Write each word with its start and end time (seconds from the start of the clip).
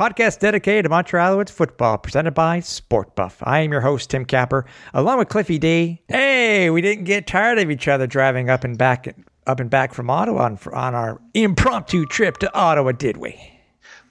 podcast 0.00 0.38
dedicated 0.38 0.84
to 0.84 0.88
Montreal 0.88 1.36
Alouettes 1.36 1.50
football, 1.50 1.98
presented 1.98 2.32
by 2.32 2.60
Sport 2.60 3.14
Buff. 3.14 3.36
I 3.42 3.58
am 3.58 3.70
your 3.70 3.82
host, 3.82 4.08
Tim 4.08 4.24
Capper, 4.24 4.64
along 4.94 5.18
with 5.18 5.28
Cliffy 5.28 5.58
D. 5.58 6.00
Hey, 6.08 6.70
we 6.70 6.80
didn't 6.80 7.04
get 7.04 7.26
tired 7.26 7.58
of 7.58 7.70
each 7.70 7.86
other 7.86 8.06
driving 8.06 8.48
up 8.48 8.64
and 8.64 8.78
back, 8.78 9.14
up 9.46 9.60
and 9.60 9.68
back 9.68 9.92
from 9.92 10.08
Ottawa 10.08 10.44
on, 10.44 10.58
on 10.72 10.94
our 10.94 11.20
impromptu 11.34 12.06
trip 12.06 12.38
to 12.38 12.50
Ottawa, 12.54 12.92
did 12.92 13.18
we? 13.18 13.38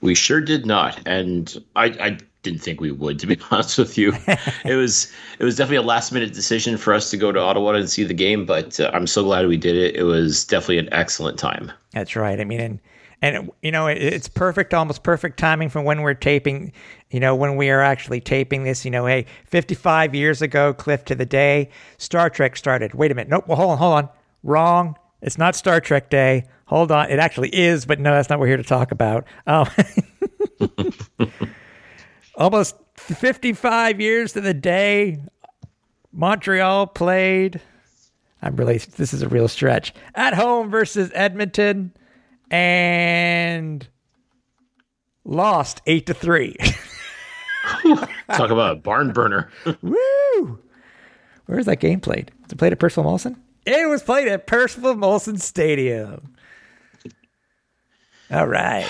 We 0.00 0.14
sure 0.14 0.40
did 0.40 0.64
not, 0.64 1.00
and 1.06 1.60
I, 1.74 1.86
I 1.86 2.18
didn't 2.44 2.60
think 2.60 2.80
we 2.80 2.92
would. 2.92 3.18
To 3.18 3.26
be 3.26 3.36
honest 3.50 3.76
with 3.76 3.98
you, 3.98 4.14
it 4.64 4.76
was 4.76 5.12
it 5.40 5.44
was 5.44 5.56
definitely 5.56 5.78
a 5.78 5.82
last 5.82 6.12
minute 6.12 6.32
decision 6.32 6.76
for 6.76 6.94
us 6.94 7.10
to 7.10 7.16
go 7.16 7.32
to 7.32 7.40
Ottawa 7.40 7.72
and 7.72 7.90
see 7.90 8.04
the 8.04 8.14
game. 8.14 8.46
But 8.46 8.78
uh, 8.78 8.92
I'm 8.94 9.08
so 9.08 9.24
glad 9.24 9.48
we 9.48 9.56
did 9.56 9.74
it. 9.74 9.96
It 9.96 10.04
was 10.04 10.44
definitely 10.44 10.78
an 10.78 10.88
excellent 10.92 11.36
time. 11.36 11.72
That's 11.90 12.14
right. 12.14 12.38
I 12.38 12.44
mean, 12.44 12.60
and 12.60 12.78
and 13.22 13.50
you 13.62 13.70
know, 13.70 13.86
it, 13.86 13.98
it's 13.98 14.28
perfect, 14.28 14.72
almost 14.72 15.02
perfect 15.02 15.38
timing 15.38 15.68
from 15.68 15.84
when 15.84 16.02
we're 16.02 16.14
taping. 16.14 16.72
You 17.10 17.20
know, 17.20 17.34
when 17.34 17.56
we 17.56 17.70
are 17.70 17.82
actually 17.82 18.20
taping 18.20 18.64
this. 18.64 18.84
You 18.84 18.90
know, 18.90 19.06
hey, 19.06 19.26
55 19.46 20.14
years 20.14 20.42
ago, 20.42 20.72
Cliff 20.72 21.04
to 21.06 21.14
the 21.14 21.26
day, 21.26 21.70
Star 21.98 22.30
Trek 22.30 22.56
started. 22.56 22.94
Wait 22.94 23.10
a 23.10 23.14
minute. 23.14 23.28
Nope. 23.28 23.46
Well, 23.46 23.56
hold 23.56 23.72
on, 23.72 23.78
hold 23.78 23.94
on. 23.94 24.08
Wrong. 24.42 24.96
It's 25.22 25.36
not 25.36 25.54
Star 25.54 25.80
Trek 25.80 26.08
Day. 26.08 26.46
Hold 26.66 26.90
on. 26.92 27.10
It 27.10 27.18
actually 27.18 27.54
is, 27.54 27.84
but 27.84 28.00
no, 28.00 28.12
that's 28.12 28.30
not 28.30 28.38
what 28.38 28.44
we're 28.44 28.48
here 28.48 28.56
to 28.56 28.62
talk 28.62 28.90
about. 28.90 29.26
Um, 29.46 29.68
almost 32.36 32.76
55 32.94 34.00
years 34.00 34.32
to 34.32 34.40
the 34.40 34.54
day 34.54 35.18
Montreal 36.12 36.86
played. 36.86 37.60
I'm 38.42 38.56
really, 38.56 38.78
this 38.78 39.12
is 39.12 39.22
a 39.22 39.28
real 39.28 39.48
stretch. 39.48 39.92
At 40.14 40.34
home 40.34 40.70
versus 40.70 41.10
Edmonton 41.14 41.92
and 42.50 43.86
lost 45.24 45.80
eight 45.86 46.06
to 46.06 46.14
three. 46.14 46.56
Talk 48.32 48.50
about 48.50 48.72
a 48.72 48.76
barn 48.76 49.12
burner. 49.12 49.50
Woo! 49.82 50.58
Where 51.46 51.56
was 51.56 51.66
that 51.66 51.80
game 51.80 52.00
played? 52.00 52.30
Was 52.42 52.52
it 52.52 52.58
played 52.58 52.72
at 52.72 52.78
Percival 52.78 53.10
Molson? 53.10 53.36
It 53.66 53.88
was 53.88 54.02
played 54.02 54.28
at 54.28 54.46
Percival 54.46 54.94
Molson 54.94 55.40
Stadium. 55.40 56.34
All 58.30 58.46
right. 58.46 58.88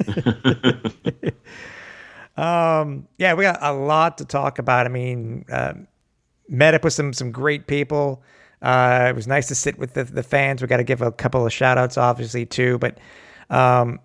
um, 2.36 3.06
yeah, 3.18 3.34
we 3.34 3.44
got 3.44 3.58
a 3.60 3.72
lot 3.72 4.18
to 4.18 4.24
talk 4.24 4.58
about. 4.58 4.86
I 4.86 4.88
mean, 4.88 5.44
uh, 5.50 5.74
met 6.48 6.74
up 6.74 6.84
with 6.84 6.92
some 6.92 7.12
some 7.12 7.30
great 7.30 7.66
people. 7.66 8.22
Uh, 8.60 9.06
it 9.08 9.14
was 9.14 9.26
nice 9.26 9.48
to 9.48 9.54
sit 9.54 9.78
with 9.78 9.94
the, 9.94 10.04
the 10.04 10.22
fans. 10.22 10.60
We 10.60 10.68
got 10.68 10.78
to 10.78 10.84
give 10.84 11.02
a 11.02 11.12
couple 11.12 11.46
of 11.46 11.52
shout 11.52 11.78
outs, 11.78 11.96
obviously, 11.96 12.46
too. 12.46 12.78
But 12.78 12.98
um, 13.50 14.00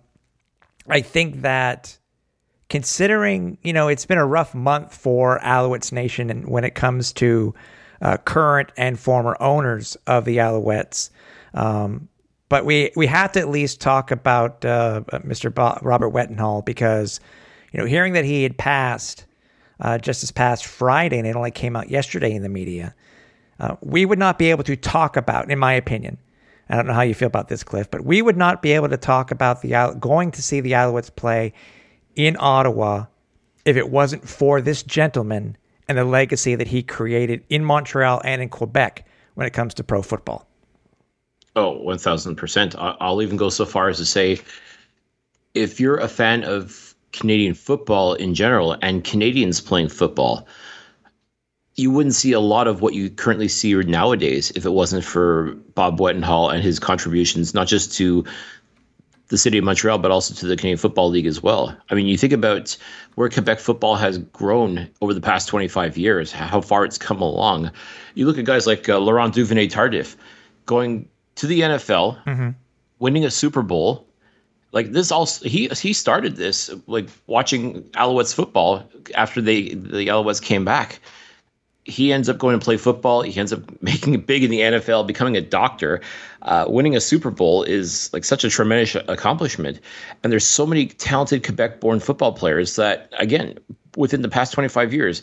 I 0.88 1.00
think 1.00 1.42
that 1.42 1.98
considering, 2.68 3.58
you 3.62 3.72
know, 3.72 3.88
it's 3.88 4.06
been 4.06 4.18
a 4.18 4.26
rough 4.26 4.54
month 4.54 4.94
for 4.94 5.40
Alouettes 5.40 5.92
Nation 5.92 6.30
and 6.30 6.48
when 6.48 6.64
it 6.64 6.74
comes 6.74 7.12
to 7.14 7.54
uh, 8.00 8.16
current 8.18 8.70
and 8.76 8.98
former 8.98 9.36
owners 9.40 9.96
of 10.06 10.24
the 10.24 10.38
Alouettes. 10.38 11.10
Um, 11.54 12.08
but 12.48 12.64
we, 12.64 12.92
we 12.94 13.06
have 13.06 13.32
to 13.32 13.40
at 13.40 13.48
least 13.48 13.80
talk 13.80 14.10
about 14.10 14.64
uh, 14.64 15.02
Mr. 15.24 15.52
Bo- 15.52 15.78
Robert 15.82 16.10
Wetenhall 16.10 16.64
because, 16.64 17.18
you 17.72 17.80
know, 17.80 17.86
hearing 17.86 18.12
that 18.12 18.24
he 18.24 18.42
had 18.42 18.56
passed 18.56 19.24
uh, 19.80 19.98
just 19.98 20.20
this 20.20 20.30
past 20.30 20.66
Friday 20.66 21.18
and 21.18 21.26
it 21.26 21.34
only 21.34 21.50
came 21.50 21.74
out 21.74 21.90
yesterday 21.90 22.32
in 22.32 22.42
the 22.42 22.48
media 22.48 22.94
uh, 23.60 23.76
we 23.80 24.04
would 24.04 24.18
not 24.18 24.38
be 24.38 24.50
able 24.50 24.64
to 24.64 24.76
talk 24.76 25.16
about, 25.16 25.50
in 25.50 25.58
my 25.58 25.72
opinion. 25.72 26.18
I 26.68 26.76
don't 26.76 26.86
know 26.86 26.94
how 26.94 27.02
you 27.02 27.14
feel 27.14 27.26
about 27.26 27.48
this, 27.48 27.62
Cliff, 27.62 27.90
but 27.90 28.04
we 28.04 28.22
would 28.22 28.36
not 28.36 28.62
be 28.62 28.72
able 28.72 28.88
to 28.88 28.96
talk 28.96 29.30
about 29.30 29.62
the 29.62 29.96
going 30.00 30.30
to 30.32 30.42
see 30.42 30.60
the 30.60 30.72
Alouettes 30.72 31.14
play 31.14 31.52
in 32.16 32.36
Ottawa 32.38 33.06
if 33.64 33.76
it 33.76 33.90
wasn't 33.90 34.26
for 34.28 34.60
this 34.60 34.82
gentleman 34.82 35.56
and 35.88 35.98
the 35.98 36.04
legacy 36.04 36.54
that 36.54 36.68
he 36.68 36.82
created 36.82 37.44
in 37.48 37.64
Montreal 37.64 38.22
and 38.24 38.40
in 38.40 38.48
Quebec 38.48 39.06
when 39.34 39.46
it 39.46 39.52
comes 39.52 39.74
to 39.74 39.84
pro 39.84 40.02
football. 40.02 40.46
Oh, 41.56 41.80
1000%. 41.84 42.74
I'll 43.00 43.22
even 43.22 43.36
go 43.36 43.48
so 43.48 43.64
far 43.64 43.88
as 43.88 43.98
to 43.98 44.06
say 44.06 44.40
if 45.54 45.78
you're 45.78 45.98
a 45.98 46.08
fan 46.08 46.44
of 46.44 46.94
Canadian 47.12 47.54
football 47.54 48.14
in 48.14 48.34
general 48.34 48.76
and 48.82 49.04
Canadians 49.04 49.60
playing 49.60 49.88
football, 49.88 50.46
you 51.76 51.90
wouldn't 51.90 52.14
see 52.14 52.32
a 52.32 52.40
lot 52.40 52.68
of 52.68 52.80
what 52.80 52.94
you 52.94 53.10
currently 53.10 53.48
see 53.48 53.74
nowadays 53.74 54.52
if 54.52 54.64
it 54.64 54.70
wasn't 54.70 55.04
for 55.04 55.54
Bob 55.74 55.98
Wetenhall 55.98 56.52
and 56.52 56.62
his 56.62 56.78
contributions, 56.78 57.52
not 57.52 57.66
just 57.66 57.94
to 57.96 58.24
the 59.28 59.38
city 59.38 59.58
of 59.58 59.64
Montreal, 59.64 59.98
but 59.98 60.10
also 60.10 60.34
to 60.34 60.46
the 60.46 60.56
Canadian 60.56 60.78
Football 60.78 61.08
League 61.08 61.26
as 61.26 61.42
well. 61.42 61.76
I 61.90 61.94
mean, 61.94 62.06
you 62.06 62.16
think 62.16 62.32
about 62.32 62.76
where 63.16 63.28
Quebec 63.28 63.58
football 63.58 63.96
has 63.96 64.18
grown 64.18 64.88
over 65.00 65.14
the 65.14 65.20
past 65.20 65.48
25 65.48 65.96
years, 65.96 66.30
how 66.30 66.60
far 66.60 66.84
it's 66.84 66.98
come 66.98 67.20
along. 67.20 67.72
You 68.14 68.26
look 68.26 68.38
at 68.38 68.44
guys 68.44 68.66
like 68.66 68.88
uh, 68.88 68.98
Laurent 68.98 69.34
Duvernay 69.34 69.68
Tardif 69.68 70.14
going 70.66 71.08
to 71.36 71.46
the 71.46 71.60
NFL, 71.60 72.22
mm-hmm. 72.24 72.50
winning 73.00 73.24
a 73.24 73.30
Super 73.30 73.62
Bowl. 73.62 74.06
Like 74.70 74.92
this, 74.92 75.12
also 75.12 75.48
he 75.48 75.68
he 75.68 75.92
started 75.92 76.34
this 76.34 76.68
like 76.88 77.08
watching 77.28 77.84
Alouettes 77.92 78.34
football 78.34 78.82
after 79.14 79.40
they 79.40 79.68
the 79.68 80.08
Alouettes 80.08 80.42
came 80.42 80.64
back 80.64 80.98
he 81.84 82.12
ends 82.12 82.28
up 82.28 82.38
going 82.38 82.58
to 82.58 82.64
play 82.64 82.76
football. 82.76 83.22
He 83.22 83.38
ends 83.38 83.52
up 83.52 83.60
making 83.82 84.14
it 84.14 84.26
big 84.26 84.42
in 84.42 84.50
the 84.50 84.60
NFL, 84.60 85.06
becoming 85.06 85.36
a 85.36 85.40
doctor. 85.40 86.00
Uh, 86.42 86.66
winning 86.68 86.96
a 86.96 87.00
Super 87.00 87.30
Bowl 87.30 87.62
is 87.62 88.12
like 88.12 88.24
such 88.24 88.44
a 88.44 88.50
tremendous 88.50 88.96
accomplishment. 89.08 89.80
And 90.22 90.32
there's 90.32 90.46
so 90.46 90.66
many 90.66 90.86
talented 90.86 91.44
Quebec 91.44 91.80
born 91.80 92.00
football 92.00 92.32
players 92.32 92.76
that, 92.76 93.12
again, 93.18 93.58
within 93.96 94.22
the 94.22 94.28
past 94.28 94.52
25 94.52 94.92
years, 94.92 95.22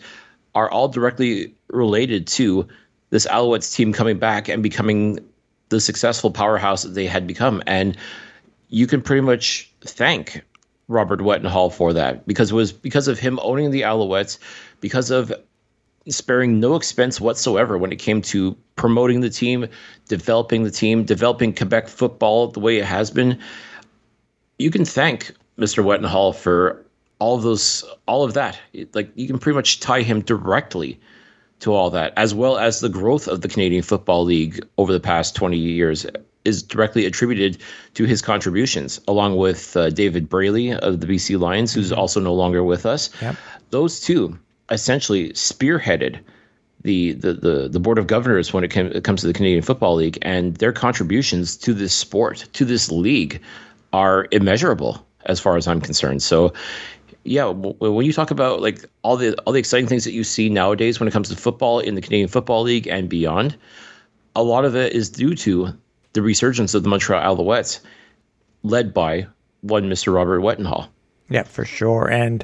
are 0.54 0.70
all 0.70 0.88
directly 0.88 1.54
related 1.70 2.28
to 2.28 2.68
this 3.10 3.26
Alouettes 3.28 3.74
team 3.74 3.94
coming 3.94 4.18
back 4.18 4.48
and 4.48 4.62
becoming 4.62 5.20
the 5.70 5.80
successful 5.80 6.32
powerhouse 6.32 6.84
that 6.84 6.90
they 6.90 7.06
had 7.06 7.26
become. 7.28 7.62
And 7.66 7.98
you 8.70 8.88
can 8.88 9.02
pretty 9.02 9.22
much 9.22 9.72
thank 9.82 10.42
Robert 10.88 11.20
Wetenhall 11.20 11.72
for 11.74 11.94
that 11.94 12.28
because 12.28 12.52
it 12.52 12.56
was 12.56 12.72
because 12.72 13.08
of 13.08 13.20
him 13.20 13.40
owning 13.42 13.72
the 13.72 13.82
Alouettes, 13.82 14.38
because 14.82 15.10
of 15.12 15.34
sparing 16.10 16.60
no 16.60 16.76
expense 16.76 17.22
whatsoever 17.22 17.78
when 17.78 17.92
it 17.92 17.98
came 17.98 18.22
to 18.22 18.58
promoting 18.76 19.22
the 19.22 19.30
team, 19.30 19.68
developing 20.08 20.64
the 20.64 20.72
team, 20.72 21.04
developing 21.04 21.54
Quebec 21.54 21.88
football 21.88 22.48
the 22.48 22.60
way 22.60 22.78
it 22.78 22.86
has 22.86 23.12
been. 23.12 23.40
You 24.58 24.72
can 24.72 24.86
thank 24.86 25.32
Mr. 25.58 25.84
Wetenhall 25.84 26.36
for 26.36 26.84
all 27.20 27.36
of 27.36 27.44
those, 27.44 27.86
all 28.08 28.24
of 28.24 28.34
that. 28.34 28.58
Like 28.94 29.12
you 29.16 29.28
can 29.28 29.38
pretty 29.38 29.56
much 29.56 29.80
tie 29.80 30.02
him 30.02 30.22
directly 30.22 31.00
to 31.60 31.74
all 31.74 31.92
that, 31.92 32.14
as 32.18 32.34
well 32.34 32.58
as 32.58 32.80
the 32.80 32.90
growth 32.90 33.28
of 33.28 33.42
the 33.42 33.48
Canadian 33.48 33.84
Football 33.84 34.24
League 34.24 34.66
over 34.78 34.92
the 34.92 35.00
past 35.00 35.36
20 35.36 35.58
years 35.58 36.08
is 36.44 36.64
directly 36.64 37.06
attributed 37.06 37.60
to 37.94 38.06
his 38.06 38.20
contributions, 38.20 39.00
along 39.08 39.36
with 39.36 39.78
uh, 39.78 39.92
David 39.92 40.28
Braley 40.28 40.74
of 40.74 41.00
the 41.00 41.06
BC 41.06 41.40
Lions, 41.40 41.72
who's 41.72 41.92
mm-hmm. 41.92 42.00
also 42.00 42.20
no 42.20 42.34
longer 42.34 42.64
with 42.64 42.88
us. 42.88 43.12
Yep. 43.22 43.36
Those 43.70 44.00
two 44.00 44.40
essentially 44.72 45.30
spearheaded 45.34 46.20
the, 46.84 47.14
the 47.14 47.34
the 47.34 47.70
the 47.70 47.80
board 47.80 47.98
of 47.98 48.08
governors 48.08 48.54
when 48.54 48.64
it, 48.64 48.72
came, 48.72 48.88
it 48.88 49.04
comes 49.04 49.22
to 49.22 49.28
the 49.28 49.34
Canadian 49.34 49.62
Football 49.62 49.96
League, 49.96 50.18
and 50.22 50.56
their 50.58 50.72
contributions 50.72 51.56
to 51.58 51.74
this 51.74 51.94
sport, 51.94 52.48
to 52.54 52.66
this 52.66 52.92
league, 52.92 53.40
are 53.94 54.28
immeasurable 54.32 55.06
as 55.26 55.40
far 55.40 55.58
as 55.58 55.68
I'm 55.68 55.80
concerned. 55.80 56.24
So, 56.24 56.54
yeah, 57.24 57.46
when 57.46 58.06
you 58.06 58.14
talk 58.14 58.32
about 58.32 58.62
like 58.62 58.84
all 59.04 59.16
the 59.16 59.36
all 59.44 59.54
the 59.54 59.60
exciting 59.60 59.88
things 59.88 60.06
that 60.06 60.14
you 60.14 60.24
see 60.24 60.50
nowadays 60.50 61.00
when 61.00 61.08
it 61.08 61.12
comes 61.12 61.30
to 61.30 61.36
football 61.36 61.80
in 61.80 61.96
the 61.96 62.02
Canadian 62.02 62.30
Football 62.30 62.64
League 62.64 62.88
and 62.88 63.08
beyond, 63.08 63.56
a 64.36 64.42
lot 64.42 64.66
of 64.66 64.76
it 64.76 64.94
is 64.94 65.10
due 65.10 65.36
to 65.36 65.70
the 66.14 66.22
resurgence 66.22 66.74
of 66.74 66.84
the 66.84 66.90
Montreal 66.90 67.36
Alouettes, 67.36 67.80
led 68.64 68.94
by 68.94 69.28
one 69.62 69.88
Mr. 69.90 70.14
Robert 70.14 70.40
Wetenhall. 70.40 70.88
Yeah, 71.30 71.44
for 71.44 71.64
sure. 71.64 72.10
And 72.10 72.44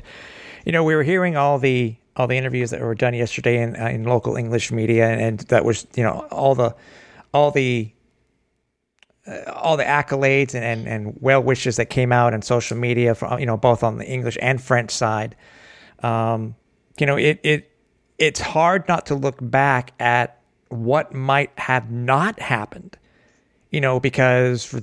you 0.63 0.71
know, 0.71 0.83
we 0.83 0.95
were 0.95 1.03
hearing 1.03 1.37
all 1.37 1.57
the 1.57 1.95
all 2.17 2.25
the 2.27 2.35
interviews 2.35 2.71
that 2.71 2.81
were 2.81 2.95
done 2.95 3.13
yesterday 3.13 3.61
in, 3.61 3.79
uh, 3.79 3.85
in 3.85 4.03
local 4.03 4.35
English 4.35 4.71
media, 4.71 5.07
and, 5.07 5.21
and, 5.21 5.39
that 5.41 5.63
was 5.63 5.87
you 5.95 6.03
know 6.03 6.27
all 6.31 6.55
the 6.55 6.75
all 7.33 7.51
the 7.51 7.91
uh, 9.27 9.51
all 9.51 9.77
the 9.77 9.83
accolades 9.83 10.55
and, 10.55 10.63
and, 10.63 10.87
and 10.87 11.17
well 11.21 11.41
wishes 11.41 11.75
that 11.75 11.85
came 11.85 12.11
out 12.11 12.33
on 12.33 12.41
social 12.41 12.75
media 12.75 13.13
from 13.13 13.39
you 13.39 13.45
know 13.45 13.55
both 13.55 13.83
on 13.83 13.99
the 13.99 14.05
English 14.05 14.37
and 14.41 14.61
French 14.61 14.91
side. 14.91 15.35
Um, 16.01 16.55
you 16.99 17.05
know, 17.05 17.17
it 17.17 17.39
it 17.43 17.71
it's 18.17 18.39
hard 18.39 18.87
not 18.87 19.05
to 19.05 19.15
look 19.15 19.37
back 19.39 19.93
at 19.99 20.41
what 20.69 21.13
might 21.13 21.51
have 21.59 21.91
not 21.91 22.39
happened. 22.39 22.97
You 23.69 23.81
know, 23.81 23.99
because 23.99 24.65
for, 24.65 24.81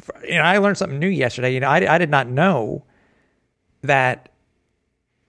for 0.00 0.24
you 0.24 0.34
know, 0.34 0.42
I 0.42 0.58
learned 0.58 0.78
something 0.78 0.98
new 0.98 1.08
yesterday. 1.08 1.52
You 1.52 1.60
know, 1.60 1.68
I 1.68 1.94
I 1.94 1.98
did 1.98 2.10
not 2.10 2.28
know 2.28 2.84
that 3.82 4.28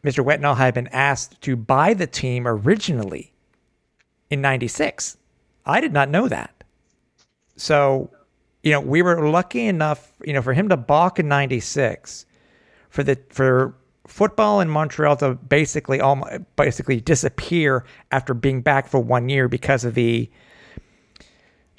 Mr. 0.03 0.23
Wetenhall 0.23 0.57
had 0.57 0.73
been 0.73 0.87
asked 0.87 1.41
to 1.41 1.55
buy 1.55 1.93
the 1.93 2.07
team 2.07 2.47
originally 2.47 3.33
in 4.29 4.41
96. 4.41 5.17
I 5.65 5.81
did 5.81 5.93
not 5.93 6.09
know 6.09 6.27
that. 6.27 6.63
So, 7.55 8.09
you 8.63 8.71
know, 8.71 8.79
we 8.79 9.01
were 9.01 9.29
lucky 9.29 9.65
enough, 9.65 10.13
you 10.23 10.33
know, 10.33 10.41
for 10.41 10.53
him 10.53 10.69
to 10.69 10.77
balk 10.77 11.19
in 11.19 11.27
96, 11.27 12.25
for 12.89 13.03
the 13.03 13.19
for 13.29 13.75
football 14.07 14.61
in 14.61 14.69
Montreal 14.69 15.17
to 15.17 15.35
basically 15.35 15.99
almost 15.99 16.39
basically 16.55 16.99
disappear 17.01 17.85
after 18.11 18.33
being 18.33 18.61
back 18.61 18.87
for 18.87 18.99
one 18.99 19.29
year 19.29 19.47
because 19.47 19.85
of 19.85 19.93
the 19.93 20.29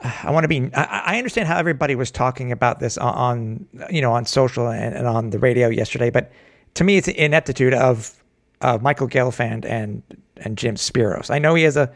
I 0.02 0.30
want 0.30 0.44
to 0.44 0.48
be. 0.48 0.70
I, 0.74 1.18
understand 1.18 1.46
how 1.46 1.58
everybody 1.58 1.94
was 1.94 2.10
talking 2.10 2.52
about 2.52 2.80
this 2.80 2.96
on, 2.96 3.66
on 3.74 3.88
you 3.90 4.00
know, 4.00 4.12
on 4.12 4.24
social 4.24 4.68
and, 4.68 4.94
and, 4.94 5.06
on 5.06 5.30
the 5.30 5.38
radio 5.38 5.68
yesterday, 5.68 6.10
but 6.10 6.32
to 6.74 6.84
me, 6.84 6.96
it's 6.96 7.08
an 7.08 7.14
ineptitude 7.16 7.74
of 7.74 8.20
Michael 8.62 9.08
Gelfand 9.08 9.64
and 9.64 10.02
and 10.36 10.56
Jim 10.56 10.76
Speros. 10.76 11.30
I 11.30 11.38
know 11.38 11.54
he 11.54 11.64
has 11.64 11.76
a 11.76 11.90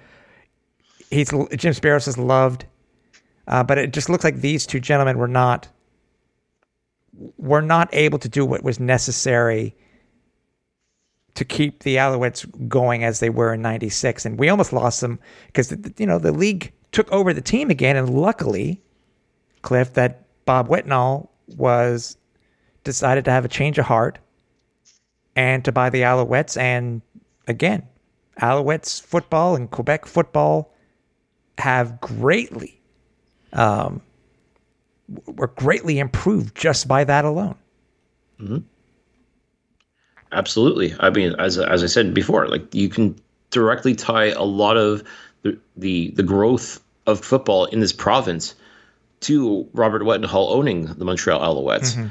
he's 1.10 1.30
Jim 1.30 1.72
Speros 1.72 2.08
is 2.08 2.18
loved, 2.18 2.66
uh, 3.46 3.62
but 3.62 3.78
it 3.78 3.92
just 3.92 4.08
looks 4.08 4.24
like 4.24 4.36
these 4.36 4.66
two 4.66 4.80
gentlemen 4.80 5.18
were 5.18 5.28
not 5.28 5.68
were 7.38 7.62
not 7.62 7.88
able 7.92 8.18
to 8.18 8.28
do 8.28 8.44
what 8.44 8.62
was 8.64 8.80
necessary 8.80 9.74
to 11.34 11.44
keep 11.44 11.82
the 11.82 11.96
Alouettes 11.96 12.46
going 12.68 13.04
as 13.04 13.20
they 13.20 13.30
were 13.30 13.54
in 13.54 13.62
'96, 13.62 14.24
and 14.24 14.38
we 14.38 14.48
almost 14.48 14.72
lost 14.72 15.00
them 15.00 15.18
because 15.46 15.74
you 15.98 16.06
know 16.06 16.18
the 16.18 16.32
league 16.32 16.72
took 16.92 17.10
over 17.10 17.32
the 17.32 17.40
team 17.40 17.70
again, 17.70 17.96
and 17.96 18.10
luckily, 18.10 18.80
Cliff, 19.62 19.94
that 19.94 20.26
Bob 20.44 20.68
Wetenhall 20.68 21.28
was 21.56 22.16
decided 22.84 23.24
to 23.24 23.30
have 23.30 23.44
a 23.44 23.48
change 23.48 23.78
of 23.78 23.86
heart 23.86 24.18
and 25.36 25.64
to 25.64 25.72
buy 25.72 25.90
the 25.90 26.02
Alouettes, 26.02 26.56
and 26.56 27.02
again, 27.46 27.86
Alouettes 28.40 29.00
football 29.00 29.56
and 29.56 29.70
Quebec 29.70 30.06
football 30.06 30.72
have 31.58 32.00
greatly 32.00 32.80
um, 33.52 34.02
were 35.26 35.48
greatly 35.48 35.98
improved 35.98 36.56
just 36.56 36.88
by 36.88 37.04
that 37.04 37.24
alone. 37.24 37.56
Mm-hmm. 38.40 38.58
Absolutely. 40.32 40.94
I 40.98 41.10
mean, 41.10 41.34
as 41.38 41.58
as 41.58 41.84
I 41.84 41.86
said 41.86 42.12
before, 42.12 42.48
like 42.48 42.74
you 42.74 42.88
can 42.88 43.16
directly 43.50 43.94
tie 43.94 44.30
a 44.30 44.42
lot 44.42 44.76
of 44.76 45.04
the 45.42 45.58
the, 45.76 46.10
the 46.10 46.22
growth 46.22 46.82
of 47.06 47.20
football 47.20 47.66
in 47.66 47.80
this 47.80 47.92
province 47.92 48.54
to 49.20 49.68
Robert 49.72 50.02
Wetenhall 50.02 50.50
owning 50.50 50.86
the 50.86 51.04
Montreal 51.04 51.40
Alouettes. 51.40 51.94
Mm-hmm. 51.94 52.08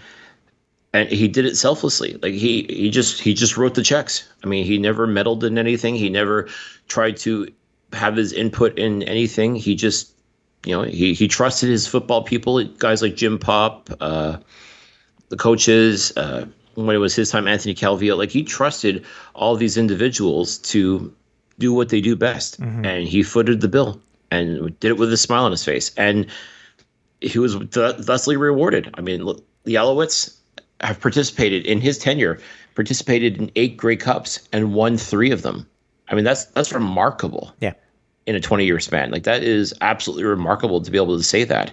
And 0.93 1.09
he 1.09 1.27
did 1.27 1.45
it 1.45 1.57
selflessly. 1.57 2.19
Like 2.21 2.33
he 2.33 2.67
he 2.69 2.89
just 2.89 3.19
he 3.19 3.33
just 3.33 3.57
wrote 3.57 3.73
the 3.73 3.81
checks. 3.81 4.29
I 4.43 4.47
mean, 4.47 4.65
he 4.65 4.77
never 4.77 5.07
meddled 5.07 5.43
in 5.43 5.57
anything. 5.57 5.95
He 5.95 6.09
never 6.09 6.47
tried 6.87 7.17
to 7.17 7.47
have 7.93 8.15
his 8.15 8.31
input 8.31 8.77
in 8.77 9.03
anything. 9.03 9.55
He 9.55 9.75
just 9.75 10.13
you 10.65 10.75
know, 10.75 10.83
he 10.83 11.13
he 11.13 11.27
trusted 11.27 11.69
his 11.69 11.87
football 11.87 12.23
people, 12.23 12.63
guys 12.63 13.01
like 13.01 13.15
Jim 13.15 13.39
Popp, 13.39 13.89
uh, 13.99 14.37
the 15.29 15.35
coaches, 15.35 16.15
uh, 16.15 16.45
when 16.75 16.95
it 16.95 16.99
was 16.99 17.15
his 17.15 17.29
time, 17.29 17.47
Anthony 17.47 17.75
Calvillo, 17.75 18.17
like 18.17 18.31
he 18.31 18.43
trusted 18.43 19.05
all 19.35 19.55
these 19.55 19.77
individuals 19.77 20.57
to 20.59 21.13
do 21.59 21.73
what 21.73 21.89
they 21.89 22.01
do 22.01 22.15
best. 22.15 22.59
Mm-hmm. 22.59 22.85
And 22.85 23.07
he 23.07 23.23
footed 23.23 23.61
the 23.61 23.67
bill 23.67 24.01
and 24.31 24.77
did 24.79 24.89
it 24.89 24.97
with 24.97 25.11
a 25.13 25.17
smile 25.17 25.45
on 25.45 25.51
his 25.51 25.63
face. 25.63 25.91
And 25.97 26.27
he 27.21 27.39
was 27.39 27.55
th- 27.55 27.97
thusly 27.97 28.37
rewarded. 28.37 28.89
I 28.95 29.01
mean, 29.01 29.23
look, 29.23 29.45
the 29.63 29.75
Alouettes 29.75 30.35
have 30.85 30.99
participated 30.99 31.65
in 31.65 31.81
his 31.81 31.97
tenure, 31.97 32.39
participated 32.75 33.37
in 33.37 33.51
eight 33.55 33.77
Grey 33.77 33.95
Cups 33.95 34.47
and 34.51 34.73
won 34.73 34.97
three 34.97 35.31
of 35.31 35.41
them. 35.41 35.67
I 36.09 36.15
mean, 36.15 36.23
that's 36.23 36.45
that's 36.45 36.73
remarkable. 36.73 37.53
Yeah. 37.59 37.73
In 38.25 38.35
a 38.35 38.39
20 38.39 38.65
year 38.65 38.79
span. 38.79 39.11
Like 39.11 39.23
that 39.23 39.43
is 39.43 39.73
absolutely 39.81 40.23
remarkable 40.23 40.81
to 40.81 40.91
be 40.91 40.97
able 40.97 41.17
to 41.17 41.23
say 41.23 41.43
that. 41.45 41.71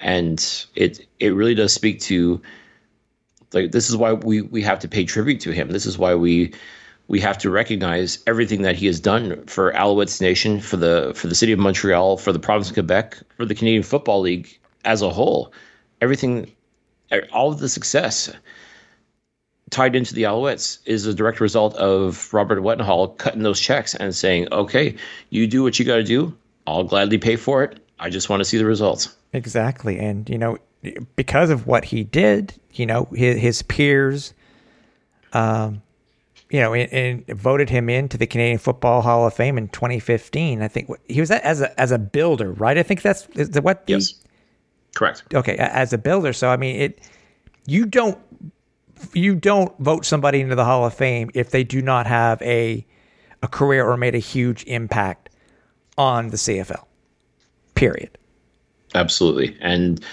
And 0.00 0.66
it 0.74 1.06
it 1.18 1.34
really 1.34 1.54
does 1.54 1.72
speak 1.72 2.00
to 2.02 2.40
like 3.52 3.72
this 3.72 3.88
is 3.88 3.96
why 3.96 4.12
we 4.12 4.42
we 4.42 4.62
have 4.62 4.78
to 4.80 4.88
pay 4.88 5.04
tribute 5.04 5.40
to 5.40 5.52
him. 5.52 5.68
This 5.68 5.86
is 5.86 5.98
why 5.98 6.14
we 6.14 6.52
we 7.08 7.20
have 7.20 7.38
to 7.38 7.50
recognize 7.50 8.18
everything 8.26 8.62
that 8.62 8.76
he 8.76 8.86
has 8.86 9.00
done 9.00 9.44
for 9.46 9.72
Alouettes 9.72 10.20
Nation, 10.20 10.60
for 10.60 10.76
the 10.76 11.12
for 11.14 11.26
the 11.26 11.34
city 11.34 11.52
of 11.52 11.58
Montreal, 11.58 12.18
for 12.18 12.32
the 12.32 12.38
province 12.38 12.68
of 12.68 12.74
Quebec, 12.74 13.18
for 13.36 13.46
the 13.46 13.54
Canadian 13.54 13.82
Football 13.82 14.20
League 14.20 14.58
as 14.84 15.02
a 15.02 15.10
whole. 15.10 15.52
Everything, 16.00 16.52
all 17.32 17.52
of 17.52 17.58
the 17.58 17.68
success 17.68 18.30
tied 19.70 19.94
into 19.94 20.14
the 20.14 20.22
Alouettes 20.22 20.78
is 20.86 21.06
a 21.06 21.14
direct 21.14 21.40
result 21.40 21.74
of 21.76 22.32
Robert 22.32 22.60
Wetenhall 22.60 23.16
cutting 23.18 23.42
those 23.42 23.60
checks 23.60 23.94
and 23.94 24.14
saying, 24.14 24.48
"Okay, 24.52 24.94
you 25.30 25.46
do 25.46 25.62
what 25.62 25.78
you 25.78 25.84
got 25.84 25.96
to 25.96 26.04
do. 26.04 26.34
I'll 26.66 26.84
gladly 26.84 27.18
pay 27.18 27.36
for 27.36 27.62
it. 27.62 27.78
I 27.98 28.10
just 28.10 28.28
want 28.28 28.40
to 28.40 28.44
see 28.44 28.58
the 28.58 28.66
results." 28.66 29.14
Exactly, 29.32 29.98
and 29.98 30.28
you 30.28 30.38
know, 30.38 30.58
because 31.16 31.50
of 31.50 31.66
what 31.66 31.84
he 31.84 32.04
did, 32.04 32.54
you 32.72 32.86
know, 32.86 33.08
his, 33.12 33.38
his 33.38 33.62
peers, 33.62 34.32
um, 35.32 35.82
you 36.50 36.60
know, 36.60 36.74
and, 36.74 37.26
voted 37.26 37.68
him 37.68 37.90
into 37.90 38.16
the 38.16 38.26
Canadian 38.26 38.58
Football 38.58 39.02
Hall 39.02 39.26
of 39.26 39.34
Fame 39.34 39.58
in 39.58 39.68
2015. 39.68 40.62
I 40.62 40.68
think 40.68 40.90
he 41.08 41.20
was 41.20 41.30
as 41.30 41.60
a 41.60 41.78
as 41.78 41.92
a 41.92 41.98
builder, 41.98 42.52
right? 42.52 42.78
I 42.78 42.82
think 42.82 43.02
that's 43.02 43.26
is 43.34 43.60
what. 43.60 43.86
The, 43.86 43.94
yes, 43.94 44.14
correct. 44.94 45.22
Okay, 45.34 45.56
as 45.56 45.92
a 45.92 45.98
builder. 45.98 46.32
So 46.32 46.48
I 46.48 46.56
mean, 46.56 46.76
it 46.76 47.00
you 47.66 47.86
don't 47.86 48.18
you 49.12 49.34
don't 49.34 49.76
vote 49.78 50.04
somebody 50.04 50.40
into 50.40 50.54
the 50.54 50.64
Hall 50.64 50.84
of 50.84 50.94
Fame 50.94 51.30
if 51.34 51.50
they 51.50 51.64
do 51.64 51.82
not 51.82 52.06
have 52.06 52.40
a 52.42 52.84
a 53.42 53.48
career 53.48 53.88
or 53.88 53.96
made 53.96 54.14
a 54.14 54.18
huge 54.18 54.64
impact 54.64 55.30
on 55.96 56.30
the 56.30 56.36
CFL. 56.36 56.84
Period. 57.74 58.10
Absolutely, 58.94 59.56
and 59.60 60.04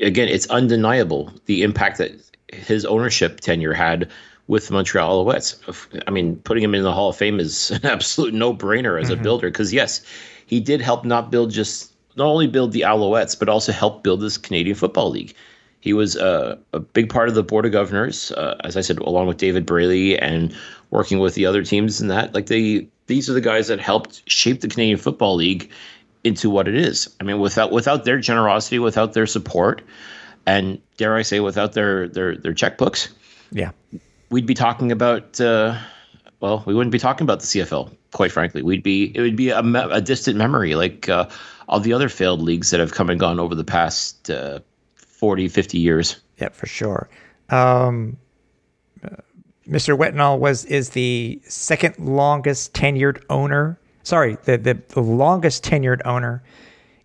again, 0.00 0.28
it's 0.28 0.46
undeniable 0.46 1.32
the 1.46 1.62
impact 1.62 1.98
that 1.98 2.12
his 2.52 2.84
ownership 2.84 3.40
tenure 3.40 3.74
had 3.74 4.10
with 4.46 4.70
Montreal 4.70 5.24
Alouettes. 5.24 6.02
I 6.06 6.10
mean, 6.10 6.36
putting 6.36 6.62
him 6.62 6.74
in 6.74 6.82
the 6.82 6.92
Hall 6.92 7.10
of 7.10 7.16
Fame 7.16 7.40
is 7.40 7.70
an 7.70 7.84
absolute 7.86 8.34
no-brainer 8.34 9.00
as 9.00 9.10
mm-hmm. 9.10 9.20
a 9.20 9.22
builder 9.22 9.50
because 9.50 9.72
yes, 9.72 10.04
he 10.46 10.60
did 10.60 10.80
help 10.80 11.04
not 11.04 11.30
build 11.30 11.50
just 11.50 11.93
not 12.16 12.26
only 12.26 12.46
build 12.46 12.72
the 12.72 12.82
Alouettes 12.82 13.38
but 13.38 13.48
also 13.48 13.72
help 13.72 14.02
build 14.02 14.20
this 14.20 14.38
Canadian 14.38 14.76
Football 14.76 15.10
League. 15.10 15.34
He 15.80 15.92
was 15.92 16.16
uh, 16.16 16.56
a 16.72 16.80
big 16.80 17.10
part 17.10 17.28
of 17.28 17.34
the 17.34 17.42
board 17.42 17.66
of 17.66 17.72
governors, 17.72 18.32
uh, 18.32 18.56
as 18.64 18.76
I 18.76 18.80
said, 18.80 18.98
along 18.98 19.26
with 19.26 19.36
David 19.36 19.66
Braley 19.66 20.18
and 20.18 20.56
working 20.90 21.18
with 21.18 21.34
the 21.34 21.44
other 21.44 21.62
teams 21.62 22.00
and 22.00 22.10
that. 22.10 22.32
Like 22.32 22.46
they, 22.46 22.88
these 23.06 23.28
are 23.28 23.34
the 23.34 23.42
guys 23.42 23.68
that 23.68 23.80
helped 23.80 24.22
shape 24.26 24.62
the 24.62 24.68
Canadian 24.68 24.96
Football 24.96 25.36
League 25.36 25.70
into 26.24 26.48
what 26.48 26.68
it 26.68 26.74
is. 26.74 27.14
I 27.20 27.24
mean, 27.24 27.38
without 27.38 27.70
without 27.70 28.04
their 28.04 28.18
generosity, 28.18 28.78
without 28.78 29.12
their 29.12 29.26
support, 29.26 29.82
and 30.46 30.80
dare 30.96 31.14
I 31.14 31.22
say, 31.22 31.40
without 31.40 31.74
their 31.74 32.08
their 32.08 32.36
their 32.36 32.54
checkbooks, 32.54 33.12
yeah, 33.52 33.70
we'd 34.30 34.46
be 34.46 34.54
talking 34.54 34.90
about. 34.90 35.38
Uh, 35.40 35.78
well, 36.40 36.62
we 36.66 36.74
wouldn't 36.74 36.92
be 36.92 36.98
talking 36.98 37.24
about 37.24 37.40
the 37.40 37.46
CFL. 37.46 37.94
Quite 38.12 38.32
frankly, 38.32 38.62
we'd 38.62 38.82
be 38.82 39.12
it 39.14 39.20
would 39.20 39.36
be 39.36 39.50
a, 39.50 39.60
a 39.60 40.00
distant 40.00 40.36
memory, 40.36 40.74
like 40.74 41.08
uh, 41.08 41.28
all 41.68 41.80
the 41.80 41.92
other 41.92 42.08
failed 42.08 42.40
leagues 42.40 42.70
that 42.70 42.80
have 42.80 42.92
come 42.92 43.10
and 43.10 43.18
gone 43.18 43.40
over 43.40 43.54
the 43.54 43.64
past 43.64 44.30
uh, 44.30 44.60
40, 44.96 45.48
50 45.48 45.78
years. 45.78 46.20
Yeah, 46.38 46.48
for 46.50 46.66
sure. 46.66 47.08
Um, 47.50 48.16
Mr. 49.68 49.96
Wetenhall 49.96 50.38
was 50.38 50.64
is 50.66 50.90
the 50.90 51.40
second 51.44 51.98
longest 51.98 52.74
tenured 52.74 53.22
owner 53.30 53.78
sorry, 54.04 54.36
the, 54.44 54.56
the, 54.56 54.74
the 54.88 55.00
longest 55.00 55.64
tenured 55.64 56.02
owner 56.04 56.42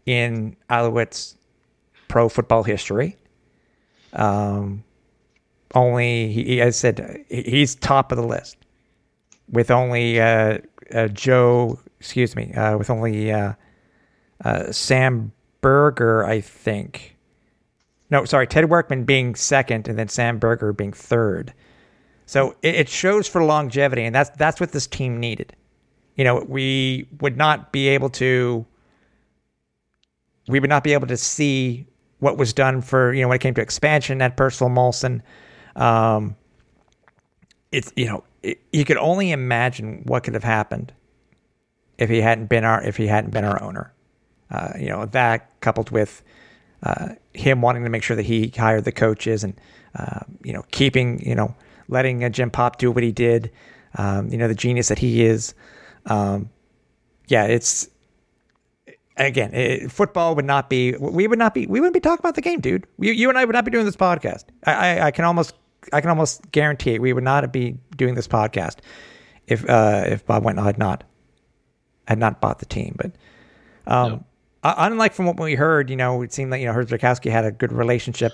in 0.06 0.56
Alouettes 0.70 1.36
pro 2.08 2.30
football 2.30 2.63
history. 2.63 3.18
Um, 4.13 4.84
only 5.74 6.32
he, 6.32 6.62
I 6.62 6.70
said 6.70 7.25
he's 7.30 7.75
top 7.75 8.12
of 8.12 8.18
the 8.18 8.25
list 8.25 8.58
with 9.50 9.72
only 9.72 10.20
uh, 10.20 10.60
uh, 10.94 11.08
Joe, 11.08 11.80
excuse 12.00 12.36
me, 12.36 12.54
uh, 12.54 12.78
with 12.78 12.89
only 12.89 13.32
uh, 14.43 14.72
Sam 14.72 15.31
Berger, 15.62 16.25
I 16.25 16.41
think. 16.41 17.17
No, 18.10 18.25
sorry, 18.25 18.48
Ted 18.48 18.69
Workman 18.69 19.03
being 19.03 19.36
second, 19.36 19.88
and 19.88 19.98
then 20.00 20.08
Sam 20.08 20.39
Berger 20.39 20.74
being 20.74 20.93
third. 20.93 21.53
So 22.25 22.55
it, 22.62 22.75
it 22.75 22.89
shows 22.89 23.27
for 23.27 23.43
longevity, 23.43 24.03
and 24.03 24.15
that's 24.15 24.29
that's 24.31 24.60
what 24.60 24.72
this 24.72 24.88
team 24.88 25.19
needed 25.19 25.55
you 26.19 26.25
know, 26.25 26.43
we 26.50 27.08
would 27.22 27.38
not 27.38 27.72
be 27.72 27.88
able 27.88 28.10
to 28.10 28.65
we 30.50 30.60
would 30.60 30.69
not 30.69 30.84
be 30.84 30.91
able 30.91 31.08
to 31.08 31.15
see 31.15 31.88
what 32.19 32.36
was 32.36 32.51
done 32.51 32.81
for 32.81 33.13
you 33.13 33.22
know 33.22 33.29
when 33.29 33.38
it 33.38 33.39
came 33.39 33.53
to 33.53 33.62
expansion 33.62 34.22
at 34.22 34.36
Percival 34.36 34.67
Molson. 34.67 35.22
Um, 35.77 36.36
it's 37.72 37.93
you 37.96 38.05
know 38.05 38.25
you 38.74 38.84
could 38.84 38.98
only 38.98 39.31
imagine 39.31 40.01
what 40.08 40.25
could 40.25 40.34
have 40.34 40.43
happened 40.43 40.91
if 41.98 42.10
he 42.10 42.19
hadn't 42.19 42.48
been 42.48 42.65
our 42.65 42.84
if 42.84 42.98
he 42.98 43.08
hadn't 43.08 43.31
been 43.31 43.46
our 43.46 43.63
owner. 43.63 43.93
Uh, 44.51 44.74
you 44.79 44.88
know 44.88 45.06
that 45.06 45.50
coupled 45.62 45.91
with 45.91 46.24
uh, 46.84 47.10
him 47.34 47.62
wanting 47.62 47.84
to 47.84 47.89
make 47.89 48.03
sure 48.03 48.15
that 48.15 48.25
he 48.25 48.51
hired 48.56 48.86
the 48.86 48.91
coaches 48.91 49.44
and 49.44 49.60
uh, 49.96 50.22
you 50.44 50.53
know 50.53 50.63
keeping 50.72 51.20
you 51.25 51.36
know 51.36 51.56
letting 51.88 52.24
uh, 52.24 52.29
Jim 52.29 52.50
Popp 52.50 52.77
do 52.77 52.91
what 52.91 53.03
he 53.03 53.12
did. 53.12 53.51
Um, 53.96 54.29
you 54.29 54.38
know 54.38 54.48
the 54.48 54.56
genius 54.56 54.88
that 54.89 55.00
he 55.00 55.24
is. 55.24 55.53
Um, 56.06 56.50
yeah, 57.27 57.46
it's 57.46 57.89
again 59.18 59.53
it, 59.53 59.91
football 59.91 60.36
would 60.36 60.46
not 60.46 60.70
be 60.70 60.96
we 60.98 61.27
would 61.27 61.39
not 61.39 61.53
be 61.53 61.68
we 61.68 61.79
wouldn't 61.79 61.94
be 61.94 62.00
talking 62.00 62.22
about 62.22 62.36
the 62.36 62.41
game, 62.41 62.60
dude. 62.60 62.86
You, 63.00 63.12
you 63.12 63.29
and 63.29 63.38
I 63.38 63.46
would 63.46 63.53
not 63.53 63.65
be 63.65 63.72
doing 63.72 63.86
this 63.86 63.96
podcast. 63.96 64.46
I, 64.63 64.74
I, 64.74 65.06
I 65.08 65.12
can 65.12 65.25
almost 65.25 65.53
I 65.94 66.01
can 66.01 66.10
almost 66.10 66.51
guarantee 66.51 66.96
it, 66.96 67.01
we 67.01 67.13
would 67.13 67.24
not 67.24 67.51
be 67.51 67.77
doing 67.96 68.15
this 68.15 68.27
podcast 68.27 68.77
if 69.48 69.68
uh, 69.70 70.03
if 70.08 70.25
Bob 70.25 70.44
Wetenhall 70.44 70.65
had 70.65 70.77
not 70.77 71.03
had 72.08 72.18
not 72.20 72.41
bought 72.41 72.60
the 72.60 72.65
team. 72.65 72.96
But 72.98 73.12
um, 73.88 74.12
no. 74.12 74.25
Uh, 74.63 74.74
unlike 74.78 75.13
from 75.13 75.25
what 75.25 75.39
we 75.39 75.56
heard, 75.56 75.89
you 75.89 75.96
know, 75.96 76.22
it 76.22 76.34
seemed 76.34 76.51
like 76.51 76.62
you 76.62 76.68
know 76.68 76.74
Herb 76.74 76.88
Zurkowsky 76.88 77.32
had 77.32 77.46
a 77.46 77.51
good 77.51 77.72
relationship. 77.72 78.34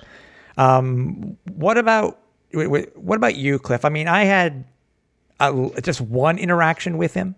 Um, 0.58 1.38
what 1.54 1.78
about 1.78 2.20
what 2.54 3.16
about 3.16 3.36
you, 3.36 3.60
Cliff? 3.60 3.86
I 3.86 3.90
mean, 3.90 4.08
I 4.08 4.24
had 4.24 4.66
a, 5.40 5.70
just 5.82 6.02
one 6.02 6.38
interaction 6.38 6.98
with 6.98 7.14
him 7.14 7.36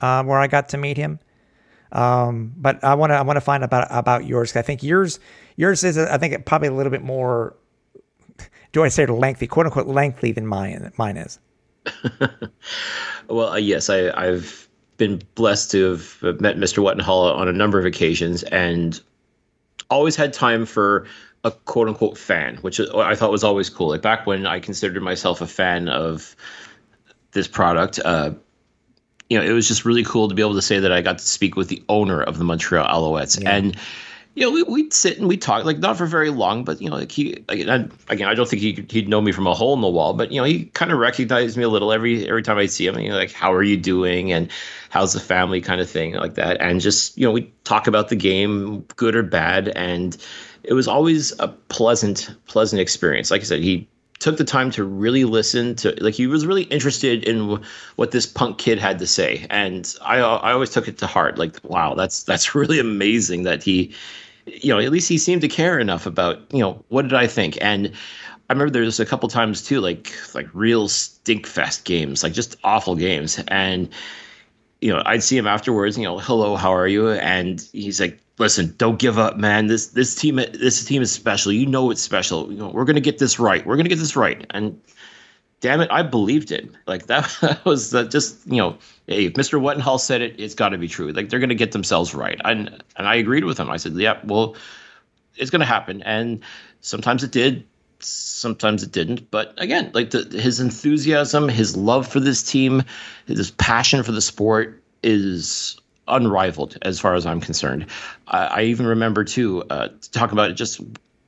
um, 0.00 0.26
where 0.26 0.38
I 0.38 0.46
got 0.46 0.68
to 0.70 0.78
meet 0.78 0.96
him. 0.96 1.18
Um, 1.92 2.54
but 2.56 2.82
I 2.84 2.94
want 2.94 3.10
to 3.10 3.16
I 3.16 3.22
want 3.22 3.36
to 3.36 3.40
find 3.40 3.64
about 3.64 3.88
about 3.90 4.24
yours. 4.24 4.54
I 4.54 4.62
think 4.62 4.82
yours 4.82 5.18
yours 5.56 5.82
is 5.82 5.98
I 5.98 6.18
think 6.18 6.46
probably 6.46 6.68
a 6.68 6.72
little 6.72 6.92
bit 6.92 7.02
more 7.02 7.56
do 8.72 8.84
I 8.84 8.88
say 8.88 9.06
lengthy, 9.06 9.46
quote 9.46 9.66
unquote 9.66 9.86
lengthy 9.86 10.32
than 10.32 10.46
mine 10.46 10.92
mine 10.96 11.16
is? 11.16 11.38
well, 13.28 13.48
uh, 13.48 13.56
yes, 13.56 13.90
I, 13.90 14.10
I've 14.10 14.68
been 15.00 15.20
blessed 15.34 15.70
to 15.70 15.90
have 15.90 16.40
met 16.40 16.58
Mr. 16.58 16.84
Wetenhall 16.84 17.34
on 17.34 17.48
a 17.48 17.52
number 17.52 17.78
of 17.78 17.86
occasions 17.86 18.42
and 18.44 19.00
always 19.88 20.14
had 20.14 20.32
time 20.34 20.66
for 20.66 21.06
a 21.42 21.50
quote 21.50 21.88
unquote 21.88 22.18
fan, 22.18 22.58
which 22.58 22.78
I 22.78 23.14
thought 23.14 23.32
was 23.32 23.42
always 23.42 23.70
cool. 23.70 23.88
Like 23.88 24.02
back 24.02 24.26
when 24.26 24.46
I 24.46 24.60
considered 24.60 25.02
myself 25.02 25.40
a 25.40 25.46
fan 25.46 25.88
of 25.88 26.36
this 27.32 27.48
product, 27.48 27.98
uh, 28.04 28.32
you 29.30 29.38
know, 29.38 29.44
it 29.44 29.52
was 29.52 29.66
just 29.66 29.86
really 29.86 30.04
cool 30.04 30.28
to 30.28 30.34
be 30.34 30.42
able 30.42 30.54
to 30.54 30.62
say 30.62 30.78
that 30.78 30.92
I 30.92 31.00
got 31.00 31.16
to 31.18 31.24
speak 31.26 31.56
with 31.56 31.68
the 31.68 31.82
owner 31.88 32.22
of 32.22 32.36
the 32.36 32.44
Montreal 32.44 32.86
Alouettes. 32.86 33.42
Yeah. 33.42 33.56
And 33.56 33.76
you 34.40 34.46
know, 34.46 34.52
we, 34.52 34.62
we'd 34.62 34.92
sit 34.94 35.18
and 35.18 35.28
we'd 35.28 35.42
talk, 35.42 35.66
like 35.66 35.80
not 35.80 35.98
for 35.98 36.06
very 36.06 36.30
long, 36.30 36.64
but 36.64 36.80
you 36.80 36.88
know, 36.88 36.96
like 36.96 37.12
he 37.12 37.44
again, 37.50 37.92
again, 38.08 38.26
I 38.26 38.32
don't 38.32 38.48
think 38.48 38.62
he 38.62 38.86
he'd 38.88 39.06
know 39.06 39.20
me 39.20 39.32
from 39.32 39.46
a 39.46 39.52
hole 39.52 39.74
in 39.74 39.82
the 39.82 39.88
wall, 39.88 40.14
but 40.14 40.32
you 40.32 40.40
know, 40.40 40.44
he 40.44 40.64
kind 40.64 40.90
of 40.90 40.98
recognized 40.98 41.58
me 41.58 41.62
a 41.62 41.68
little 41.68 41.92
every 41.92 42.26
every 42.26 42.42
time 42.42 42.56
I 42.56 42.64
see 42.64 42.86
him. 42.86 42.94
And, 42.94 43.04
you 43.04 43.10
know, 43.10 43.18
like 43.18 43.32
how 43.32 43.52
are 43.52 43.62
you 43.62 43.76
doing 43.76 44.32
and 44.32 44.50
how's 44.88 45.12
the 45.12 45.20
family, 45.20 45.60
kind 45.60 45.78
of 45.78 45.90
thing, 45.90 46.14
like 46.14 46.36
that. 46.36 46.58
And 46.58 46.80
just 46.80 47.18
you 47.18 47.26
know, 47.26 47.32
we 47.32 47.52
talk 47.64 47.86
about 47.86 48.08
the 48.08 48.16
game, 48.16 48.80
good 48.96 49.14
or 49.14 49.22
bad, 49.22 49.68
and 49.76 50.16
it 50.64 50.72
was 50.72 50.88
always 50.88 51.38
a 51.38 51.48
pleasant 51.48 52.34
pleasant 52.46 52.80
experience. 52.80 53.30
Like 53.30 53.42
I 53.42 53.44
said, 53.44 53.60
he 53.60 53.86
took 54.20 54.38
the 54.38 54.44
time 54.44 54.70
to 54.70 54.84
really 54.84 55.24
listen 55.24 55.74
to 55.74 55.94
like 56.02 56.14
he 56.14 56.26
was 56.26 56.46
really 56.46 56.62
interested 56.64 57.24
in 57.24 57.38
w- 57.40 57.62
what 57.96 58.10
this 58.10 58.24
punk 58.24 58.56
kid 58.56 58.78
had 58.78 58.98
to 58.98 59.06
say 59.06 59.46
and 59.48 59.96
i 60.02 60.18
i 60.18 60.52
always 60.52 60.68
took 60.68 60.86
it 60.86 60.98
to 60.98 61.06
heart 61.06 61.38
like 61.38 61.56
wow 61.64 61.94
that's 61.94 62.22
that's 62.24 62.54
really 62.54 62.78
amazing 62.78 63.44
that 63.44 63.62
he 63.62 63.94
you 64.46 64.72
know, 64.72 64.80
at 64.80 64.90
least 64.90 65.08
he 65.08 65.18
seemed 65.18 65.42
to 65.42 65.48
care 65.48 65.78
enough 65.78 66.06
about, 66.06 66.40
you 66.52 66.60
know, 66.60 66.84
what 66.88 67.02
did 67.02 67.14
I 67.14 67.26
think? 67.26 67.58
And 67.60 67.92
I 68.48 68.52
remember 68.52 68.70
there 68.70 68.82
was 68.82 68.98
a 69.00 69.06
couple 69.06 69.28
times 69.28 69.62
too, 69.62 69.80
like 69.80 70.12
like 70.34 70.48
real 70.52 70.88
stinkfest 70.88 71.84
games, 71.84 72.22
like 72.22 72.32
just 72.32 72.56
awful 72.64 72.96
games. 72.96 73.40
And 73.48 73.88
you 74.80 74.92
know, 74.92 75.02
I'd 75.06 75.22
see 75.22 75.36
him 75.36 75.46
afterwards, 75.46 75.98
you 75.98 76.04
know, 76.04 76.18
hello, 76.18 76.56
how 76.56 76.74
are 76.74 76.88
you? 76.88 77.10
And 77.10 77.60
he's 77.72 78.00
like, 78.00 78.18
listen, 78.38 78.74
don't 78.78 78.98
give 78.98 79.18
up, 79.18 79.36
man. 79.36 79.66
This 79.66 79.88
this 79.88 80.14
team 80.14 80.36
this 80.36 80.84
team 80.84 81.02
is 81.02 81.12
special. 81.12 81.52
You 81.52 81.66
know 81.66 81.90
it's 81.90 82.00
special. 82.00 82.50
You 82.50 82.58
know, 82.58 82.70
we're 82.70 82.84
gonna 82.86 83.00
get 83.00 83.18
this 83.18 83.38
right. 83.38 83.64
We're 83.64 83.76
gonna 83.76 83.88
get 83.88 83.98
this 83.98 84.16
right. 84.16 84.44
And 84.50 84.80
damn 85.60 85.80
it, 85.80 85.90
I 85.90 86.02
believed 86.02 86.50
it. 86.50 86.70
Like 86.86 87.06
that, 87.06 87.36
that 87.40 87.64
was 87.64 87.90
just 87.90 88.46
you 88.46 88.56
know, 88.56 88.78
hey, 89.06 89.26
if 89.26 89.34
Mr. 89.34 89.60
Wetenhall 89.60 90.00
said 90.00 90.22
it, 90.22 90.38
it's 90.38 90.54
got 90.54 90.70
to 90.70 90.78
be 90.78 90.88
true. 90.88 91.12
Like 91.12 91.28
they're 91.28 91.38
going 91.38 91.50
to 91.50 91.54
get 91.54 91.72
themselves 91.72 92.14
right, 92.14 92.40
and 92.44 92.82
and 92.96 93.06
I 93.06 93.16
agreed 93.16 93.44
with 93.44 93.58
him. 93.58 93.70
I 93.70 93.76
said, 93.76 93.92
yeah, 93.92 94.18
well, 94.24 94.56
it's 95.36 95.50
going 95.50 95.60
to 95.60 95.66
happen, 95.66 96.02
and 96.02 96.42
sometimes 96.80 97.22
it 97.22 97.30
did, 97.30 97.66
sometimes 98.00 98.82
it 98.82 98.92
didn't. 98.92 99.30
But 99.30 99.54
again, 99.58 99.90
like 99.94 100.10
the, 100.10 100.24
his 100.38 100.60
enthusiasm, 100.60 101.48
his 101.48 101.76
love 101.76 102.06
for 102.08 102.20
this 102.20 102.42
team, 102.42 102.82
his 103.26 103.50
passion 103.52 104.02
for 104.02 104.12
the 104.12 104.20
sport 104.20 104.82
is 105.02 105.76
unrivaled 106.08 106.76
as 106.82 106.98
far 106.98 107.14
as 107.14 107.24
I'm 107.24 107.40
concerned. 107.40 107.86
I, 108.26 108.46
I 108.46 108.62
even 108.62 108.86
remember 108.86 109.24
too 109.24 109.62
uh, 109.70 109.88
to 109.88 110.10
talk 110.10 110.32
about 110.32 110.50
it, 110.50 110.54
just 110.54 110.80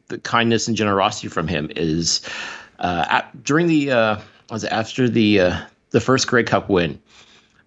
the 0.09 0.19
kindness 0.19 0.69
and 0.69 0.77
generosity 0.77 1.29
from 1.29 1.49
him 1.49 1.71
is 1.77 2.21
at, 2.83 3.45
during 3.45 3.67
the 3.67 3.91
uh, 3.91 4.21
was 4.51 4.65
after 4.65 5.09
the 5.09 5.41
uh, 5.41 5.61
the 5.91 6.01
first 6.01 6.27
Grey 6.27 6.45
Cup 6.45 6.69
win, 6.69 7.01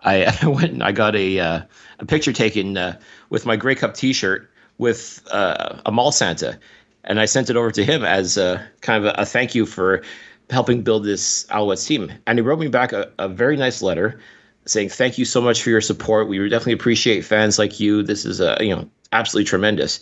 I, 0.02 0.26
I 0.42 0.48
went 0.48 0.72
and 0.72 0.84
I 0.84 0.92
got 0.92 1.16
a 1.16 1.40
uh, 1.40 1.62
a 2.00 2.06
picture 2.06 2.34
taken 2.34 2.78
uh, 2.78 3.00
with 3.30 3.46
my 3.46 3.56
Grey 3.56 3.76
Cup 3.76 3.96
T-shirt 3.96 4.50
with 4.78 5.26
uh, 5.32 5.82
a 5.86 5.92
mall 5.92 6.12
Santa, 6.12 6.60
and 7.04 7.20
I 7.20 7.26
sent 7.26 7.50
it 7.50 7.56
over 7.56 7.72
to 7.72 7.84
him 7.84 8.04
as 8.04 8.38
a, 8.38 8.66
kind 8.82 9.06
of 9.06 9.14
a, 9.14 9.22
a 9.22 9.26
thank 9.26 9.56
you 9.56 9.66
for 9.66 10.04
helping 10.50 10.84
build 10.84 11.04
this 11.04 11.46
Alouettes 11.46 11.88
team. 11.88 12.12
And 12.28 12.38
he 12.38 12.44
wrote 12.44 12.60
me 12.60 12.68
back 12.68 12.94
a, 12.94 13.12
a 13.18 13.28
very 13.28 13.58
nice 13.58 13.82
letter 13.82 14.20
saying 14.66 14.90
thank 14.90 15.18
you 15.18 15.26
so 15.26 15.42
much 15.42 15.64
for 15.64 15.70
your 15.70 15.82
support. 15.82 16.28
We 16.28 16.38
definitely 16.50 16.74
appreciate 16.74 17.22
fans 17.22 17.58
like 17.58 17.80
you. 17.80 18.04
This 18.04 18.26
is 18.26 18.42
a 18.42 18.58
you 18.60 18.76
know 18.76 18.90
absolutely 19.12 19.48
tremendous. 19.48 20.02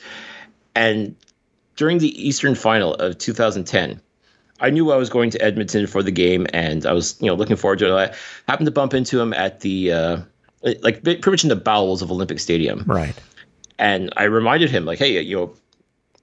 And 0.75 1.15
during 1.75 1.99
the 1.99 2.27
Eastern 2.27 2.55
Final 2.55 2.93
of 2.95 3.17
2010, 3.17 4.01
I 4.59 4.69
knew 4.69 4.91
I 4.91 4.97
was 4.97 5.09
going 5.09 5.31
to 5.31 5.41
Edmonton 5.41 5.87
for 5.87 6.03
the 6.03 6.11
game, 6.11 6.47
and 6.53 6.85
I 6.85 6.93
was 6.93 7.17
you 7.19 7.27
know 7.27 7.35
looking 7.35 7.55
forward 7.55 7.79
to 7.79 7.97
it. 7.97 8.11
I 8.11 8.51
happened 8.51 8.67
to 8.67 8.71
bump 8.71 8.93
into 8.93 9.19
him 9.19 9.33
at 9.33 9.59
the 9.61 9.91
uh, 9.91 10.17
like 10.61 11.03
pretty 11.03 11.29
much 11.29 11.43
in 11.43 11.49
the 11.49 11.55
bowels 11.55 12.01
of 12.01 12.11
Olympic 12.11 12.39
Stadium, 12.39 12.83
right? 12.87 13.15
And 13.79 14.13
I 14.15 14.25
reminded 14.25 14.69
him 14.69 14.85
like, 14.85 14.99
hey, 14.99 15.21
you 15.21 15.35
know, 15.35 15.53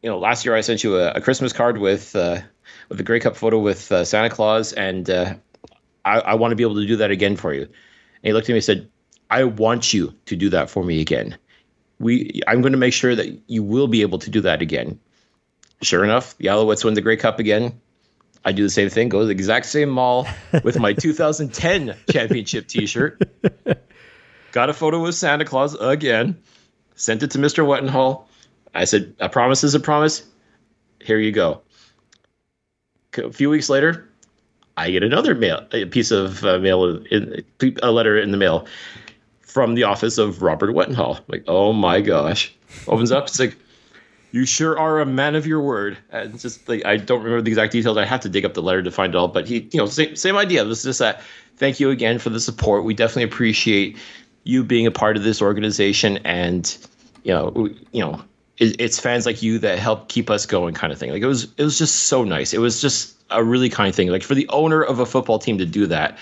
you 0.02 0.08
know, 0.08 0.18
last 0.18 0.44
year 0.44 0.54
I 0.54 0.60
sent 0.60 0.82
you 0.84 0.98
a, 0.98 1.12
a 1.12 1.20
Christmas 1.20 1.52
card 1.52 1.78
with 1.78 2.14
uh, 2.16 2.40
with 2.88 3.00
a 3.00 3.02
Grey 3.02 3.20
Cup 3.20 3.36
photo 3.36 3.58
with 3.58 3.90
uh, 3.92 4.04
Santa 4.04 4.30
Claus, 4.30 4.72
and 4.72 5.08
uh, 5.10 5.34
I, 6.04 6.20
I 6.20 6.34
want 6.34 6.52
to 6.52 6.56
be 6.56 6.62
able 6.62 6.76
to 6.76 6.86
do 6.86 6.96
that 6.96 7.10
again 7.10 7.36
for 7.36 7.52
you. 7.52 7.62
And 7.62 7.70
he 8.22 8.32
looked 8.32 8.46
at 8.46 8.52
me 8.52 8.58
and 8.58 8.64
said, 8.64 8.90
I 9.30 9.44
want 9.44 9.94
you 9.94 10.14
to 10.26 10.36
do 10.36 10.50
that 10.50 10.70
for 10.70 10.82
me 10.84 11.00
again. 11.00 11.38
We, 11.98 12.40
I'm 12.46 12.62
going 12.62 12.72
to 12.72 12.78
make 12.78 12.94
sure 12.94 13.14
that 13.14 13.42
you 13.46 13.62
will 13.62 13.86
be 13.86 14.02
able 14.02 14.18
to 14.20 14.30
do 14.30 14.40
that 14.42 14.62
again. 14.62 14.98
Sure 15.82 16.02
enough, 16.04 16.36
the 16.38 16.46
Alouettes 16.46 16.84
win 16.84 16.94
the 16.94 17.00
Grey 17.00 17.16
Cup 17.16 17.38
again. 17.38 17.80
I 18.44 18.52
do 18.52 18.62
the 18.62 18.70
same 18.70 18.88
thing. 18.88 19.08
Go 19.08 19.20
to 19.20 19.26
the 19.26 19.32
exact 19.32 19.66
same 19.66 19.90
mall 19.90 20.26
with 20.62 20.78
my 20.78 20.92
2010 20.94 21.94
championship 22.10 22.66
T-shirt. 22.66 23.20
Got 24.52 24.70
a 24.70 24.72
photo 24.72 25.02
with 25.02 25.14
Santa 25.14 25.44
Claus 25.44 25.74
again. 25.74 26.40
Sent 26.94 27.22
it 27.22 27.32
to 27.32 27.38
Mr. 27.38 27.64
Wetenhall. 27.64 28.24
I 28.74 28.84
said, 28.84 29.14
"A 29.20 29.28
promise 29.28 29.64
is 29.64 29.74
a 29.74 29.80
promise. 29.80 30.22
Here 31.00 31.18
you 31.18 31.32
go." 31.32 31.62
A 33.16 33.32
few 33.32 33.50
weeks 33.50 33.68
later, 33.68 34.08
I 34.76 34.90
get 34.90 35.02
another 35.02 35.34
mail, 35.34 35.66
a 35.72 35.84
piece 35.86 36.10
of 36.10 36.44
uh, 36.44 36.58
mail, 36.58 37.04
in, 37.10 37.44
a 37.82 37.90
letter 37.90 38.16
in 38.16 38.30
the 38.30 38.36
mail 38.36 38.66
from 39.40 39.74
the 39.74 39.84
office 39.84 40.18
of 40.18 40.42
Robert 40.42 40.70
Wetenhall. 40.70 41.20
Like, 41.28 41.44
oh 41.48 41.72
my 41.72 42.00
gosh! 42.00 42.54
Opens 42.86 43.12
up, 43.12 43.24
it's 43.24 43.40
like 43.40 43.56
you 44.32 44.44
sure 44.44 44.78
are 44.78 45.00
a 45.00 45.06
man 45.06 45.34
of 45.34 45.46
your 45.46 45.60
word. 45.60 45.98
And 46.10 46.38
just 46.38 46.68
like 46.68 46.84
I 46.84 46.96
don't 46.96 47.22
remember 47.22 47.42
the 47.42 47.50
exact 47.50 47.72
details. 47.72 47.96
I 47.96 48.04
have 48.04 48.20
to 48.20 48.28
dig 48.28 48.44
up 48.44 48.54
the 48.54 48.62
letter 48.62 48.82
to 48.82 48.90
find 48.90 49.14
it 49.14 49.18
all. 49.18 49.28
But 49.28 49.48
he, 49.48 49.68
you 49.72 49.78
know, 49.78 49.86
same 49.86 50.16
same 50.16 50.36
idea. 50.36 50.64
This 50.64 50.78
is 50.78 50.84
just 50.84 50.98
that. 51.00 51.22
Thank 51.56 51.78
you 51.78 51.90
again 51.90 52.18
for 52.18 52.30
the 52.30 52.40
support. 52.40 52.84
We 52.84 52.94
definitely 52.94 53.24
appreciate 53.24 53.98
you 54.44 54.64
being 54.64 54.86
a 54.86 54.90
part 54.90 55.16
of 55.16 55.24
this 55.24 55.42
organization, 55.42 56.18
and 56.18 56.76
you 57.22 57.32
know, 57.32 57.68
you 57.92 58.00
know, 58.00 58.22
it, 58.56 58.80
it's 58.80 58.98
fans 58.98 59.26
like 59.26 59.42
you 59.42 59.58
that 59.58 59.78
help 59.78 60.08
keep 60.08 60.30
us 60.30 60.46
going, 60.46 60.74
kind 60.74 60.92
of 60.92 60.98
thing. 60.98 61.10
Like 61.10 61.22
it 61.22 61.26
was, 61.26 61.44
it 61.56 61.62
was 61.62 61.78
just 61.78 62.04
so 62.04 62.24
nice. 62.24 62.54
It 62.54 62.58
was 62.58 62.80
just 62.80 63.16
a 63.30 63.44
really 63.44 63.68
kind 63.68 63.94
thing. 63.94 64.08
Like 64.08 64.22
for 64.22 64.34
the 64.34 64.48
owner 64.48 64.82
of 64.82 65.00
a 65.00 65.06
football 65.06 65.38
team 65.38 65.58
to 65.58 65.66
do 65.66 65.86
that 65.86 66.16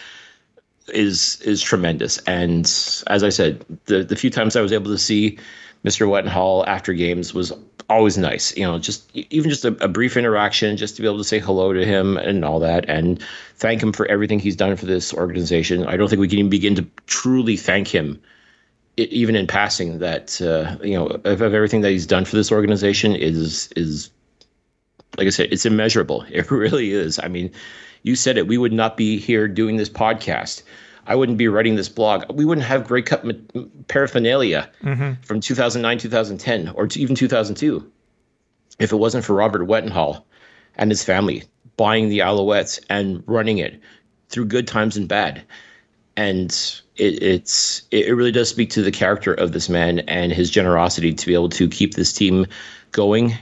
is 0.89 1.41
is 1.43 1.63
tremendous. 1.63 2.19
And 2.19 2.65
as 3.07 3.23
I 3.23 3.29
said, 3.29 3.65
the 3.85 4.03
the 4.03 4.17
few 4.17 4.31
times 4.31 4.57
I 4.57 4.61
was 4.61 4.73
able 4.73 4.91
to 4.91 4.99
see 4.99 5.39
Mr. 5.85 6.09
Wetenhall 6.09 6.67
after 6.67 6.93
games 6.93 7.33
was 7.33 7.53
always 7.89 8.19
nice. 8.19 8.57
You 8.57 8.65
know, 8.65 8.79
just 8.79 9.11
even 9.15 9.51
just 9.51 9.65
a, 9.65 9.69
a, 9.85 9.89
brief 9.89 10.17
interaction, 10.17 10.77
just 10.77 10.97
to 10.97 11.03
be 11.03 11.09
able 11.09 11.19
to 11.19 11.25
say 11.25 11.39
hello 11.39 11.73
to 11.73 11.85
him 11.85 12.17
and 12.17 12.45
all 12.45 12.61
that, 12.61 12.89
and 12.89 13.23
thank 13.57 13.83
him 13.83 13.93
for 13.93 14.07
everything 14.07 14.39
he's 14.39 14.57
done 14.57 14.77
for 14.77 14.87
this 14.87 15.15
organization. 15.15 15.87
I 15.87 15.97
don't 15.97 16.09
think 16.09 16.21
we 16.21 16.29
can 16.29 16.39
even 16.39 16.51
begin 16.51 16.75
to 16.77 16.87
truly 17.07 17.57
thank 17.57 17.89
him, 17.89 18.21
even 18.97 19.37
in 19.37 19.47
passing. 19.47 19.99
That 19.99 20.41
uh, 20.41 20.77
you 20.85 20.95
know, 20.95 21.07
of, 21.07 21.41
of 21.41 21.55
everything 21.55 21.81
that 21.83 21.91
he's 21.91 22.07
done 22.07 22.25
for 22.25 22.37
this 22.37 22.53
organization 22.53 23.15
is 23.15 23.71
is 23.77 24.11
like 25.17 25.27
I 25.27 25.31
said, 25.31 25.53
it's 25.53 25.67
immeasurable. 25.67 26.25
It 26.31 26.51
really 26.51 26.93
is. 26.93 27.19
I 27.19 27.29
mean, 27.29 27.51
You 28.03 28.15
said 28.15 28.39
it. 28.39 28.47
We 28.47 28.59
would 28.59 28.73
not 28.73 28.97
be 28.97 29.19
here 29.19 29.49
doing 29.49 29.77
this 29.77 29.91
podcast. 29.91 30.63
I 31.09 31.15
wouldn't 31.15 31.39
be 31.39 31.49
writing 31.49 31.75
this 31.75 31.89
blog. 31.89 32.31
We 32.31 32.45
wouldn't 32.45 32.67
have 32.67 32.87
Grey 32.87 33.03
Cup 33.03 33.25
paraphernalia 33.89 34.71
mm-hmm. 34.83 35.21
from 35.23 35.41
2009, 35.41 35.99
2010, 35.99 36.69
or 36.75 36.87
even 36.95 37.17
2002 37.17 37.91
if 38.79 38.93
it 38.93 38.97
wasn't 38.97 39.25
for 39.25 39.35
Robert 39.35 39.67
Wetenhall 39.67 40.23
and 40.77 40.91
his 40.91 41.03
family 41.03 41.43
buying 41.77 42.11
the 42.11 42.21
Alouettes 42.21 42.79
and 42.91 43.25
running 43.27 43.59
it 43.59 43.81
through 44.29 44.45
good 44.45 44.69
times 44.69 44.97
and 44.97 45.09
bad. 45.09 45.43
And 46.17 46.51
it, 46.97 47.23
it's 47.23 47.83
it 47.91 48.15
really 48.15 48.33
does 48.33 48.51
speak 48.51 48.71
to 48.71 48.83
the 48.83 48.93
character 48.93 49.33
of 49.33 49.53
this 49.53 49.69
man 49.69 50.01
and 50.01 50.31
his 50.31 50.51
generosity 50.51 51.15
to 51.15 51.27
be 51.27 51.35
able 51.35 51.49
to 51.51 51.69
keep 51.69 51.95
this 51.95 52.13
team 52.13 52.47
going 52.93 53.35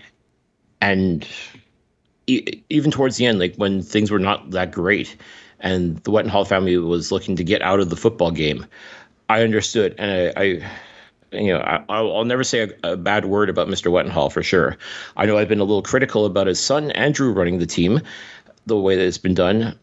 and 0.81 1.27
even 2.27 2.91
towards 2.91 3.17
the 3.17 3.27
end, 3.27 3.39
like 3.39 3.57
when 3.57 3.83
things 3.83 4.11
were 4.11 4.19
not 4.19 4.51
that 4.51 4.73
great, 4.73 5.17
and 5.61 5.97
the 5.99 6.11
Wetenhall 6.11 6.47
family 6.47 6.77
was 6.77 7.13
looking 7.13 7.37
to 7.37 7.45
get 7.45 7.63
out 7.63 7.81
of 7.81 7.91
the 7.91 7.97
football 7.97 8.31
game, 8.31 8.67
I 9.29 9.43
understood, 9.43 9.95
and 9.99 10.11
I, 10.11 10.43
I 10.43 10.71
you 11.33 11.53
know, 11.53 11.59
I, 11.89 12.01
will 12.01 12.25
never 12.25 12.45
say 12.45 12.71
a, 12.83 12.93
a, 12.93 12.97
bad 12.97 13.25
word 13.25 13.51
about 13.51 13.69
Mr. 13.69 13.91
Wetenhall 13.91 14.31
for 14.31 14.43
sure. 14.43 14.79
I 15.17 15.27
know 15.27 15.37
I've 15.37 15.49
been 15.49 15.61
a 15.61 15.65
little 15.65 15.83
critical 15.83 16.25
about 16.25 16.47
his 16.47 16.61
son 16.61 16.93
Andrew 16.93 17.33
running 17.33 17.59
the 17.59 17.67
team, 17.67 18.01
the 18.67 18.77
way 18.77 18.97
that 18.97 19.05
it's 19.05 19.19
been 19.19 19.35
done, 19.35 19.77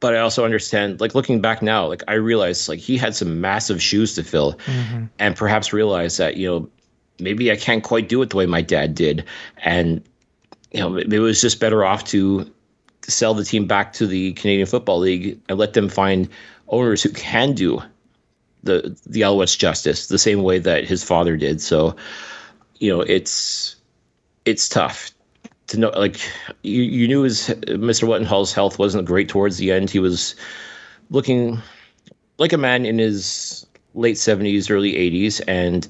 but 0.00 0.14
I 0.14 0.20
also 0.20 0.44
understand, 0.44 1.00
like 1.00 1.14
looking 1.14 1.40
back 1.40 1.62
now, 1.62 1.86
like 1.86 2.02
I 2.08 2.14
realized 2.14 2.68
like 2.68 2.78
he 2.78 2.96
had 2.96 3.14
some 3.14 3.40
massive 3.40 3.82
shoes 3.82 4.14
to 4.14 4.22
fill, 4.22 4.54
mm-hmm. 4.54 5.06
and 5.18 5.36
perhaps 5.36 5.72
realized 5.72 6.18
that 6.18 6.36
you 6.36 6.48
know 6.48 6.68
maybe 7.18 7.50
I 7.50 7.56
can't 7.56 7.82
quite 7.82 8.08
do 8.08 8.22
it 8.22 8.30
the 8.30 8.36
way 8.36 8.46
my 8.46 8.62
dad 8.62 8.94
did, 8.94 9.24
and 9.58 10.02
you 10.72 10.80
know 10.80 10.96
it 10.96 11.18
was 11.18 11.40
just 11.40 11.58
better 11.60 11.84
off 11.84 12.04
to 12.04 12.50
sell 13.08 13.34
the 13.34 13.44
team 13.44 13.66
back 13.66 13.92
to 13.94 14.06
the 14.06 14.32
Canadian 14.34 14.66
Football 14.66 15.00
League 15.00 15.40
and 15.48 15.58
let 15.58 15.72
them 15.72 15.88
find 15.88 16.28
owners 16.68 17.02
who 17.02 17.10
can 17.10 17.54
do 17.54 17.82
the 18.62 18.96
the 19.06 19.22
Alouettes 19.22 19.58
justice 19.58 20.08
the 20.08 20.18
same 20.18 20.42
way 20.42 20.58
that 20.58 20.84
his 20.84 21.02
father 21.02 21.36
did. 21.36 21.60
So, 21.60 21.96
you 22.78 22.90
know, 22.90 23.00
it's 23.00 23.76
it's 24.44 24.68
tough 24.68 25.10
to 25.68 25.78
know. 25.78 25.90
Like 25.90 26.20
you, 26.62 26.82
you 26.82 27.08
knew 27.08 27.22
his 27.22 27.48
Mr. 27.66 28.06
Wetenhall's 28.06 28.52
health 28.52 28.78
wasn't 28.78 29.06
great 29.06 29.28
towards 29.28 29.56
the 29.56 29.72
end. 29.72 29.90
He 29.90 29.98
was 29.98 30.34
looking 31.10 31.60
like 32.38 32.52
a 32.52 32.58
man 32.58 32.84
in 32.84 32.98
his 32.98 33.66
late 33.94 34.18
seventies, 34.18 34.70
early 34.70 34.96
eighties, 34.96 35.40
and 35.40 35.86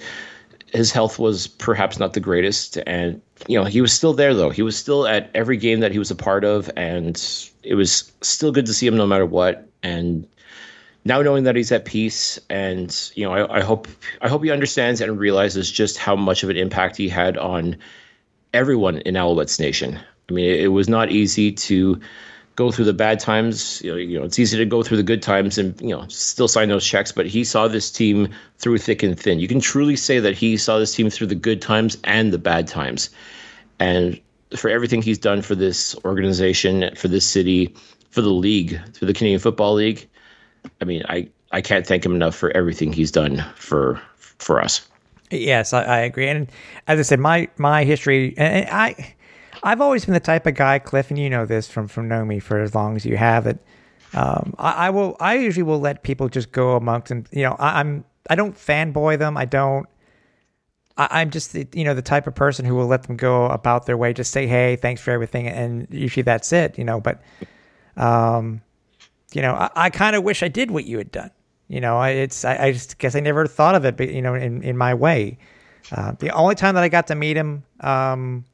his 0.73 0.93
health 0.93 1.19
was 1.19 1.47
perhaps 1.47 1.99
not 1.99 2.13
the 2.13 2.21
greatest. 2.21 2.79
And 2.87 3.21
you 3.47 3.59
know, 3.59 3.65
he 3.65 3.81
was 3.81 3.93
still 3.93 4.15
there 4.15 4.35
though. 4.35 4.51
He 4.51 4.63
was 4.63 4.77
still 4.77 5.07
at 5.07 5.31
every 5.35 5.57
game 5.57 5.81
that 5.81 5.93
he 5.93 5.99
was 5.99 6.11
a 6.11 6.17
part 6.17 6.45
of, 6.45 6.71
and 6.77 7.21
it 7.63 7.75
was 7.75 8.13
still 8.21 8.53
good 8.53 8.67
to 8.67 8.75
see 8.75 8.87
him 8.87 8.97
no 8.97 9.07
matter 9.07 9.27
what. 9.27 9.69
And 9.83 10.27
now 11.05 11.23
knowing 11.23 11.45
that 11.45 11.57
he's 11.57 11.73
at 11.73 11.85
peace, 11.85 12.39
and 12.51 13.11
you 13.15 13.25
know, 13.25 13.33
I, 13.33 13.59
I 13.59 13.61
hope 13.63 13.89
I 14.21 14.29
hope 14.29 14.45
he 14.45 14.51
understands 14.51 15.01
and 15.01 15.19
realizes 15.19 15.71
just 15.71 15.99
how 15.99 16.17
much 16.17 16.43
of 16.43 16.51
an 16.51 16.57
impact 16.57 16.97
he 16.97 17.09
had 17.09 17.37
on 17.37 17.77
everyone 18.53 18.99
in 18.99 19.15
Alouettes 19.15 19.61
Nation. 19.61 19.99
I 20.29 20.33
mean, 20.33 20.45
it, 20.45 20.61
it 20.65 20.69
was 20.69 20.89
not 20.89 21.11
easy 21.11 21.53
to 21.53 22.01
go 22.59 22.73
through 22.73 22.87
the 22.87 22.93
bad 22.93 23.21
times. 23.21 23.81
You 23.85 23.93
know, 23.93 23.97
you 23.97 24.19
know, 24.19 24.25
it's 24.25 24.37
easy 24.37 24.59
to 24.59 24.67
go 24.67 24.83
through 24.83 24.97
the 24.97 25.05
good 25.05 25.23
times 25.23 25.59
and 25.59 25.81
you 25.81 25.91
know 25.91 26.05
still 26.09 26.49
sign 26.49 26.69
those 26.69 26.85
checks. 26.85 27.13
But 27.13 27.27
he 27.27 27.45
saw 27.45 27.69
this 27.69 27.89
team 27.89 28.29
through 28.59 28.79
thick 28.79 29.05
and 29.05 29.19
thin. 29.19 29.39
You 29.39 29.47
can 29.47 29.61
truly 29.61 29.95
say 29.95 30.19
that 30.19 30.35
he 30.37 30.57
saw 30.57 30.81
this 30.81 30.93
team 30.93 31.09
through 31.09 31.29
the 31.29 31.37
good 31.37 31.63
times 31.63 31.97
and 32.03 32.33
the 32.33 32.39
bad 32.39 32.67
times. 32.67 33.11
And 33.79 34.21
for 34.57 34.69
everything 34.69 35.03
he's 35.03 35.19
done 35.19 35.41
for 35.41 35.55
this 35.55 35.95
organization, 36.05 36.91
for 36.97 37.07
this 37.07 37.25
city, 37.25 37.73
for 38.11 38.23
the 38.23 38.31
league, 38.31 38.81
for 38.97 39.07
the 39.07 39.15
Canadian 39.15 39.39
Football 39.39 39.75
League, 39.75 40.09
I 40.81 40.85
mean, 40.85 41.05
I 41.09 41.29
I 41.53 41.61
can't 41.61 41.87
thank 41.87 42.05
him 42.05 42.15
enough 42.17 42.35
for 42.35 42.51
everything 42.57 42.93
he's 42.93 43.13
done 43.13 43.45
for 43.55 44.03
for 44.17 44.61
us. 44.61 44.87
Yes, 45.31 45.73
I, 45.73 45.83
I 45.83 45.99
agree. 45.99 46.27
And 46.27 46.49
as 46.89 46.99
I 46.99 47.03
said, 47.03 47.21
my 47.21 47.49
my 47.57 47.85
history, 47.85 48.35
and 48.37 48.69
I 48.69 49.15
I've 49.63 49.81
always 49.81 50.05
been 50.05 50.15
the 50.15 50.21
type 50.21 50.47
of 50.47 50.55
guy, 50.55 50.79
Cliff, 50.79 51.11
and 51.11 51.19
you 51.19 51.31
know 51.31 51.47
this 51.47 51.69
from 51.69 51.89
from 51.89 52.09
knowing 52.09 52.29
me 52.29 52.39
for 52.39 52.61
as 52.61 52.75
long 52.75 52.97
as 52.97 53.05
you 53.05 53.17
have 53.17 53.47
it. 53.47 53.59
Um, 54.15 54.55
I, 54.59 54.73
I, 54.87 54.91
will. 54.91 55.17
I 55.21 55.35
usually 55.35 55.65
will 55.65 55.81
let 55.81 56.03
people 56.03 56.29
just 56.29 56.51
go 56.53 56.77
amongst 56.77 57.11
and 57.11 57.29
You 57.31 57.43
know, 57.43 57.57
I, 57.59 57.81
I'm. 57.81 58.05
I 58.31 58.35
don't 58.35 58.55
fanboy 58.55 59.19
them. 59.19 59.37
I 59.37 59.45
don't. 59.45 59.87
I, 60.97 61.23
am 61.23 61.31
just 61.31 61.55
you 61.55 61.85
know 61.85 61.95
the 61.95 62.03
type 62.03 62.27
of 62.27 62.35
person 62.35 62.65
who 62.65 62.75
will 62.75 62.87
let 62.87 63.05
them 63.05 63.17
go 63.17 63.47
about 63.47 63.87
their 63.87 63.97
way. 63.97 64.13
Just 64.13 64.33
say, 64.33 64.47
hey, 64.47 64.77
thanks 64.77 65.01
for 65.01 65.11
everything, 65.11 65.47
and 65.47 65.87
usually 65.91 66.23
that's 66.23 66.53
it. 66.53 66.79
You 66.79 66.85
know, 66.85 67.01
but, 67.01 67.23
um, 67.97 68.63
you 69.33 69.43
know, 69.43 69.55
I, 69.55 69.71
I 69.77 69.91
kind 69.91 70.17
of 70.17 70.25
wish 70.25 70.43
I 70.43 70.49
did 70.49 70.71
what 70.71 70.85
you 70.85 70.99
had 70.99 71.13
done. 71.13 71.31
You 71.69 71.81
know, 71.81 72.03
it's 72.03 72.45
I, 72.45 72.67
I 72.67 72.73
just 72.73 72.99
guess 72.99 73.15
I 73.15 73.21
never 73.21 73.47
thought 73.47 73.75
of 73.75 73.85
it, 73.85 73.97
but 73.97 74.11
you 74.11 74.23
know, 74.23 74.35
in 74.35 74.63
in 74.63 74.77
my 74.77 74.95
way. 74.95 75.39
Uh, 75.91 76.13
the 76.19 76.31
only 76.31 76.55
time 76.55 76.75
that 76.75 76.85
I 76.85 76.89
got 76.89 77.07
to 77.07 77.15
meet 77.15 77.37
him, 77.37 77.65
um, 77.81 78.45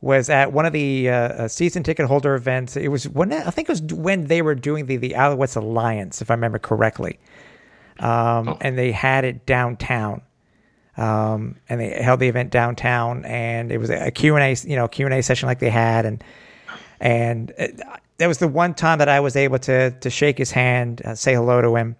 was 0.00 0.30
at 0.30 0.52
one 0.52 0.64
of 0.64 0.72
the 0.72 1.08
uh, 1.08 1.14
uh, 1.14 1.48
season 1.48 1.82
ticket 1.82 2.06
holder 2.06 2.34
events. 2.34 2.76
It 2.76 2.88
was 2.88 3.08
when 3.08 3.32
I 3.32 3.50
think 3.50 3.68
it 3.68 3.72
was 3.72 3.82
when 3.82 4.26
they 4.26 4.42
were 4.42 4.54
doing 4.54 4.86
the 4.86 4.96
the 4.96 5.10
Alouettes 5.10 5.56
Alliance, 5.56 6.22
if 6.22 6.30
I 6.30 6.34
remember 6.34 6.58
correctly, 6.58 7.18
um, 7.98 8.48
oh. 8.48 8.58
and 8.60 8.78
they 8.78 8.92
had 8.92 9.24
it 9.24 9.46
downtown. 9.46 10.22
Um, 10.96 11.54
and 11.68 11.80
they 11.80 11.90
held 12.02 12.18
the 12.18 12.26
event 12.26 12.50
downtown, 12.50 13.24
and 13.24 13.70
it 13.70 13.78
was 13.78 13.88
a 13.88 14.10
Q 14.10 14.34
and 14.34 14.42
A, 14.42 14.68
you 14.68 14.74
know, 14.74 14.88
Q 14.88 15.06
and 15.06 15.14
A 15.14 15.22
session 15.22 15.46
like 15.46 15.60
they 15.60 15.70
had, 15.70 16.04
and 16.04 16.24
and 17.00 17.52
it, 17.56 17.80
that 18.16 18.26
was 18.26 18.38
the 18.38 18.48
one 18.48 18.74
time 18.74 18.98
that 18.98 19.08
I 19.08 19.20
was 19.20 19.36
able 19.36 19.60
to 19.60 19.92
to 19.92 20.10
shake 20.10 20.38
his 20.38 20.50
hand, 20.50 21.02
uh, 21.04 21.14
say 21.14 21.34
hello 21.34 21.62
to 21.62 21.76
him. 21.76 21.94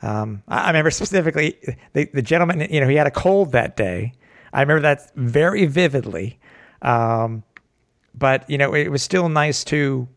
Um, 0.00 0.42
I, 0.48 0.60
I 0.60 0.66
remember 0.68 0.90
specifically 1.02 1.58
the 1.92 2.08
the 2.14 2.22
gentleman, 2.22 2.66
you 2.70 2.80
know, 2.80 2.88
he 2.88 2.96
had 2.96 3.06
a 3.06 3.10
cold 3.10 3.52
that 3.52 3.76
day. 3.76 4.14
I 4.52 4.62
remember 4.62 4.80
that 4.80 5.14
very 5.14 5.66
vividly. 5.66 6.38
Um, 6.82 7.42
but 8.14 8.48
you 8.50 8.58
know, 8.58 8.74
it 8.74 8.88
was 8.88 9.02
still 9.02 9.28
nice 9.28 9.64
to 9.64 10.08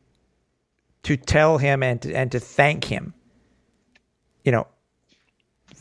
to 1.04 1.18
tell 1.18 1.58
him 1.58 1.82
and 1.84 2.02
to, 2.02 2.14
and 2.14 2.32
to 2.32 2.40
thank 2.40 2.86
him. 2.86 3.14
You 4.44 4.52
know, 4.52 4.68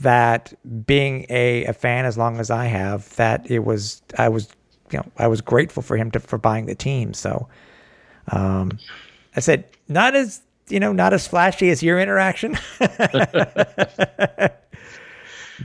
that 0.00 0.52
being 0.86 1.26
a, 1.28 1.64
a 1.64 1.72
fan 1.72 2.04
as 2.04 2.16
long 2.18 2.38
as 2.38 2.50
I 2.50 2.66
have, 2.66 3.14
that 3.16 3.50
it 3.50 3.60
was 3.60 4.02
I 4.18 4.28
was 4.28 4.48
you 4.90 4.98
know 4.98 5.06
I 5.16 5.28
was 5.28 5.40
grateful 5.40 5.82
for 5.82 5.96
him 5.96 6.10
to, 6.12 6.20
for 6.20 6.38
buying 6.38 6.66
the 6.66 6.74
team. 6.74 7.14
So, 7.14 7.48
um, 8.28 8.78
I 9.36 9.40
said 9.40 9.64
not 9.88 10.14
as 10.14 10.42
you 10.68 10.80
know 10.80 10.92
not 10.92 11.12
as 11.12 11.26
flashy 11.26 11.70
as 11.70 11.82
your 11.82 11.98
interaction, 11.98 12.58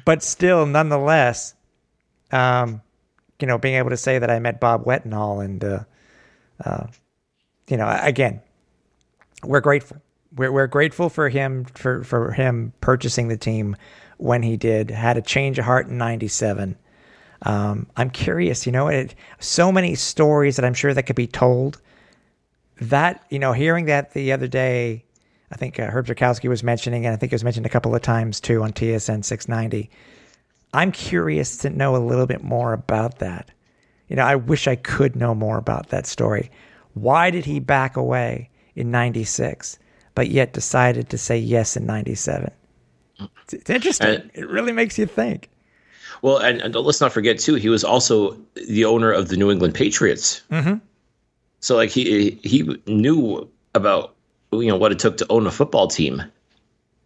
but 0.05 0.23
still 0.23 0.65
nonetheless, 0.65 1.53
um, 2.31 2.81
you 3.39 3.47
know, 3.47 3.57
being 3.57 3.75
able 3.75 3.89
to 3.89 3.97
say 3.97 4.19
that 4.19 4.29
I 4.29 4.39
met 4.39 4.59
Bob 4.59 4.85
Wetenhall 4.85 5.43
and, 5.43 5.63
uh, 5.63 5.79
uh, 6.63 6.87
you 7.67 7.77
know, 7.77 7.99
again, 8.01 8.41
we're 9.43 9.61
grateful. 9.61 9.97
We're, 10.35 10.51
we're 10.51 10.67
grateful 10.67 11.09
for 11.09 11.29
him 11.29 11.65
for, 11.65 12.03
for 12.03 12.31
him 12.31 12.73
purchasing 12.81 13.27
the 13.27 13.37
team 13.37 13.75
when 14.17 14.43
he 14.43 14.57
did. 14.57 14.91
Had 14.91 15.17
a 15.17 15.21
change 15.21 15.59
of 15.59 15.65
heart 15.65 15.87
in 15.87 15.97
'97. 15.97 16.77
Um, 17.41 17.87
I'm 17.95 18.09
curious, 18.09 18.65
you 18.65 18.71
know, 18.71 18.87
it, 18.87 19.13
so 19.39 19.71
many 19.71 19.95
stories 19.95 20.55
that 20.55 20.65
I'm 20.65 20.73
sure 20.73 20.93
that 20.93 21.03
could 21.03 21.15
be 21.15 21.27
told. 21.27 21.81
That 22.81 23.23
you 23.29 23.39
know, 23.39 23.53
hearing 23.53 23.85
that 23.85 24.13
the 24.13 24.31
other 24.31 24.47
day, 24.47 25.05
I 25.51 25.55
think 25.55 25.79
uh, 25.79 25.87
Herb 25.87 26.07
Zurkowsky 26.07 26.49
was 26.49 26.63
mentioning, 26.63 27.05
and 27.05 27.13
I 27.13 27.17
think 27.17 27.31
it 27.31 27.35
was 27.35 27.43
mentioned 27.43 27.65
a 27.65 27.69
couple 27.69 27.95
of 27.95 28.01
times 28.01 28.39
too 28.39 28.63
on 28.63 28.73
TSN 28.73 29.23
690 29.23 29.89
I'm 30.75 30.91
curious 30.91 31.55
to 31.57 31.69
know 31.69 31.95
a 31.95 31.97
little 31.97 32.27
bit 32.27 32.43
more 32.43 32.73
about 32.73 33.19
that. 33.19 33.49
You 34.09 34.17
know, 34.17 34.23
I 34.23 34.35
wish 34.35 34.67
I 34.67 34.75
could 34.75 35.15
know 35.15 35.33
more 35.33 35.57
about 35.57 35.89
that 35.89 36.05
story. 36.05 36.51
Why 36.93 37.31
did 37.31 37.45
he 37.45 37.59
back 37.59 37.95
away 37.95 38.49
in 38.75 38.91
96, 38.91 39.79
but 40.15 40.29
yet 40.29 40.51
decided 40.51 41.09
to 41.09 41.17
say 41.17 41.37
yes 41.37 41.77
in 41.77 41.85
97? 41.85 42.51
It's, 43.19 43.53
it's 43.53 43.69
interesting. 43.69 44.07
And, 44.07 44.31
it 44.33 44.49
really 44.49 44.73
makes 44.73 44.99
you 44.99 45.05
think. 45.05 45.49
Well, 46.21 46.39
and, 46.39 46.61
and, 46.61 46.75
let's 46.75 46.99
not 46.99 47.13
forget, 47.13 47.39
too, 47.39 47.55
he 47.55 47.69
was 47.69 47.85
also 47.85 48.37
the 48.67 48.83
owner 48.83 49.11
of 49.11 49.29
the 49.29 49.37
New 49.37 49.51
England 49.51 49.75
Patriots. 49.75 50.41
Mm-hmm. 50.51 50.75
So, 51.61 51.77
like, 51.77 51.89
he, 51.89 52.31
he 52.43 52.81
knew 52.85 53.49
about, 53.73 54.13
you 54.51 54.67
know, 54.67 54.77
what 54.77 54.91
it 54.91 54.99
took 54.99 55.15
to 55.17 55.25
own 55.29 55.47
a 55.47 55.51
football 55.51 55.87
team, 55.87 56.21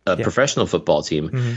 a 0.07 0.17
yeah. 0.17 0.23
professional 0.23 0.65
football 0.65 1.03
team. 1.03 1.29
Mm-hmm 1.29 1.53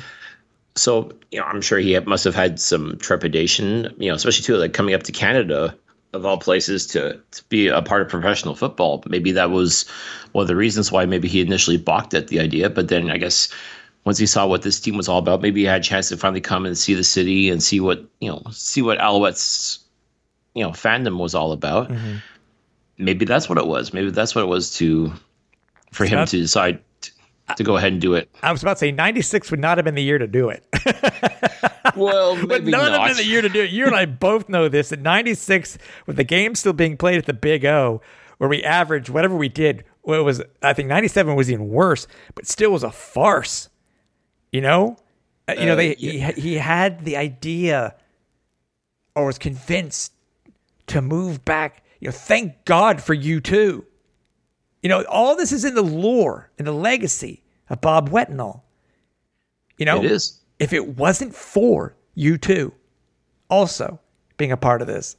so 0.75 1.13
you 1.31 1.39
know, 1.39 1.45
I'm 1.45 1.61
sure 1.61 1.79
he 1.79 1.99
must 2.01 2.25
have 2.25 2.35
had 2.35 2.61
some 2.61 2.99
trepidation, 2.99 3.95
you 3.99 4.09
know, 4.09 4.15
especially 4.15 4.45
too 4.45 4.57
like 4.57 4.73
coming 4.73 4.95
up 4.95 5.03
to 5.05 5.13
Canada 5.13 5.77
of 6.13 6.27
all 6.27 6.39
places 6.39 6.87
to 6.89 7.19
to 7.31 7.45
be 7.45 7.69
a 7.69 7.83
part 7.83 8.03
of 8.03 8.09
professional 8.09 8.55
football. 8.55 9.03
Maybe 9.07 9.33
that 9.33 9.51
was 9.51 9.89
one 10.33 10.43
of 10.43 10.49
the 10.49 10.57
reasons 10.57 10.93
why 10.93 11.07
maybe 11.07 11.29
he 11.29 11.41
initially 11.41 11.77
balked 11.77 12.15
at 12.15 12.29
the 12.29 12.41
idea, 12.41 12.71
but 12.71 12.89
then 12.89 13.11
I 13.11 13.19
guess 13.19 13.49
once 14.05 14.19
he 14.19 14.27
saw 14.27 14.47
what 14.47 14.63
this 14.63 14.81
team 14.81 14.97
was 14.97 15.09
all 15.09 15.19
about, 15.19 15.43
maybe 15.43 15.61
he 15.61 15.67
had 15.67 15.81
a 15.81 15.85
chance 15.85 16.09
to 16.09 16.17
finally 16.17 16.41
come 16.41 16.67
and 16.67 16.77
see 16.77 16.95
the 16.95 17.05
city 17.05 17.51
and 17.51 17.63
see 17.63 17.81
what 17.81 18.05
you 18.21 18.31
know, 18.31 18.43
see 18.51 18.83
what 18.83 18.99
Alouettes, 18.99 19.79
you 20.55 20.63
know, 20.63 20.71
fandom 20.71 21.19
was 21.19 21.35
all 21.35 21.53
about. 21.53 21.91
Mm-hmm. 21.91 22.17
Maybe 22.99 23.25
that's 23.25 23.49
what 23.49 23.59
it 23.59 23.67
was. 23.67 23.93
Maybe 23.93 24.11
that's 24.11 24.35
what 24.35 24.43
it 24.43 24.49
was 24.49 24.75
to 24.77 25.13
for 25.93 26.05
him 26.05 26.19
not- 26.19 26.29
to 26.29 26.39
decide 26.39 26.81
to 27.57 27.65
go 27.65 27.77
ahead 27.77 27.93
and 27.93 28.01
do 28.01 28.15
it. 28.15 28.29
I 28.43 28.53
was 28.53 28.63
about 28.63 28.75
to 28.75 28.79
say 28.81 28.93
96 28.93 29.51
would 29.51 29.61
not 29.61 29.79
have 29.79 29.85
been 29.85 29.95
the 29.95 30.03
year 30.03 30.19
to 30.19 30.27
do 30.27 30.49
it. 30.51 30.65
Well, 31.97 32.37
would 32.37 32.49
maybe 32.49 32.71
not, 32.71 32.85
have 32.85 32.93
not. 32.93 33.09
been 33.09 33.17
the 33.19 33.25
year 33.25 33.43
to 33.43 33.49
do 33.49 33.61
it. 33.63 33.71
You 33.71 33.87
and 33.87 33.95
I 33.95 34.07
both 34.07 34.49
know 34.49 34.69
this. 34.69 34.91
That 34.91 35.01
96, 35.01 35.77
with 36.07 36.17
the 36.17 36.25
game 36.25 36.55
still 36.55 36.73
being 36.73 36.97
played 36.97 37.19
at 37.19 37.27
the 37.27 37.35
Big 37.35 37.67
O, 37.67 38.01
where 38.39 38.49
we 38.49 38.63
averaged 38.63 39.09
whatever 39.11 39.37
we 39.37 39.49
did, 39.49 39.85
well, 40.03 40.21
it 40.21 40.23
was 40.23 40.41
I 40.63 40.73
think 40.73 40.89
97 40.89 41.35
was 41.35 41.51
even 41.51 41.69
worse, 41.69 42.07
but 42.35 42.47
still 42.47 42.71
was 42.71 42.83
a 42.83 42.91
farce. 42.91 43.69
You 44.53 44.61
know, 44.63 44.97
Uh, 45.49 45.55
you 45.59 45.67
know 45.67 45.77
they 45.77 45.95
he, 45.95 46.21
he 46.21 46.55
had 46.55 47.05
the 47.05 47.17
idea 47.17 47.95
or 49.15 49.27
was 49.27 49.39
convinced 49.39 50.13
to 50.87 51.03
move 51.03 51.45
back. 51.45 51.85
You 52.01 52.09
know, 52.09 52.13
thank 52.13 52.65
God 52.65 53.03
for 53.03 53.15
U2. 53.15 53.85
You 54.83 54.89
know, 54.89 55.05
all 55.11 55.37
this 55.37 55.53
is 55.53 55.65
in 55.65 55.75
the 55.75 55.83
lore 55.83 56.51
and 56.59 56.67
the 56.67 56.73
legacy 56.73 57.42
Bob 57.77 58.11
Wetenhall. 58.11 58.61
You 59.79 59.87
know, 59.87 60.03
It 60.03 60.11
is. 60.11 60.39
if 60.59 60.73
it 60.73 60.97
wasn't 60.97 61.35
for 61.35 61.95
U2 62.17 62.73
also 63.49 63.99
being 64.37 64.53
a 64.53 64.57
part 64.57 64.81
of 64.83 64.87
this, 64.89 65.17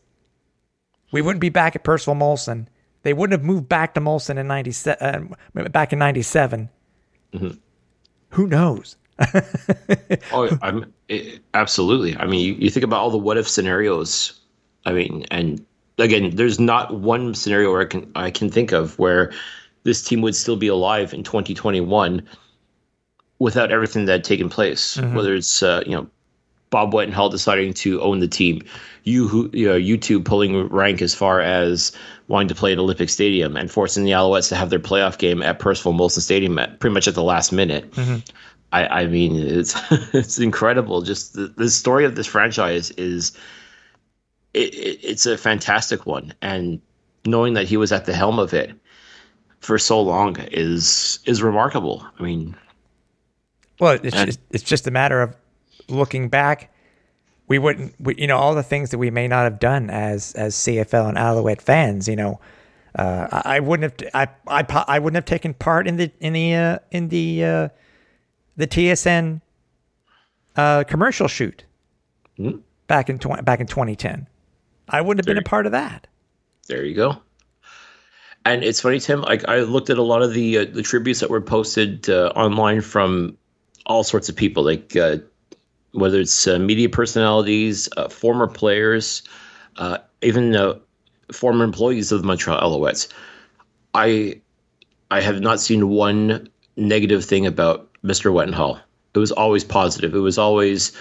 we 1.11 1.21
wouldn't 1.21 1.41
be 1.41 1.49
back 1.49 1.75
at 1.75 1.83
Percival 1.83 2.15
Molson. 2.15 2.67
They 3.03 3.13
wouldn't 3.13 3.37
have 3.37 3.45
moved 3.45 3.67
back 3.67 3.93
to 3.95 4.01
Molson 4.01 4.37
in 4.37 4.47
97, 4.47 5.35
uh, 5.57 5.69
back 5.69 5.91
in 5.93 5.99
97. 5.99 6.69
Who 8.29 8.47
knows? 8.47 8.95
Oh, 10.31 10.49
I'm 10.61 10.91
it, 11.07 11.41
absolutely. 11.53 12.15
I 12.17 12.25
mean, 12.25 12.39
you, 12.39 12.53
you 12.55 12.69
think 12.69 12.83
about 12.83 12.99
all 12.99 13.11
the 13.11 13.17
what 13.17 13.37
if 13.37 13.47
scenarios. 13.47 14.39
I 14.85 14.93
mean, 14.93 15.25
and 15.29 15.63
again, 15.99 16.35
there's 16.35 16.59
not 16.59 16.99
one 16.99 17.35
scenario 17.35 17.71
where 17.71 17.81
I 17.81 17.85
can 17.85 18.11
I 18.15 18.31
can 18.31 18.49
think 18.49 18.71
of 18.71 18.97
where 18.97 19.31
this 19.83 20.01
team 20.01 20.21
would 20.21 20.35
still 20.35 20.55
be 20.55 20.67
alive 20.67 21.13
in 21.13 21.23
2021 21.23 22.27
without 23.43 23.71
everything 23.71 24.05
that 24.05 24.13
had 24.13 24.23
taken 24.23 24.47
place. 24.49 24.95
Whether 25.13 25.35
it's 25.35 25.61
uh, 25.61 25.83
you 25.85 25.91
know 25.91 26.07
Bob 26.69 26.93
Wetenhall 26.93 27.29
deciding 27.29 27.73
to 27.75 28.01
own 28.01 28.19
the 28.19 28.27
team, 28.27 28.61
you 29.03 29.27
who 29.27 29.49
you 29.53 29.67
know 29.67 29.77
U2 29.77 30.23
pulling 30.23 30.67
rank 30.69 31.01
as 31.01 31.13
far 31.13 31.41
as 31.41 31.91
wanting 32.29 32.47
to 32.47 32.55
play 32.55 32.71
at 32.71 32.79
Olympic 32.79 33.09
Stadium 33.09 33.57
and 33.57 33.69
forcing 33.69 34.05
the 34.05 34.11
Alouettes 34.11 34.47
to 34.49 34.55
have 34.55 34.69
their 34.69 34.79
playoff 34.79 35.17
game 35.17 35.43
at 35.43 35.59
Percival 35.59 35.93
Molson 35.93 36.21
Stadium 36.21 36.57
at 36.57 36.79
pretty 36.79 36.93
much 36.93 37.07
at 37.07 37.15
the 37.15 37.23
last 37.23 37.51
minute. 37.51 37.93
I, 38.71 39.01
I 39.01 39.07
mean, 39.07 39.35
it's 39.35 39.75
it's 40.13 40.39
incredible. 40.39 41.01
Just 41.01 41.33
the, 41.33 41.47
the 41.47 41.69
story 41.69 42.05
of 42.05 42.15
this 42.15 42.25
franchise 42.25 42.91
is 42.91 43.37
it, 44.53 44.73
it, 44.73 44.99
it's 45.03 45.25
a 45.25 45.37
fantastic 45.37 46.05
one, 46.05 46.33
and 46.41 46.81
knowing 47.25 47.55
that 47.55 47.67
he 47.67 47.75
was 47.75 47.91
at 47.91 48.05
the 48.05 48.13
helm 48.13 48.39
of 48.39 48.53
it 48.53 48.71
for 49.59 49.77
so 49.77 50.01
long 50.01 50.37
is 50.51 51.19
is 51.25 51.43
remarkable. 51.43 52.07
I 52.17 52.23
mean, 52.23 52.55
Well, 53.79 53.97
it's 54.03 54.15
And- 54.15 54.27
just, 54.27 54.39
it's 54.51 54.63
just 54.63 54.87
a 54.87 54.91
matter 54.91 55.21
of 55.21 55.35
looking 55.87 56.29
back. 56.29 56.69
We 57.47 57.59
wouldn't, 57.59 57.93
we, 57.99 58.15
you 58.17 58.27
know, 58.27 58.37
all 58.37 58.55
the 58.55 58.63
things 58.63 58.91
that 58.91 58.97
we 58.97 59.11
may 59.11 59.27
not 59.27 59.43
have 59.43 59.59
done 59.59 59.89
as 59.89 60.31
as 60.33 60.55
CFL 60.55 61.09
and 61.09 61.17
Alouette 61.17 61.61
fans. 61.61 62.07
You 62.07 62.15
know, 62.15 62.39
uh, 62.97 63.27
I, 63.31 63.57
I 63.57 63.59
wouldn't 63.59 64.01
have, 64.01 64.11
I, 64.47 64.61
I, 64.61 64.83
I 64.87 64.99
wouldn't 64.99 65.15
have 65.17 65.25
taken 65.25 65.53
part 65.53 65.85
in 65.87 65.97
the 65.97 66.09
in 66.21 66.31
the 66.33 66.55
uh, 66.55 66.79
in 66.91 67.09
the 67.09 67.43
uh, 67.43 67.69
the 68.55 68.65
TSN 68.65 69.41
uh, 70.55 70.83
commercial 70.85 71.27
shoot 71.27 71.65
back 72.87 73.09
in 73.09 73.19
tw- 73.19 73.43
back 73.43 73.59
in 73.59 73.67
2010. 73.67 74.27
I 74.87 75.01
wouldn't 75.01 75.25
have 75.25 75.31
been 75.33 75.41
a 75.41 75.47
part 75.47 75.65
of 75.65 75.71
that. 75.73 76.07
there 76.67 76.83
you 76.85 76.95
go. 76.95 77.17
And 78.45 78.63
it's 78.63 78.81
funny, 78.81 78.99
Tim. 78.99 79.21
Like 79.21 79.47
I 79.47 79.59
looked 79.61 79.89
at 79.89 79.97
a 79.97 80.01
lot 80.03 80.21
of 80.21 80.33
the 80.33 80.59
uh, 80.59 80.65
the 80.65 80.81
tributes 80.83 81.19
that 81.19 81.29
were 81.29 81.41
posted 81.41 82.09
uh, 82.09 82.31
online 82.35 82.81
from 82.81 83.37
all 83.85 84.03
sorts 84.03 84.29
of 84.29 84.35
people, 84.35 84.63
like 84.63 84.95
uh, 84.95 85.17
whether 85.91 86.19
it's 86.19 86.47
uh, 86.47 86.59
media 86.59 86.89
personalities, 86.89 87.89
uh, 87.97 88.09
former 88.09 88.47
players, 88.47 89.23
uh, 89.77 89.97
even 90.21 90.55
uh, 90.55 90.75
former 91.31 91.63
employees 91.63 92.11
of 92.11 92.21
the 92.21 92.27
Montreal 92.27 92.59
Alouettes. 92.59 93.07
I 93.93 94.41
I 95.11 95.21
have 95.21 95.41
not 95.41 95.59
seen 95.59 95.89
one 95.89 96.49
negative 96.75 97.23
thing 97.23 97.45
about 97.45 97.89
Mr. 98.03 98.33
Wetenhall. 98.33 98.79
It 99.13 99.19
was 99.19 99.31
always 99.31 99.63
positive. 99.63 100.15
It 100.15 100.19
was 100.19 100.37
always 100.37 100.91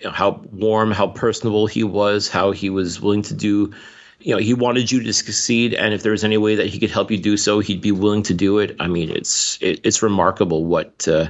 you 0.00 0.06
know, 0.06 0.10
how 0.10 0.42
warm, 0.52 0.90
how 0.90 1.08
personable 1.08 1.66
he 1.66 1.84
was, 1.84 2.28
how 2.28 2.50
he 2.50 2.70
was 2.70 3.00
willing 3.00 3.22
to 3.22 3.34
do. 3.34 3.72
You 4.18 4.34
know, 4.34 4.38
he 4.38 4.54
wanted 4.54 4.90
you 4.90 5.02
to 5.02 5.12
succeed, 5.12 5.74
and 5.74 5.94
if 5.94 6.02
there 6.02 6.12
was 6.12 6.24
any 6.24 6.38
way 6.38 6.56
that 6.56 6.66
he 6.66 6.80
could 6.80 6.90
help 6.90 7.10
you 7.10 7.18
do 7.18 7.36
so, 7.36 7.60
he'd 7.60 7.80
be 7.80 7.92
willing 7.92 8.24
to 8.24 8.34
do 8.34 8.58
it. 8.58 8.74
I 8.80 8.88
mean, 8.88 9.10
it's 9.10 9.58
it, 9.60 9.80
it's 9.84 10.02
remarkable 10.02 10.64
what 10.64 11.06
uh, 11.06 11.28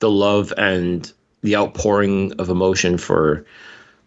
the 0.00 0.10
love 0.10 0.52
and 0.58 1.12
the 1.42 1.56
outpouring 1.56 2.32
of 2.40 2.48
emotion 2.48 2.98
for 2.98 3.44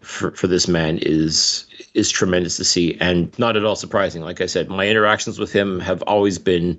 for 0.02 0.32
for 0.32 0.47
this 0.47 0.67
man 0.67 0.97
is 1.02 1.65
is 1.93 2.10
tremendous 2.10 2.58
to 2.58 2.63
see 2.63 2.97
and 2.99 3.38
not 3.39 3.58
at 3.58 3.65
all 3.65 3.75
surprising. 3.75 4.21
Like 4.21 4.41
I 4.41 4.45
said, 4.45 4.69
my 4.69 4.88
interactions 4.88 5.39
with 5.39 5.52
him 5.52 5.80
have 5.80 6.02
always 6.04 6.38
been 6.39 6.78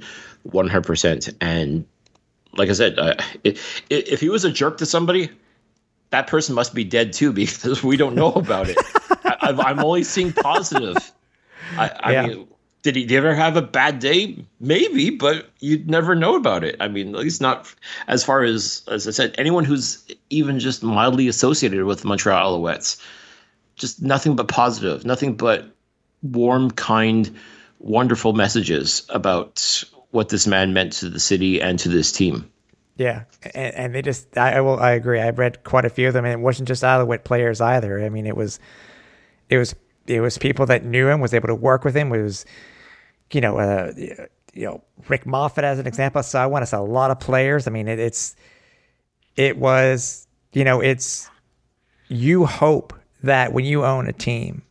100%. 0.48 1.34
And 1.40 1.84
like 2.54 2.68
I 2.68 2.72
said, 2.72 2.98
uh, 2.98 3.14
if, 3.44 3.82
if 3.90 4.20
he 4.20 4.28
was 4.28 4.44
a 4.44 4.50
jerk 4.50 4.78
to 4.78 4.86
somebody, 4.86 5.30
that 6.10 6.26
person 6.26 6.54
must 6.54 6.74
be 6.74 6.84
dead 6.84 7.12
too 7.12 7.32
because 7.42 7.82
we 7.82 7.96
don't 7.96 8.14
know 8.14 8.32
about 8.32 8.68
it. 8.68 8.78
I, 9.24 9.36
I've- 9.42 9.62
I'm 9.62 9.80
only 9.80 10.04
seeing 10.04 10.32
positive. 10.32 11.10
I, 11.76 11.88
I 12.00 12.12
Yeah. 12.12 12.26
mean, 12.26 12.48
did 12.82 12.96
he, 12.96 13.02
did 13.02 13.10
he 13.10 13.16
ever 13.16 13.34
have 13.34 13.56
a 13.56 13.62
bad 13.62 13.98
day? 13.98 14.44
Maybe, 14.58 15.10
but 15.10 15.50
you'd 15.60 15.90
never 15.90 16.14
know 16.14 16.36
about 16.36 16.64
it. 16.64 16.76
I 16.80 16.88
mean, 16.88 17.14
at 17.14 17.20
least 17.20 17.40
not 17.40 17.72
as 18.08 18.24
far 18.24 18.42
as, 18.42 18.82
as 18.88 19.06
I 19.06 19.10
said, 19.10 19.34
anyone 19.38 19.64
who's 19.64 20.04
even 20.30 20.58
just 20.58 20.82
mildly 20.82 21.28
associated 21.28 21.84
with 21.84 22.04
Montreal 22.04 22.58
Alouettes. 22.58 23.00
Just 23.76 24.02
nothing 24.02 24.36
but 24.36 24.48
positive, 24.48 25.04
nothing 25.04 25.36
but 25.36 25.66
warm, 26.22 26.70
kind, 26.70 27.34
wonderful 27.78 28.34
messages 28.34 29.06
about 29.08 29.82
what 30.10 30.28
this 30.28 30.46
man 30.46 30.72
meant 30.72 30.92
to 30.92 31.08
the 31.08 31.20
city 31.20 31.62
and 31.62 31.78
to 31.78 31.88
this 31.88 32.12
team. 32.12 32.50
Yeah, 32.96 33.24
and, 33.54 33.74
and 33.74 33.94
they 33.94 34.02
just 34.02 34.36
I, 34.36 34.56
I 34.56 34.60
will 34.60 34.78
I 34.78 34.90
agree. 34.90 35.18
I 35.18 35.30
read 35.30 35.64
quite 35.64 35.86
a 35.86 35.88
few 35.88 36.08
of 36.08 36.12
them, 36.12 36.26
and 36.26 36.34
it 36.34 36.40
wasn't 36.40 36.68
just 36.68 36.84
Alouette 36.84 37.24
players 37.24 37.60
either. 37.60 38.04
I 38.04 38.10
mean, 38.10 38.26
it 38.26 38.36
was 38.36 38.60
it 39.48 39.56
was 39.56 39.74
it 40.06 40.20
was 40.20 40.36
people 40.36 40.66
that 40.66 40.84
knew 40.84 41.08
him, 41.08 41.20
was 41.20 41.32
able 41.32 41.48
to 41.48 41.54
work 41.54 41.84
with 41.84 41.96
him. 41.96 42.10
Was 42.10 42.44
you 43.32 43.40
know 43.40 43.58
uh, 43.58 43.92
you 43.96 44.66
know 44.66 44.82
Rick 45.08 45.26
Moffat 45.26 45.64
as 45.64 45.78
an 45.78 45.86
example. 45.86 46.22
So 46.22 46.38
I 46.38 46.46
want 46.46 46.62
to 46.62 46.66
say 46.66 46.76
a 46.76 46.80
lot 46.80 47.10
of 47.10 47.20
players. 47.20 47.66
I 47.66 47.70
mean, 47.70 47.88
it, 47.88 47.98
it's 47.98 48.36
it 49.36 49.56
was 49.56 50.26
you 50.52 50.64
know 50.64 50.80
it's 50.80 51.30
you 52.08 52.46
hope 52.46 52.92
that 53.22 53.52
when 53.52 53.64
you 53.64 53.84
own 53.84 54.08
a 54.08 54.12
team 54.12 54.62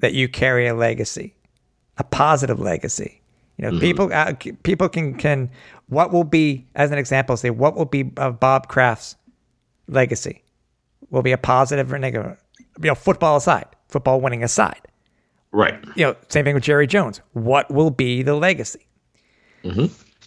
that 0.00 0.14
you 0.14 0.28
carry 0.28 0.66
a 0.66 0.74
legacy, 0.74 1.34
a 1.98 2.04
positive 2.04 2.60
legacy. 2.60 3.20
You 3.56 3.70
know, 3.70 3.78
people 3.78 4.10
uh, 4.12 4.32
people 4.62 4.88
can 4.88 5.14
can 5.14 5.50
what 5.88 6.12
will 6.12 6.24
be 6.24 6.66
as 6.74 6.90
an 6.92 6.98
example 6.98 7.36
say 7.36 7.50
what 7.50 7.76
will 7.76 7.84
be 7.84 8.10
of 8.16 8.40
Bob 8.40 8.68
Kraft's 8.68 9.16
legacy 9.86 10.42
will 11.10 11.22
be 11.22 11.32
a 11.32 11.38
positive 11.38 11.92
or 11.92 11.98
negative. 11.98 12.42
You 12.80 12.88
know, 12.88 12.94
football 12.94 13.36
aside, 13.36 13.66
football 13.88 14.20
winning 14.20 14.42
aside. 14.42 14.80
Right. 15.52 15.82
You 15.96 16.06
know, 16.06 16.16
same 16.28 16.44
thing 16.44 16.54
with 16.54 16.62
Jerry 16.62 16.86
Jones. 16.86 17.20
What 17.32 17.70
will 17.70 17.90
be 17.90 18.22
the 18.22 18.34
legacy? 18.34 18.86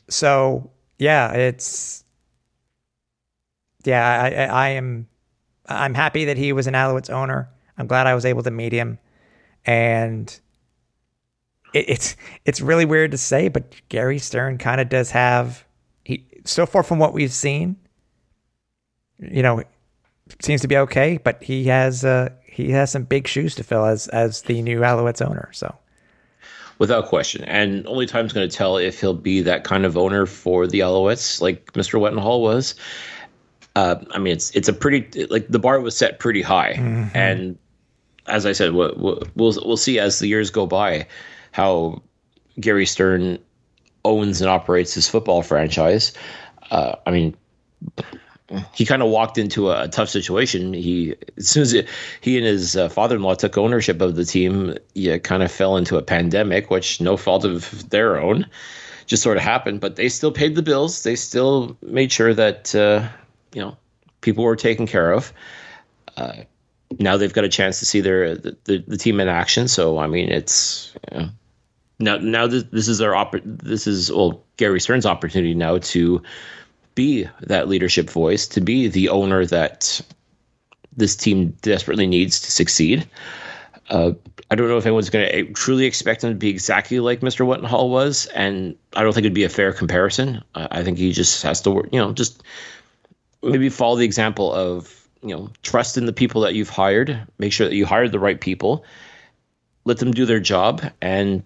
So 0.10 0.70
yeah, 1.00 1.32
it's 1.34 2.04
yeah. 3.86 4.06
I, 4.06 4.28
I, 4.28 4.46
I 4.46 4.70
am 4.70 5.08
I'm 5.68 5.94
happy 5.94 6.26
that 6.26 6.38
he 6.38 6.54
was 6.54 6.68
an 6.68 6.74
Alouettes 6.74 7.10
owner. 7.10 7.50
I'm 7.78 7.88
glad 7.88 8.06
I 8.06 8.16
was 8.16 8.26
able 8.26 8.44
to 8.44 8.52
meet 8.52 8.74
him, 8.74 9.00
and 9.66 10.28
it, 11.74 11.86
it's 11.90 12.16
it's 12.46 12.62
really 12.62 12.86
weird 12.86 13.12
to 13.12 13.18
say, 13.18 13.48
but 13.48 13.74
Gary 13.90 14.20
Stern 14.20 14.58
kind 14.58 14.82
of 14.82 14.90
does 14.90 15.12
have 15.12 15.66
he 16.04 16.28
so 16.46 16.66
far 16.66 16.84
from 16.84 17.00
what 17.00 17.14
we've 17.14 17.32
seen. 17.32 17.78
You 19.20 19.42
know, 19.42 19.64
seems 20.42 20.62
to 20.62 20.68
be 20.68 20.78
okay, 20.78 21.18
but 21.24 21.42
he 21.42 21.66
has 21.66 22.04
uh 22.04 22.30
he 22.54 22.72
has 22.72 22.92
some 22.92 23.04
big 23.04 23.28
shoes 23.28 23.56
to 23.56 23.64
fill 23.64 23.86
as 23.86 24.08
as 24.10 24.44
the 24.44 24.62
new 24.62 24.80
Alouettes 24.80 25.26
owner. 25.26 25.50
So 25.54 25.76
Without 26.80 27.06
question. 27.06 27.44
And 27.46 27.86
only 27.88 28.06
time's 28.08 28.34
going 28.34 28.50
to 28.50 28.56
tell 28.56 28.78
if 28.78 29.00
he'll 29.00 29.14
be 29.14 29.42
that 29.42 29.64
kind 29.64 29.86
of 29.86 29.96
owner 29.96 30.26
for 30.26 30.66
the 30.66 30.80
Alouettes 30.80 31.40
like 31.40 31.72
Mr. 31.74 32.00
Wetenhall 32.00 32.42
was. 32.42 32.76
Uh, 33.76 33.96
I 34.12 34.20
mean, 34.20 34.34
it's 34.34 34.52
it's 34.52 34.68
a 34.68 34.74
pretty 34.74 35.26
like 35.28 35.48
the 35.48 35.60
bar 35.60 35.80
was 35.80 35.96
set 35.96 36.20
pretty 36.20 36.42
high, 36.42 36.72
and 37.14 37.58
as 38.28 38.46
I 38.46 38.52
said, 38.52 38.74
we'll, 38.74 38.94
we'll 38.98 39.24
we'll 39.36 39.54
we'll 39.66 39.78
see 39.78 39.98
as 39.98 40.20
the 40.20 40.28
years 40.28 40.50
go 40.50 40.68
by 40.68 41.08
how 41.52 42.02
Gary 42.60 42.86
Stern 42.86 43.40
owns 44.06 44.42
and 44.42 44.50
operates 44.50 44.94
his 44.94 45.08
football 45.08 45.42
franchise. 45.42 46.14
Uh, 46.70 46.96
I 47.06 47.12
mean, 47.12 47.36
he 48.74 48.86
kind 48.86 49.02
of 49.02 49.10
walked 49.10 49.38
into 49.38 49.72
a, 49.72 49.88
tough 49.88 50.10
situation. 50.10 50.74
He 50.74 51.16
as 51.38 51.48
soon 51.48 51.62
as 51.64 51.74
it, 51.74 51.88
he 52.22 52.38
and 52.38 52.46
his 52.46 52.76
uh, 52.76 52.90
father-in-law 52.90 53.36
took 53.36 53.58
ownership 53.58 54.02
of 54.02 54.16
the 54.16 54.26
team, 54.26 54.76
yeah, 54.94 55.18
kind 55.18 55.44
of 55.44 55.52
fell 55.52 55.78
into 55.78 55.98
a 55.98 56.02
pandemic, 56.02 56.70
which 56.70 57.02
no 57.02 57.18
fault 57.18 57.46
of 57.46 57.90
their 57.90 58.20
own. 58.20 58.46
just 59.06 59.24
sort 59.24 59.38
of 59.38 59.44
happened. 59.44 59.82
But 59.82 59.96
they 59.96 60.10
still 60.10 60.32
paid 60.32 60.56
the 60.56 60.62
bills. 60.62 61.04
They 61.04 61.16
still 61.16 61.78
made 61.82 62.12
sure 62.12 62.34
that 62.34 62.74
uh, 62.76 63.08
you 63.54 63.62
know 63.62 63.78
people 64.22 64.44
were 64.44 64.56
taken 64.56 64.88
care 64.88 65.12
of. 65.12 65.34
Uh, 66.16 66.44
now 67.00 67.18
they've 67.18 67.34
got 67.34 67.44
a 67.44 67.50
chance 67.50 67.80
to 67.80 67.86
see 67.86 68.02
their 68.02 68.36
the, 68.36 68.58
the, 68.66 68.84
the 68.88 68.98
team 68.98 69.20
in 69.20 69.28
action. 69.28 69.68
So 69.68 69.98
I 69.98 70.08
mean, 70.08 70.30
it's 70.30 70.94
you 71.12 71.18
know, 71.20 71.30
now 72.00 72.18
now 72.18 72.48
this, 72.48 72.64
this 72.72 72.88
is 72.88 73.02
our 73.02 73.12
oppor- 73.12 73.42
this 73.44 73.88
is 73.88 74.12
well 74.12 74.44
Gary 74.58 74.80
Stern's 74.80 75.06
opportunity 75.06 75.54
now 75.54 75.78
to 75.80 76.22
be 76.96 77.28
that 77.42 77.68
leadership 77.68 78.10
voice, 78.10 78.48
to 78.50 78.62
be 78.62 78.88
the 78.88 79.10
owner 79.10 79.46
that 79.46 80.02
this 80.96 81.16
team 81.16 81.50
desperately 81.62 82.08
needs 82.08 82.40
to 82.42 82.52
succeed. 82.52 83.08
Uh, 83.90 84.12
I 84.50 84.56
don't 84.56 84.68
know 84.68 84.78
if 84.78 84.86
anyone's 84.86 85.10
going 85.10 85.30
to 85.30 85.54
truly 85.54 85.86
expect 85.86 86.24
him 86.24 86.30
to 86.30 86.36
be 86.36 86.50
exactly 86.50 87.00
like 87.00 87.22
Mr. 87.22 87.46
Wetenhall 87.46 87.90
was, 87.90 88.28
and 88.28 88.76
I 88.96 89.04
don't 89.04 89.14
think 89.14 89.26
it'd 89.26 89.34
be 89.34 89.44
a 89.44 89.50
fair 89.50 89.74
comparison. 89.74 90.44
Uh, 90.56 90.68
I 90.72 90.84
think 90.84 90.98
he 90.98 91.12
just 91.12 91.42
has 91.44 91.62
to, 91.62 91.88
you 91.92 92.00
know, 92.00 92.14
just 92.14 92.44
maybe 93.42 93.70
follow 93.70 93.96
the 93.96 94.06
example 94.06 94.54
of, 94.54 95.08
you 95.22 95.36
know, 95.36 95.50
trust 95.64 95.98
in 95.98 96.06
the 96.06 96.14
people 96.14 96.42
that 96.42 96.54
you've 96.54 96.70
hired, 96.70 97.20
make 97.40 97.52
sure 97.52 97.68
that 97.68 97.76
you 97.76 97.86
hired 97.86 98.12
the 98.12 98.20
right 98.20 98.40
people, 98.40 98.86
let 99.86 99.98
them 99.98 100.12
do 100.12 100.26
their 100.26 100.40
job, 100.40 100.82
and 101.02 101.44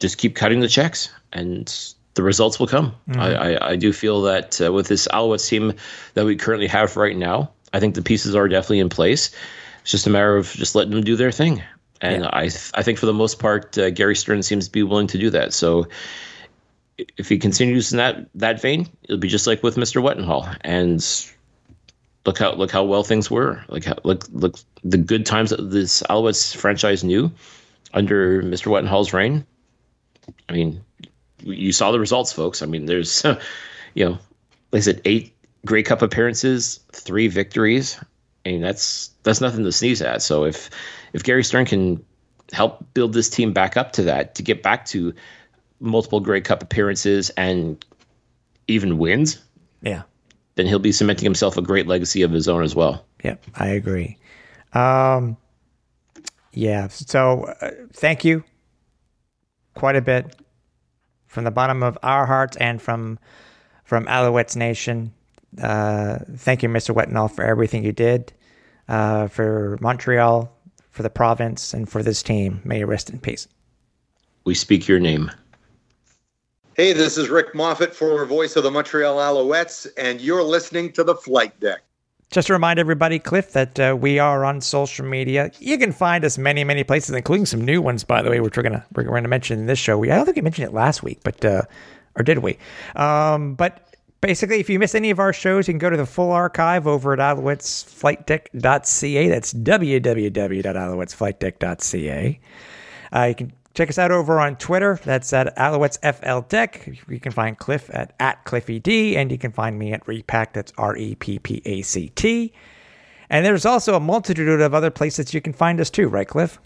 just 0.00 0.18
keep 0.18 0.34
cutting 0.34 0.60
the 0.60 0.68
checks, 0.68 1.10
and 1.32 1.94
the 2.18 2.24
results 2.24 2.58
will 2.58 2.66
come. 2.66 2.96
Mm-hmm. 3.08 3.20
I, 3.20 3.34
I, 3.34 3.70
I, 3.70 3.76
do 3.76 3.92
feel 3.92 4.22
that 4.22 4.60
uh, 4.60 4.72
with 4.72 4.88
this 4.88 5.06
Alouettes 5.06 5.48
team 5.48 5.74
that 6.14 6.24
we 6.24 6.34
currently 6.34 6.66
have 6.66 6.96
right 6.96 7.16
now, 7.16 7.52
I 7.72 7.78
think 7.78 7.94
the 7.94 8.02
pieces 8.02 8.34
are 8.34 8.48
definitely 8.48 8.80
in 8.80 8.88
place. 8.88 9.30
It's 9.82 9.92
just 9.92 10.08
a 10.08 10.10
matter 10.10 10.36
of 10.36 10.50
just 10.50 10.74
letting 10.74 10.90
them 10.90 11.04
do 11.04 11.14
their 11.14 11.30
thing. 11.30 11.62
And 12.00 12.24
yeah. 12.24 12.30
I, 12.32 12.50
I 12.74 12.82
think 12.82 12.98
for 12.98 13.06
the 13.06 13.12
most 13.12 13.38
part, 13.38 13.78
uh, 13.78 13.90
Gary 13.90 14.16
Stern 14.16 14.42
seems 14.42 14.66
to 14.66 14.72
be 14.72 14.82
willing 14.82 15.06
to 15.06 15.18
do 15.18 15.30
that. 15.30 15.52
So 15.52 15.86
if 17.16 17.28
he 17.28 17.38
continues 17.38 17.92
in 17.92 17.98
that 17.98 18.28
that 18.34 18.60
vein, 18.60 18.88
it'll 19.04 19.18
be 19.18 19.28
just 19.28 19.46
like 19.46 19.62
with 19.62 19.76
Mr. 19.76 20.02
Wetenhall. 20.02 20.56
And 20.62 21.00
look 22.26 22.38
how 22.40 22.52
look 22.54 22.72
how 22.72 22.82
well 22.82 23.04
things 23.04 23.30
were. 23.30 23.64
Like 23.68 23.84
how, 23.84 23.94
look 24.02 24.24
look 24.32 24.58
the 24.82 24.98
good 24.98 25.24
times 25.24 25.50
that 25.50 25.70
this 25.70 26.02
Alouettes 26.10 26.56
franchise 26.56 27.04
knew 27.04 27.30
under 27.94 28.42
Mr. 28.42 28.72
Wetenhall's 28.72 29.12
reign. 29.12 29.46
I 30.48 30.52
mean, 30.54 30.84
you 31.42 31.72
saw 31.72 31.90
the 31.90 32.00
results, 32.00 32.32
folks. 32.32 32.62
I 32.62 32.66
mean, 32.66 32.86
there's 32.86 33.24
you 33.94 34.04
know, 34.04 34.18
like 34.72 34.80
I 34.80 34.80
said, 34.80 35.00
eight 35.04 35.34
Grey 35.64 35.82
Cup 35.82 36.02
appearances, 36.02 36.80
three 36.92 37.28
victories. 37.28 37.98
I 38.44 38.50
mean, 38.50 38.60
that's 38.60 39.08
that's 39.22 39.40
nothing 39.40 39.64
to 39.64 39.72
sneeze 39.72 40.02
at. 40.02 40.22
So 40.22 40.44
if 40.44 40.70
if 41.12 41.22
Gary 41.22 41.44
Stern 41.44 41.66
can 41.66 42.04
help 42.52 42.86
build 42.94 43.12
this 43.12 43.28
team 43.28 43.52
back 43.52 43.76
up 43.76 43.92
to 43.92 44.02
that, 44.04 44.34
to 44.36 44.42
get 44.42 44.62
back 44.62 44.86
to 44.86 45.12
multiple 45.80 46.20
Grey 46.20 46.40
Cup 46.40 46.62
appearances 46.62 47.30
and 47.30 47.84
even 48.68 48.98
wins, 48.98 49.42
yeah, 49.82 50.02
then 50.54 50.66
he'll 50.66 50.78
be 50.78 50.92
cementing 50.92 51.24
himself 51.24 51.56
a 51.56 51.62
great 51.62 51.86
legacy 51.86 52.22
of 52.22 52.30
his 52.30 52.48
own 52.48 52.62
as 52.62 52.74
well. 52.74 53.04
Yep, 53.24 53.44
I 53.56 53.68
agree. 53.68 54.16
Um, 54.72 55.36
yeah. 56.52 56.88
So 56.88 57.44
uh, 57.60 57.70
thank 57.92 58.24
you 58.24 58.44
quite 59.74 59.96
a 59.96 60.02
bit 60.02 60.34
from 61.38 61.44
the 61.44 61.52
bottom 61.52 61.84
of 61.84 61.96
our 62.02 62.26
hearts 62.26 62.56
and 62.56 62.82
from 62.82 63.16
from 63.84 64.06
Alouettes 64.06 64.56
Nation. 64.56 65.12
Uh, 65.62 66.18
thank 66.34 66.64
you, 66.64 66.68
Mr. 66.68 66.92
Wetenhall, 66.92 67.30
for 67.30 67.44
everything 67.44 67.84
you 67.84 67.92
did 67.92 68.32
uh, 68.88 69.28
for 69.28 69.78
Montreal, 69.80 70.52
for 70.90 71.04
the 71.04 71.10
province, 71.10 71.72
and 71.72 71.88
for 71.88 72.02
this 72.02 72.24
team. 72.24 72.60
May 72.64 72.80
you 72.80 72.86
rest 72.86 73.08
in 73.08 73.20
peace. 73.20 73.46
We 74.46 74.54
speak 74.56 74.88
your 74.88 74.98
name. 74.98 75.30
Hey, 76.74 76.92
this 76.92 77.16
is 77.16 77.28
Rick 77.28 77.54
Moffat, 77.54 77.94
former 77.94 78.26
voice 78.26 78.56
of 78.56 78.64
the 78.64 78.72
Montreal 78.72 79.18
Alouettes, 79.18 79.86
and 79.96 80.20
you're 80.20 80.42
listening 80.42 80.90
to 80.94 81.04
The 81.04 81.14
Flight 81.14 81.58
Deck. 81.60 81.82
Just 82.30 82.48
to 82.48 82.52
remind 82.52 82.78
everybody, 82.78 83.18
Cliff, 83.18 83.52
that 83.52 83.80
uh, 83.80 83.96
we 83.98 84.18
are 84.18 84.44
on 84.44 84.60
social 84.60 85.06
media. 85.06 85.50
You 85.60 85.78
can 85.78 85.92
find 85.92 86.26
us 86.26 86.36
many, 86.36 86.62
many 86.62 86.84
places, 86.84 87.14
including 87.14 87.46
some 87.46 87.64
new 87.64 87.80
ones, 87.80 88.04
by 88.04 88.20
the 88.20 88.28
way, 88.28 88.38
which 88.40 88.54
we're 88.56 88.62
gonna 88.62 88.84
we're 88.94 89.04
gonna 89.04 89.28
mention 89.28 89.58
in 89.58 89.64
this 89.66 89.78
show. 89.78 89.96
We 89.96 90.10
I 90.10 90.16
don't 90.16 90.26
think 90.26 90.36
we 90.36 90.42
mentioned 90.42 90.68
it 90.68 90.74
last 90.74 91.02
week, 91.02 91.20
but 91.24 91.42
uh, 91.42 91.62
or 92.16 92.22
did 92.22 92.36
we? 92.38 92.58
Um, 92.96 93.54
but 93.54 93.96
basically, 94.20 94.60
if 94.60 94.68
you 94.68 94.78
miss 94.78 94.94
any 94.94 95.08
of 95.08 95.18
our 95.18 95.32
shows, 95.32 95.68
you 95.68 95.72
can 95.72 95.78
go 95.78 95.88
to 95.88 95.96
the 95.96 96.04
full 96.04 96.30
archive 96.30 96.86
over 96.86 97.14
at 97.14 97.18
alouettesflightdeck.ca. 97.18 99.28
That's 99.28 99.54
www.alouettesflightdeck.ca. 99.54 102.40
Uh, 103.10 103.24
you 103.24 103.34
can 103.34 103.52
check 103.74 103.88
us 103.88 103.98
out 103.98 104.10
over 104.10 104.40
on 104.40 104.56
Twitter. 104.56 104.98
That's 105.04 105.32
at 105.32 105.56
Alouettes 105.56 105.98
FL 106.00 106.46
Deck. 106.48 106.88
You 107.08 107.20
can 107.20 107.32
find 107.32 107.56
Cliff 107.58 107.90
at, 107.92 108.14
at 108.20 108.44
Cliffy 108.44 108.78
D, 108.78 109.16
and 109.16 109.30
you 109.30 109.38
can 109.38 109.52
find 109.52 109.78
me 109.78 109.92
at 109.92 110.04
Reppact. 110.06 110.52
That's 110.52 110.72
R 110.78 110.96
E 110.96 111.14
P 111.14 111.38
P 111.38 111.62
A 111.64 111.82
C 111.82 112.10
T. 112.14 112.52
And 113.30 113.44
there's 113.44 113.66
also 113.66 113.94
a 113.94 114.00
multitude 114.00 114.60
of 114.60 114.74
other 114.74 114.90
places 114.90 115.34
you 115.34 115.40
can 115.40 115.52
find 115.52 115.80
us 115.80 115.90
too, 115.90 116.08
right, 116.08 116.26
Cliff? 116.26 116.58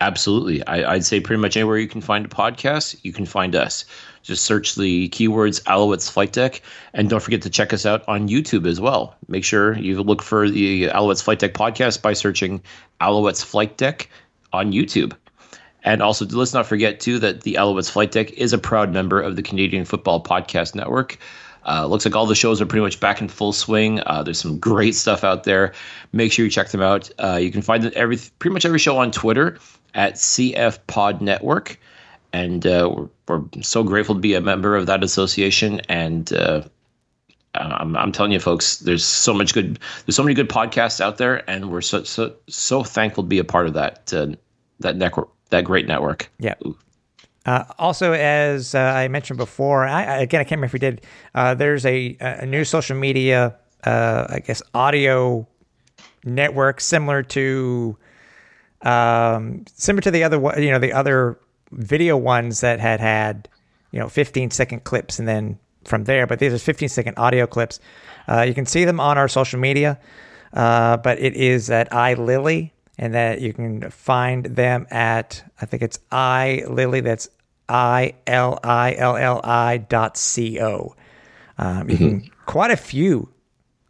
Absolutely. 0.00 0.66
I, 0.66 0.94
would 0.94 1.04
say 1.04 1.20
pretty 1.20 1.40
much 1.40 1.56
anywhere 1.56 1.78
you 1.78 1.88
can 1.88 2.00
find 2.00 2.26
a 2.26 2.28
podcast, 2.28 2.96
you 3.02 3.12
can 3.12 3.26
find 3.26 3.56
us. 3.56 3.84
Just 4.22 4.44
search 4.44 4.74
the 4.74 5.08
keywords 5.10 5.62
Alouettes 5.62 6.10
Flight 6.10 6.32
Deck. 6.32 6.60
And 6.92 7.08
don't 7.08 7.22
forget 7.22 7.42
to 7.42 7.50
check 7.50 7.72
us 7.72 7.86
out 7.86 8.06
on 8.08 8.28
YouTube 8.28 8.66
as 8.66 8.80
well. 8.80 9.16
Make 9.28 9.44
sure 9.44 9.78
you 9.78 10.02
look 10.02 10.22
for 10.22 10.48
the 10.48 10.88
Alouettes 10.88 11.22
Flight 11.22 11.38
Deck 11.38 11.54
podcast 11.54 12.02
by 12.02 12.12
searching 12.12 12.60
Alouettes 13.00 13.44
Flight 13.44 13.76
Deck 13.76 14.08
on 14.52 14.72
YouTube. 14.72 15.16
And 15.86 16.02
also, 16.02 16.26
let's 16.26 16.52
not 16.52 16.66
forget, 16.66 17.00
too, 17.00 17.18
that 17.20 17.40
the 17.40 17.54
Alouettes 17.54 17.90
Flight 17.90 18.12
Deck 18.12 18.32
is 18.32 18.52
a 18.52 18.58
proud 18.58 18.92
member 18.92 19.20
of 19.20 19.36
the 19.36 19.42
Canadian 19.42 19.86
Football 19.86 20.22
Podcast 20.22 20.74
Network. 20.74 21.16
Uh, 21.66 21.86
looks 21.86 22.04
like 22.04 22.14
all 22.14 22.26
the 22.26 22.34
shows 22.34 22.60
are 22.60 22.66
pretty 22.66 22.82
much 22.82 23.00
back 23.00 23.20
in 23.22 23.28
full 23.28 23.52
swing. 23.52 24.00
Uh, 24.04 24.22
there's 24.22 24.38
some 24.38 24.58
great 24.58 24.94
stuff 24.94 25.24
out 25.24 25.44
there. 25.44 25.72
Make 26.12 26.30
sure 26.30 26.44
you 26.44 26.50
check 26.50 26.68
them 26.68 26.82
out. 26.82 27.10
Uh, 27.18 27.36
you 27.36 27.50
can 27.50 27.62
find 27.62 27.84
every 27.94 28.18
pretty 28.38 28.52
much 28.52 28.66
every 28.66 28.78
show 28.78 28.98
on 28.98 29.10
Twitter 29.10 29.58
at 29.94 30.14
CF 30.14 30.78
Pod 30.86 31.22
Network 31.22 31.78
and 32.36 32.66
uh, 32.66 32.92
we're, 32.92 33.38
we're, 33.38 33.62
so 33.62 33.82
grateful 33.82 34.14
to 34.14 34.20
be 34.20 34.34
a 34.34 34.40
member 34.40 34.76
of 34.76 34.86
that 34.86 35.02
association. 35.02 35.80
And 35.88 36.30
uh, 36.32 36.62
I'm, 37.54 37.96
I'm, 37.96 38.12
telling 38.12 38.32
you, 38.32 38.40
folks, 38.40 38.78
there's 38.78 39.04
so 39.04 39.32
much 39.32 39.54
good, 39.54 39.78
there's 40.04 40.16
so 40.16 40.22
many 40.22 40.34
good 40.34 40.48
podcasts 40.48 41.00
out 41.00 41.18
there, 41.18 41.48
and 41.48 41.70
we're 41.70 41.80
so 41.80 42.02
so 42.04 42.34
so 42.48 42.82
thankful 42.82 43.24
to 43.24 43.28
be 43.28 43.38
a 43.38 43.44
part 43.44 43.66
of 43.66 43.74
that 43.74 44.12
uh, 44.12 44.28
that 44.80 44.96
network, 44.96 45.30
that 45.50 45.64
great 45.64 45.86
network. 45.86 46.30
Yeah. 46.38 46.54
Uh, 47.44 47.64
also, 47.78 48.12
as 48.12 48.74
uh, 48.74 48.78
I 48.78 49.08
mentioned 49.08 49.36
before, 49.36 49.86
I, 49.86 50.20
again, 50.20 50.40
I 50.40 50.44
can't 50.44 50.58
remember 50.58 50.66
if 50.66 50.72
we 50.72 50.78
did. 50.80 51.02
Uh, 51.34 51.54
there's 51.54 51.86
a, 51.86 52.16
a 52.20 52.44
new 52.46 52.64
social 52.64 52.96
media, 52.96 53.56
I 53.84 54.42
guess, 54.44 54.62
audio 54.74 55.46
network 56.24 56.80
similar 56.80 57.22
to 57.22 57.96
um, 58.82 59.64
similar 59.74 60.02
to 60.02 60.10
the 60.10 60.24
other, 60.24 60.38
you 60.60 60.70
know, 60.70 60.78
the 60.78 60.92
other 60.92 61.38
video 61.72 62.16
ones 62.16 62.60
that 62.60 62.80
had 62.80 63.00
had, 63.00 63.48
you 63.90 63.98
know, 63.98 64.08
15 64.08 64.50
second 64.50 64.84
clips 64.84 65.18
and 65.18 65.26
then 65.26 65.58
from 65.84 66.04
there, 66.04 66.26
but 66.26 66.38
these 66.38 66.52
are 66.52 66.58
15 66.58 66.88
second 66.88 67.14
audio 67.16 67.46
clips. 67.46 67.80
Uh, 68.28 68.42
you 68.42 68.54
can 68.54 68.66
see 68.66 68.84
them 68.84 69.00
on 69.00 69.18
our 69.18 69.28
social 69.28 69.58
media, 69.58 69.98
uh, 70.52 70.96
but 70.98 71.18
it 71.18 71.34
is 71.34 71.70
at 71.70 71.90
iLilly, 71.90 72.72
and 72.98 73.14
that 73.14 73.40
you 73.40 73.52
can 73.52 73.90
find 73.90 74.44
them 74.44 74.86
at, 74.90 75.44
I 75.60 75.66
think 75.66 75.82
it's 75.82 75.98
iLilly, 76.10 77.02
that's 77.02 77.28
I 77.68 78.14
L 78.26 78.58
I 78.62 78.94
L 78.94 79.16
L 79.16 79.40
I 79.44 79.78
dot 79.78 80.16
C 80.16 80.60
O. 80.60 80.94
Um, 81.58 81.90
you 81.90 81.96
mm-hmm. 81.96 82.18
can, 82.20 82.30
quite 82.46 82.70
a 82.70 82.76
few 82.76 83.32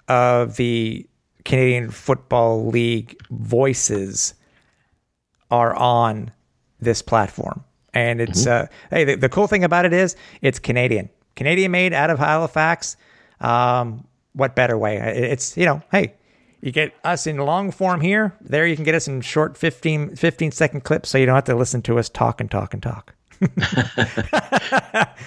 of 0.08 0.56
the 0.56 1.06
Canadian 1.44 1.90
Football 1.90 2.66
League 2.66 3.16
voices 3.30 4.34
are 5.50 5.74
on 5.74 6.32
this 6.80 7.02
platform. 7.02 7.64
And 7.94 8.20
it's 8.20 8.44
mm-hmm. 8.44 8.64
uh, 8.64 8.96
hey, 8.96 9.04
the, 9.04 9.14
the, 9.14 9.28
cool 9.28 9.46
thing 9.46 9.64
about 9.64 9.84
it 9.84 9.92
is 9.92 10.16
it's 10.42 10.58
Canadian, 10.58 11.08
Canadian 11.34 11.70
made 11.70 11.92
out 11.92 12.10
of 12.10 12.18
Halifax. 12.18 12.96
Um, 13.40 14.06
what 14.32 14.54
better 14.54 14.76
way? 14.76 14.96
It's 14.96 15.56
you 15.56 15.64
know, 15.64 15.82
hey, 15.92 16.14
you 16.60 16.72
get 16.72 16.94
us 17.04 17.26
in 17.26 17.36
long 17.38 17.70
form 17.70 18.00
here. 18.00 18.34
There, 18.40 18.66
you 18.66 18.76
can 18.76 18.84
get 18.84 18.94
us 18.94 19.06
in 19.08 19.20
short 19.20 19.56
15, 19.56 20.16
15 20.16 20.50
second 20.52 20.84
clips, 20.84 21.10
so 21.10 21.18
you 21.18 21.26
don't 21.26 21.34
have 21.34 21.44
to 21.44 21.54
listen 21.54 21.82
to 21.82 21.98
us 21.98 22.08
talk 22.08 22.40
and 22.40 22.50
talk 22.50 22.74
and 22.74 22.82
talk. 22.82 23.14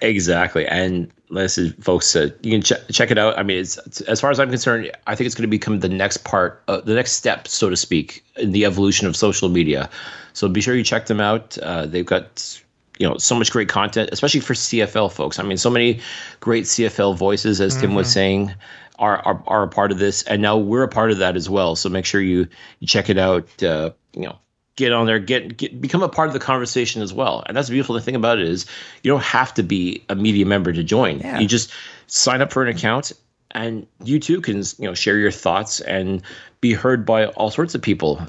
exactly, 0.00 0.66
and 0.66 1.10
listen, 1.28 1.72
folks, 1.80 2.14
uh, 2.14 2.30
you 2.42 2.52
can 2.52 2.62
ch- 2.62 2.94
check 2.94 3.10
it 3.10 3.18
out. 3.18 3.38
I 3.38 3.42
mean, 3.42 3.58
it's, 3.58 3.78
it's, 3.78 4.00
as 4.02 4.20
far 4.20 4.30
as 4.30 4.38
I'm 4.38 4.50
concerned, 4.50 4.90
I 5.06 5.14
think 5.14 5.26
it's 5.26 5.34
going 5.34 5.42
to 5.42 5.48
become 5.48 5.80
the 5.80 5.88
next 5.88 6.18
part, 6.18 6.62
uh, 6.68 6.80
the 6.80 6.94
next 6.94 7.12
step, 7.12 7.48
so 7.48 7.68
to 7.68 7.76
speak, 7.76 8.24
in 8.36 8.52
the 8.52 8.64
evolution 8.64 9.06
of 9.06 9.16
social 9.16 9.48
media. 9.48 9.90
So 10.32 10.48
be 10.48 10.60
sure 10.60 10.74
you 10.74 10.84
check 10.84 11.06
them 11.06 11.20
out. 11.20 11.58
Uh, 11.58 11.86
they've 11.86 12.06
got 12.06 12.60
you 12.98 13.08
know 13.08 13.16
so 13.18 13.34
much 13.34 13.50
great 13.50 13.68
content, 13.68 14.10
especially 14.12 14.40
for 14.40 14.54
CFL 14.54 15.12
folks. 15.12 15.38
I 15.38 15.42
mean, 15.42 15.56
so 15.56 15.70
many 15.70 16.00
great 16.40 16.64
CFL 16.64 17.16
voices, 17.16 17.60
as 17.60 17.72
mm-hmm. 17.72 17.80
Tim 17.82 17.94
was 17.94 18.06
mm-hmm. 18.06 18.12
saying. 18.12 18.54
Are, 18.98 19.18
are, 19.18 19.42
are 19.46 19.62
a 19.64 19.68
part 19.68 19.92
of 19.92 19.98
this, 19.98 20.22
and 20.22 20.40
now 20.40 20.56
we're 20.56 20.82
a 20.82 20.88
part 20.88 21.10
of 21.10 21.18
that 21.18 21.36
as 21.36 21.50
well. 21.50 21.76
So 21.76 21.88
make 21.88 22.06
sure 22.06 22.20
you, 22.20 22.48
you 22.80 22.86
check 22.86 23.10
it 23.10 23.18
out. 23.18 23.62
Uh, 23.62 23.90
you 24.14 24.22
know, 24.22 24.38
get 24.76 24.92
on 24.92 25.06
there, 25.06 25.18
get, 25.18 25.56
get 25.56 25.80
become 25.80 26.02
a 26.02 26.08
part 26.08 26.28
of 26.28 26.34
the 26.34 26.40
conversation 26.40 27.02
as 27.02 27.12
well. 27.12 27.42
And 27.46 27.56
that's 27.56 27.68
the 27.68 27.72
beautiful 27.72 27.98
thing 27.98 28.14
about 28.14 28.38
it 28.38 28.48
is 28.48 28.66
you 29.02 29.10
don't 29.10 29.22
have 29.22 29.52
to 29.54 29.62
be 29.62 30.04
a 30.08 30.14
media 30.14 30.46
member 30.46 30.72
to 30.72 30.84
join. 30.84 31.20
Yeah. 31.20 31.40
You 31.40 31.48
just 31.48 31.72
sign 32.06 32.40
up 32.40 32.52
for 32.52 32.62
an 32.62 32.68
account 32.68 33.12
and 33.52 33.86
you 34.04 34.20
too 34.20 34.40
can 34.40 34.58
you 34.78 34.86
know 34.86 34.94
share 34.94 35.18
your 35.18 35.30
thoughts 35.30 35.80
and 35.80 36.22
be 36.60 36.72
heard 36.72 37.06
by 37.06 37.26
all 37.26 37.50
sorts 37.50 37.74
of 37.74 37.82
people 37.82 38.20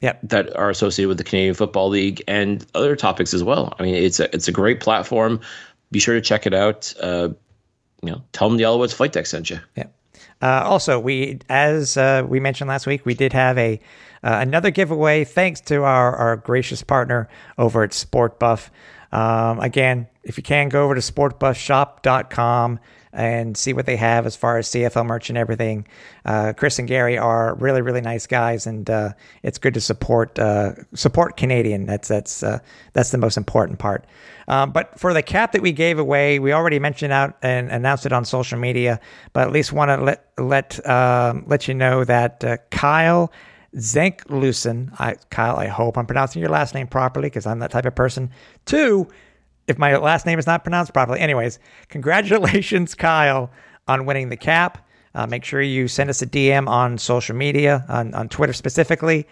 Yep. 0.00 0.20
that 0.24 0.54
are 0.54 0.68
associated 0.68 1.08
with 1.08 1.16
the 1.16 1.24
Canadian 1.24 1.54
Football 1.54 1.88
League 1.88 2.22
and 2.28 2.66
other 2.74 2.94
topics 2.94 3.32
as 3.32 3.42
well. 3.42 3.74
I 3.78 3.82
mean, 3.82 3.94
it's 3.94 4.20
a 4.20 4.32
it's 4.34 4.48
a 4.48 4.52
great 4.52 4.80
platform. 4.80 5.40
Be 5.90 5.98
sure 5.98 6.14
to 6.14 6.20
check 6.20 6.46
it 6.46 6.52
out. 6.52 6.92
Uh, 7.00 7.30
you 8.06 8.12
know, 8.12 8.22
tell 8.32 8.48
them 8.48 8.58
the 8.58 8.64
Alouettes 8.64 8.94
Flight 8.94 9.12
Deck 9.12 9.26
sent 9.26 9.50
you. 9.50 9.60
Yeah. 9.76 9.86
Uh, 10.42 10.62
also, 10.64 10.98
we 10.98 11.38
as 11.48 11.96
uh, 11.96 12.24
we 12.28 12.40
mentioned 12.40 12.68
last 12.68 12.86
week, 12.86 13.06
we 13.06 13.14
did 13.14 13.32
have 13.32 13.56
a 13.58 13.80
uh, 14.22 14.38
another 14.40 14.70
giveaway 14.70 15.24
thanks 15.24 15.60
to 15.62 15.82
our, 15.84 16.14
our 16.16 16.36
gracious 16.36 16.82
partner 16.82 17.28
over 17.58 17.82
at 17.82 17.92
Sport 17.92 18.38
Buff. 18.38 18.70
Um, 19.12 19.60
again, 19.60 20.08
if 20.22 20.36
you 20.36 20.42
can, 20.42 20.68
go 20.68 20.84
over 20.84 20.94
to 20.94 21.00
sportbuffshop.com 21.00 22.80
and 23.14 23.56
see 23.56 23.72
what 23.72 23.86
they 23.86 23.96
have 23.96 24.26
as 24.26 24.36
far 24.36 24.58
as 24.58 24.68
CFL 24.68 25.06
merch 25.06 25.28
and 25.28 25.38
everything. 25.38 25.86
Uh, 26.24 26.52
Chris 26.56 26.78
and 26.78 26.88
Gary 26.88 27.16
are 27.16 27.54
really, 27.54 27.80
really 27.80 28.00
nice 28.00 28.26
guys, 28.26 28.66
and 28.66 28.90
uh, 28.90 29.10
it's 29.42 29.58
good 29.58 29.74
to 29.74 29.80
support 29.80 30.38
uh, 30.38 30.72
support 30.94 31.36
Canadian. 31.36 31.86
That's 31.86 32.08
that's 32.08 32.42
uh, 32.42 32.58
that's 32.92 33.10
the 33.10 33.18
most 33.18 33.36
important 33.36 33.78
part. 33.78 34.04
Um, 34.48 34.72
but 34.72 34.98
for 34.98 35.14
the 35.14 35.22
cap 35.22 35.52
that 35.52 35.62
we 35.62 35.72
gave 35.72 35.98
away, 35.98 36.38
we 36.38 36.52
already 36.52 36.78
mentioned 36.78 37.12
out 37.12 37.36
and 37.40 37.70
announced 37.70 38.04
it 38.04 38.12
on 38.12 38.24
social 38.24 38.58
media. 38.58 39.00
But 39.32 39.46
at 39.46 39.52
least 39.52 39.72
want 39.72 39.88
to 39.90 39.96
let 39.96 40.28
let 40.36 40.86
um, 40.88 41.44
let 41.46 41.68
you 41.68 41.74
know 41.74 42.04
that 42.04 42.70
Kyle 42.70 43.32
Zenklusen, 43.76 44.92
I 44.98 45.16
Kyle, 45.30 45.56
I 45.56 45.66
hope 45.66 45.98
I'm 45.98 46.06
pronouncing 46.06 46.40
your 46.40 46.50
last 46.50 46.74
name 46.74 46.86
properly 46.86 47.28
because 47.28 47.46
I'm 47.46 47.58
that 47.60 47.70
type 47.70 47.86
of 47.86 47.94
person. 47.94 48.30
Two, 48.66 49.08
if 49.66 49.78
my 49.78 49.96
last 49.96 50.26
name 50.26 50.38
is 50.38 50.46
not 50.46 50.64
pronounced 50.64 50.92
properly. 50.92 51.20
Anyways, 51.20 51.58
congratulations, 51.88 52.94
Kyle, 52.96 53.50
on 53.88 54.06
winning 54.06 54.28
the 54.28 54.36
cap. 54.36 54.86
Uh, 55.14 55.26
make 55.26 55.44
sure 55.44 55.62
you 55.62 55.86
send 55.86 56.10
us 56.10 56.22
a 56.22 56.26
DM 56.26 56.68
on 56.68 56.98
social 56.98 57.36
media, 57.36 57.84
on, 57.88 58.12
on 58.14 58.28
Twitter 58.28 58.52
specifically, 58.52 59.26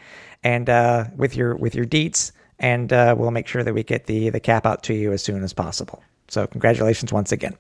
and 0.45 0.71
uh, 0.71 1.05
with 1.17 1.37
your 1.37 1.57
with 1.57 1.75
your 1.75 1.85
deets, 1.85 2.31
and 2.61 2.93
uh, 2.93 3.15
we'll 3.19 3.33
make 3.33 3.49
sure 3.49 3.65
that 3.65 3.75
we 3.75 3.83
get 3.83 4.07
the 4.07 4.31
the 4.31 4.41
cap 4.41 4.65
out 4.65 4.83
to 4.85 4.95
you 4.95 5.13
as 5.13 5.23
soon 5.23 5.43
as 5.43 5.53
possible. 5.53 6.03
So, 6.29 6.47
congratulations 6.47 7.13
once 7.13 7.33
again. 7.33 7.57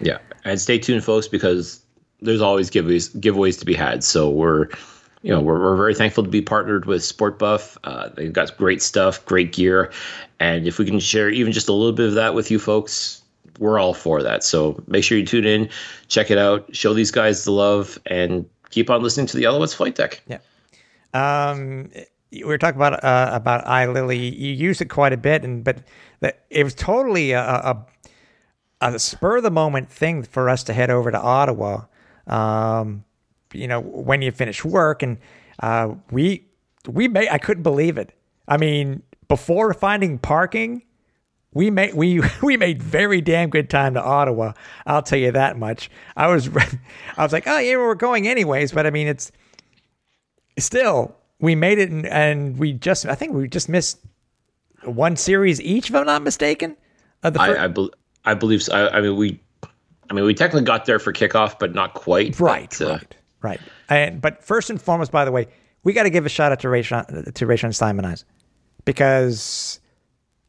Yeah, 0.00 0.18
and 0.44 0.60
stay 0.60 0.78
tuned, 0.78 1.04
folks, 1.04 1.26
because 1.26 1.82
there's 2.20 2.40
always 2.40 2.70
giveaways 2.70 3.14
giveaways 3.18 3.58
to 3.58 3.64
be 3.64 3.74
had. 3.74 4.04
So 4.04 4.30
we're 4.30 4.68
you 5.22 5.30
know 5.30 5.40
we're, 5.40 5.60
we're 5.60 5.76
very 5.76 5.94
thankful 5.94 6.24
to 6.24 6.30
be 6.30 6.42
partnered 6.42 6.86
with 6.86 7.04
Sport 7.04 7.38
Buff. 7.38 7.76
Uh, 7.84 8.08
they've 8.10 8.32
got 8.32 8.56
great 8.56 8.82
stuff, 8.82 9.24
great 9.26 9.52
gear, 9.52 9.92
and 10.40 10.66
if 10.66 10.78
we 10.78 10.84
can 10.84 11.00
share 11.00 11.28
even 11.30 11.52
just 11.52 11.68
a 11.68 11.72
little 11.72 11.92
bit 11.92 12.08
of 12.08 12.14
that 12.14 12.34
with 12.34 12.50
you 12.50 12.58
folks, 12.58 13.22
we're 13.58 13.78
all 13.78 13.94
for 13.94 14.22
that. 14.22 14.44
So 14.44 14.82
make 14.86 15.04
sure 15.04 15.18
you 15.18 15.26
tune 15.26 15.44
in, 15.44 15.68
check 16.08 16.30
it 16.30 16.38
out, 16.38 16.74
show 16.74 16.94
these 16.94 17.10
guys 17.10 17.44
the 17.44 17.52
love, 17.52 17.98
and 18.06 18.48
keep 18.70 18.90
on 18.90 19.02
listening 19.02 19.26
to 19.28 19.36
the 19.36 19.44
Alouettes 19.44 19.74
Flight 19.74 19.94
Deck. 19.94 20.22
Yeah. 20.26 20.38
Um, 21.14 21.90
we 22.30 22.44
were 22.44 22.58
talking 22.58 22.76
about 22.76 23.02
uh, 23.02 23.30
about 23.32 23.64
iLily. 23.64 24.18
You 24.18 24.52
use 24.52 24.80
it 24.80 24.86
quite 24.86 25.12
a 25.12 25.16
bit, 25.16 25.44
and 25.44 25.64
but 25.64 25.82
it 26.50 26.64
was 26.64 26.74
totally 26.74 27.32
a, 27.32 27.40
a, 27.40 27.86
a 28.80 28.98
spur 28.98 29.38
of 29.38 29.42
the 29.42 29.50
moment 29.50 29.90
thing 29.90 30.22
for 30.22 30.48
us 30.48 30.62
to 30.64 30.72
head 30.72 30.90
over 30.90 31.10
to 31.10 31.20
Ottawa. 31.20 31.84
Um, 32.26 33.04
you 33.52 33.66
know, 33.66 33.80
when 33.80 34.22
you 34.22 34.30
finish 34.30 34.64
work, 34.64 35.02
and 35.02 35.18
uh, 35.60 35.94
we 36.10 36.46
we 36.86 37.08
made. 37.08 37.28
I 37.28 37.38
couldn't 37.38 37.62
believe 37.62 37.98
it. 37.98 38.12
I 38.46 38.56
mean, 38.56 39.02
before 39.28 39.72
finding 39.74 40.18
parking, 40.18 40.82
we 41.52 41.70
made 41.70 41.94
we 41.94 42.20
we 42.42 42.56
made 42.56 42.82
very 42.82 43.20
damn 43.20 43.50
good 43.50 43.70
time 43.70 43.94
to 43.94 44.02
Ottawa. 44.02 44.52
I'll 44.86 45.02
tell 45.02 45.18
you 45.18 45.32
that 45.32 45.58
much. 45.58 45.90
I 46.16 46.28
was 46.28 46.48
I 47.16 47.22
was 47.22 47.32
like, 47.32 47.46
oh 47.46 47.58
yeah, 47.58 47.76
we're 47.76 47.94
going 47.94 48.28
anyways. 48.28 48.72
But 48.72 48.86
I 48.86 48.90
mean, 48.90 49.06
it's 49.06 49.32
still 50.58 51.16
we 51.40 51.54
made 51.54 51.78
it, 51.78 51.90
and, 51.90 52.06
and 52.06 52.58
we 52.58 52.72
just 52.72 53.06
I 53.06 53.14
think 53.14 53.34
we 53.34 53.48
just 53.48 53.68
missed 53.68 53.98
one 54.84 55.16
series 55.16 55.60
each, 55.60 55.90
if 55.90 55.96
I'm 55.96 56.06
not 56.06 56.22
mistaken. 56.22 56.76
Of 57.22 57.34
the 57.34 57.40
I 57.40 57.64
I, 57.64 57.68
bel 57.68 57.90
I 58.24 58.34
believe 58.34 58.62
so. 58.62 58.74
I, 58.74 58.98
I 58.98 59.00
mean 59.00 59.16
we. 59.16 59.40
I 60.10 60.14
mean, 60.14 60.24
we 60.24 60.32
technically 60.32 60.64
got 60.64 60.86
there 60.86 60.98
for 60.98 61.12
kickoff, 61.12 61.58
but 61.58 61.74
not 61.74 61.92
quite. 61.92 62.40
right, 62.40 62.74
but, 62.78 62.88
uh, 62.88 62.98
right. 63.42 63.60
And 63.88 64.20
but 64.20 64.42
first 64.42 64.70
and 64.70 64.80
foremost, 64.80 65.12
by 65.12 65.24
the 65.24 65.32
way, 65.32 65.48
we 65.84 65.92
got 65.92 66.04
to 66.04 66.10
give 66.10 66.26
a 66.26 66.28
shout 66.28 66.52
out 66.52 66.60
to 66.60 66.68
Rashaun 66.68 67.32
to 67.32 67.46
Rashaun 67.46 67.74
Simonise 67.74 68.24
because 68.84 69.80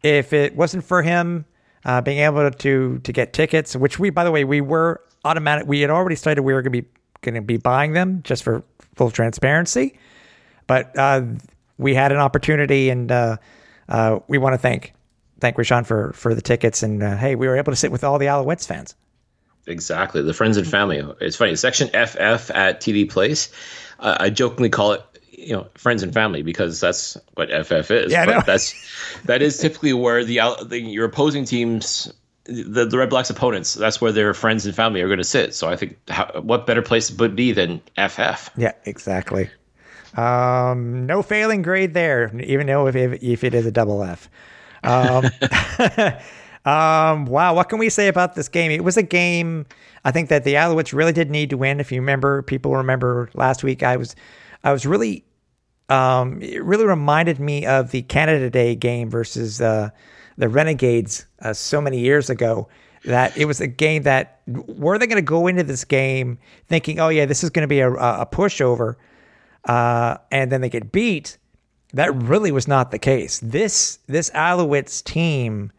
if 0.04 0.34
it 0.34 0.56
wasn't 0.56 0.84
for 0.84 1.02
him 1.02 1.46
uh, 1.86 2.02
being 2.02 2.20
able 2.20 2.50
to 2.50 3.00
to 3.00 3.14
get 3.14 3.34
tickets, 3.34 3.76
which 3.76 4.00
we 4.00 4.10
by 4.10 4.24
the 4.24 4.32
way 4.32 4.44
we 4.44 4.62
were 4.62 5.02
automatic, 5.26 5.68
we 5.68 5.82
had 5.82 5.90
already 5.90 6.16
started. 6.16 6.44
We 6.44 6.54
were 6.54 6.62
going 6.62 6.74
to 6.74 6.82
be 6.82 6.88
going 7.22 7.36
to 7.36 7.42
be 7.42 7.58
buying 7.58 7.94
them 7.94 8.22
just 8.24 8.44
for 8.44 8.64
full 8.96 9.12
transparency, 9.12 10.00
but 10.68 10.98
uh, 10.98 11.24
we 11.78 11.96
had 11.96 12.12
an 12.12 12.18
opportunity, 12.18 12.90
and 12.90 13.12
uh, 13.12 13.38
uh, 13.88 14.20
we 14.28 14.38
want 14.38 14.54
to 14.54 14.58
thank 14.58 14.94
thank 15.40 15.58
Rashaun 15.58 15.86
for 15.86 16.14
for 16.14 16.34
the 16.34 16.42
tickets, 16.42 16.84
and 16.84 17.02
uh, 17.04 17.18
hey, 17.18 17.36
we 17.36 17.48
were 17.48 17.58
able 17.58 17.72
to 17.72 17.78
sit 17.78 17.92
with 17.92 18.04
all 18.04 18.18
the 18.18 18.28
Alouettes 18.28 18.66
fans. 18.66 18.96
Exactly. 19.70 20.22
The 20.22 20.34
friends 20.34 20.58
and 20.58 20.68
family. 20.68 21.02
It's 21.22 21.36
funny. 21.36 21.56
Section 21.56 21.88
FF 21.90 22.52
at 22.52 22.82
TD 22.82 23.10
Place. 23.10 23.52
Uh, 24.00 24.18
I 24.20 24.30
jokingly 24.30 24.70
call 24.70 24.94
it, 24.94 25.04
you 25.32 25.54
know, 25.54 25.68
friends 25.76 26.04
and 26.04 26.14
family 26.14 26.42
because 26.42 26.80
that's 26.80 27.18
what 27.36 27.50
FF 27.50 27.92
is. 27.92 28.12
Yeah, 28.12 28.26
but 28.26 28.32
know. 28.32 28.44
that's 28.46 28.74
that 29.26 29.42
is 29.42 29.58
typically 29.58 29.94
where 29.94 30.26
the, 30.26 30.40
out- 30.40 30.70
the 30.70 30.80
your 30.80 31.06
opposing 31.06 31.46
teams, 31.46 32.12
the, 32.46 32.86
the 32.86 32.98
Red 32.98 33.10
Blacks 33.10 33.30
opponents, 33.30 33.74
that's 33.74 34.02
where 34.02 34.12
their 34.12 34.34
friends 34.34 34.66
and 34.66 34.76
family 34.76 35.02
are 35.02 35.08
going 35.08 35.20
to 35.20 35.24
sit. 35.24 35.54
So 35.54 35.70
I 35.70 35.76
think 35.76 35.98
how, 36.10 36.42
what 36.42 36.66
better 36.66 36.82
place 36.82 37.12
would 37.12 37.36
be 37.36 37.52
than 37.52 37.82
FF? 37.98 38.50
Yeah, 38.58 38.74
exactly. 38.86 39.50
Um, 40.18 41.06
no 41.06 41.22
failing 41.22 41.62
grade 41.62 41.94
there, 41.94 42.36
even 42.42 42.68
though 42.68 42.88
if, 42.88 42.96
if, 42.96 43.24
if 43.24 43.44
it 43.44 43.54
is 43.54 43.66
a 43.66 43.72
double 43.72 44.04
F. 44.04 44.30
Um, 44.84 45.26
um, 46.66 47.26
wow, 47.26 47.54
what 47.54 47.70
can 47.70 47.80
we 47.80 47.90
say 47.90 48.08
about 48.08 48.36
this 48.36 48.50
game? 48.50 48.72
It 48.72 48.84
was 48.84 48.98
a 48.98 49.04
game 49.04 49.66
I 50.04 50.12
think 50.12 50.30
that 50.30 50.44
the 50.44 50.56
Alouettes 50.56 50.94
really 50.94 51.14
did 51.14 51.30
need 51.30 51.50
to 51.50 51.58
win. 51.58 51.80
If 51.80 51.92
you 51.92 52.00
remember, 52.00 52.42
people 52.42 52.76
remember 52.76 53.30
last 53.34 53.64
week, 53.64 53.84
I 53.84 53.98
was, 53.98 54.16
I 54.64 54.72
was 54.72 54.86
really, 54.86 55.26
um, 55.90 56.42
it 56.42 56.64
really 56.64 56.86
reminded 56.86 57.40
me 57.40 57.66
of 57.66 57.92
the 57.92 58.02
Canada 58.04 58.50
Day 58.50 58.76
game 58.76 59.10
versus 59.10 59.62
uh, 59.62 59.90
the 60.38 60.50
Renegades 60.50 61.26
uh, 61.42 61.54
so 61.54 61.82
many 61.82 62.00
years 62.00 62.30
ago. 62.30 62.68
That 63.06 63.38
it 63.38 63.46
was 63.46 63.62
a 63.62 63.68
game 63.68 64.04
that 64.04 64.42
were 64.46 64.98
they 64.98 65.08
going 65.08 65.16
to 65.16 65.22
go 65.22 65.48
into 65.48 65.64
this 65.64 65.86
game 65.86 66.38
thinking, 66.68 67.00
oh 67.00 67.08
yeah, 67.08 67.26
this 67.26 67.46
is 67.46 67.50
going 67.50 67.64
to 67.64 67.68
be 67.68 67.80
a, 67.80 67.90
a 67.94 68.26
pushover, 68.26 68.96
uh, 69.64 70.18
and 70.32 70.52
then 70.52 70.60
they 70.60 70.68
get 70.68 70.92
beat. 70.92 71.38
That 71.94 72.14
really 72.14 72.52
was 72.52 72.68
not 72.68 72.92
the 72.92 73.00
case. 73.00 73.40
This 73.40 74.00
this 74.08 74.30
Alouettes 74.32 75.02
team 75.02 75.72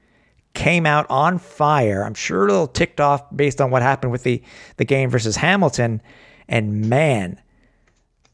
came 0.55 0.87
out 0.87 1.07
on 1.09 1.39
fire. 1.39 2.03
I'm 2.05 2.15
sure 2.15 2.47
a 2.47 2.51
little 2.51 2.67
ticked 2.67 3.01
off 3.01 3.23
based 3.35 3.61
on 3.61 3.71
what 3.71 3.83
happened 3.83 4.13
with 4.13 4.25
the 4.25 4.43
the 4.77 4.85
game 4.85 5.11
versus 5.11 5.37
Hamilton. 5.37 6.03
And 6.49 6.89
man, 6.89 7.41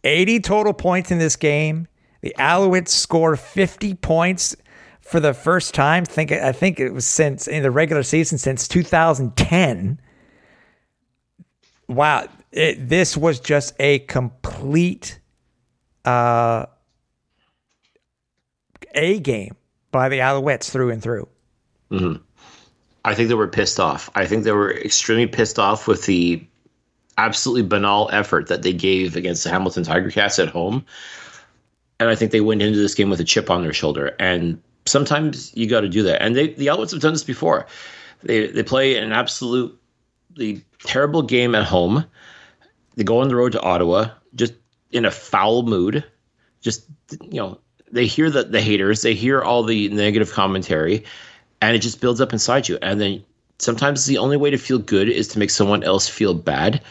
80 0.05 0.41
total 0.41 0.73
points 0.73 1.11
in 1.11 1.19
this 1.19 1.37
game. 1.37 1.89
The 2.23 2.35
Alouettes 2.39 2.89
scored 2.89 3.39
50 3.39 3.95
points 3.95 4.57
for 5.01 5.21
the 5.21 5.35
first 5.35 5.75
time. 5.75 6.05
Think 6.05 6.33
I 6.33 6.53
think 6.53 6.81
it 6.81 6.91
was 6.91 7.07
since 7.07 7.47
in 7.47 7.63
the 7.63 7.71
regular 7.71 8.03
season 8.03 8.39
since 8.39 8.67
2010. 8.67 10.01
Wow, 11.89 12.27
it, 12.51 12.89
this 12.89 13.17
was 13.17 13.39
just 13.39 13.75
a 13.79 14.01
complete 14.01 15.21
uh, 16.05 16.67
a 18.95 19.21
game 19.21 19.57
by 19.93 20.09
the 20.09 20.19
Alouettes 20.19 20.71
through 20.71 20.91
and 20.91 21.03
through. 21.03 21.29
Mm-hmm. 21.91 22.23
I 23.05 23.15
think 23.15 23.29
they 23.29 23.35
were 23.35 23.49
pissed 23.49 23.79
off. 23.79 24.11
I 24.15 24.27
think 24.27 24.45
they 24.45 24.53
were 24.53 24.73
extremely 24.73 25.27
pissed 25.27 25.59
off 25.59 25.87
with 25.87 26.07
the 26.07 26.45
absolutely 27.19 27.63
banal 27.63 28.11
effort 28.13 28.49
that 28.49 28.63
they 28.63 28.73
gave 28.73 29.17
against 29.17 29.45
the 29.45 29.51
Hamilton 29.51 29.85
Tiger 29.85 30.11
Cats 30.11 30.39
at 30.39 30.49
home. 30.49 30.85
And 31.99 32.09
I 32.09 32.15
think 32.15 32.31
they 32.33 32.41
went 32.41 32.63
into 32.63 32.79
this 32.79 32.95
game 32.95 33.09
with 33.09 33.21
a 33.21 33.25
chip 33.25 33.49
on 33.49 33.63
their 33.63 33.73
shoulder. 33.73 34.15
And 34.19 34.61
sometimes 34.87 35.57
you 35.57 35.69
got 35.69 35.81
to 35.81 35.89
do 35.89 36.03
that. 36.05 36.21
And 36.21 36.35
they, 36.35 36.49
the 36.49 36.67
Alouettes 36.67 36.91
have 36.93 37.01
done 37.01 37.13
this 37.13 37.25
before. 37.25 37.67
They 38.23 38.49
they 38.49 38.63
play 38.63 38.97
an 38.97 39.13
absolutely 39.13 40.65
terrible 40.81 41.23
game 41.23 41.55
at 41.55 41.65
home. 41.65 42.05
They 42.97 43.05
go 43.05 43.21
on 43.21 43.29
the 43.29 43.37
road 43.37 43.53
to 43.53 43.61
Ottawa, 43.61 44.09
just 44.35 44.55
in 44.91 45.05
a 45.05 45.11
foul 45.11 45.63
mood. 45.63 46.05
Just 46.61 46.87
you 47.23 47.41
know, 47.41 47.59
they 47.93 48.07
hear 48.07 48.31
the 48.31 48.45
the 48.45 48.61
haters, 48.61 49.03
they 49.03 49.15
hear 49.15 49.43
all 49.43 49.63
the 49.63 49.89
negative 49.91 50.33
commentary, 50.33 51.05
and 51.61 51.77
it 51.77 51.81
just 51.81 52.01
builds 52.01 52.21
up 52.21 52.33
inside 52.33 52.69
you. 52.69 52.79
And 52.83 53.01
then 53.01 53.25
sometimes 53.59 54.07
the 54.07 54.19
only 54.19 54.37
way 54.37 54.51
to 54.51 54.59
feel 54.59 54.79
good 54.79 55.09
is 55.09 55.29
to 55.29 55.39
make 55.39 55.51
someone 55.51 55.83
else 55.83 56.09
feel 56.09 56.35
bad. 56.35 56.83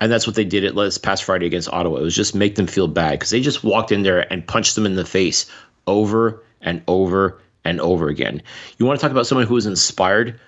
And 0.00 0.10
that's 0.10 0.26
what 0.26 0.36
they 0.36 0.44
did 0.44 0.64
at 0.64 0.74
this 0.74 0.98
past 0.98 1.24
Friday 1.24 1.46
against 1.46 1.72
Ottawa. 1.72 1.98
It 1.98 2.02
was 2.02 2.16
just 2.16 2.34
make 2.34 2.56
them 2.56 2.66
feel 2.66 2.88
bad 2.88 3.12
because 3.12 3.30
they 3.30 3.40
just 3.40 3.64
walked 3.64 3.92
in 3.92 4.02
there 4.02 4.30
and 4.32 4.46
punched 4.46 4.74
them 4.74 4.86
in 4.86 4.96
the 4.96 5.04
face 5.04 5.46
over 5.86 6.42
and 6.60 6.82
over 6.88 7.40
and 7.64 7.80
over 7.80 8.08
again. 8.08 8.42
You 8.78 8.86
want 8.86 8.98
to 8.98 9.02
talk 9.02 9.12
about 9.12 9.26
someone 9.26 9.46
who 9.46 9.54
was 9.54 9.66
inspired? 9.66 10.40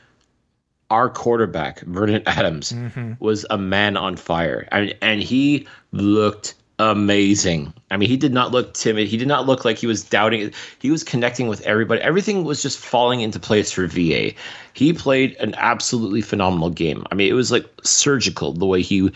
Our 0.90 1.08
quarterback, 1.08 1.80
Vernon 1.80 2.22
Adams, 2.26 2.72
mm-hmm. 2.72 3.14
was 3.18 3.44
a 3.50 3.58
man 3.58 3.96
on 3.96 4.16
fire. 4.16 4.68
I 4.70 4.80
mean, 4.82 4.94
and 5.02 5.22
he 5.22 5.66
looked 5.90 6.54
amazing. 6.78 7.72
I 7.90 7.96
mean, 7.96 8.08
he 8.08 8.16
did 8.16 8.32
not 8.32 8.52
look 8.52 8.74
timid. 8.74 9.08
He 9.08 9.16
did 9.16 9.28
not 9.28 9.46
look 9.46 9.64
like 9.64 9.78
he 9.78 9.86
was 9.86 10.02
doubting. 10.02 10.52
He 10.78 10.90
was 10.90 11.04
connecting 11.04 11.48
with 11.48 11.60
everybody. 11.62 12.00
Everything 12.02 12.44
was 12.44 12.62
just 12.62 12.78
falling 12.78 13.20
into 13.20 13.38
place 13.38 13.70
for 13.72 13.86
VA. 13.86 14.32
He 14.74 14.92
played 14.92 15.36
an 15.36 15.54
absolutely 15.56 16.22
phenomenal 16.22 16.70
game. 16.70 17.04
I 17.10 17.14
mean, 17.14 17.30
it 17.30 17.34
was 17.34 17.50
like 17.50 17.66
surgical 17.82 18.52
the 18.52 18.66
way 18.66 18.82
he 18.82 19.10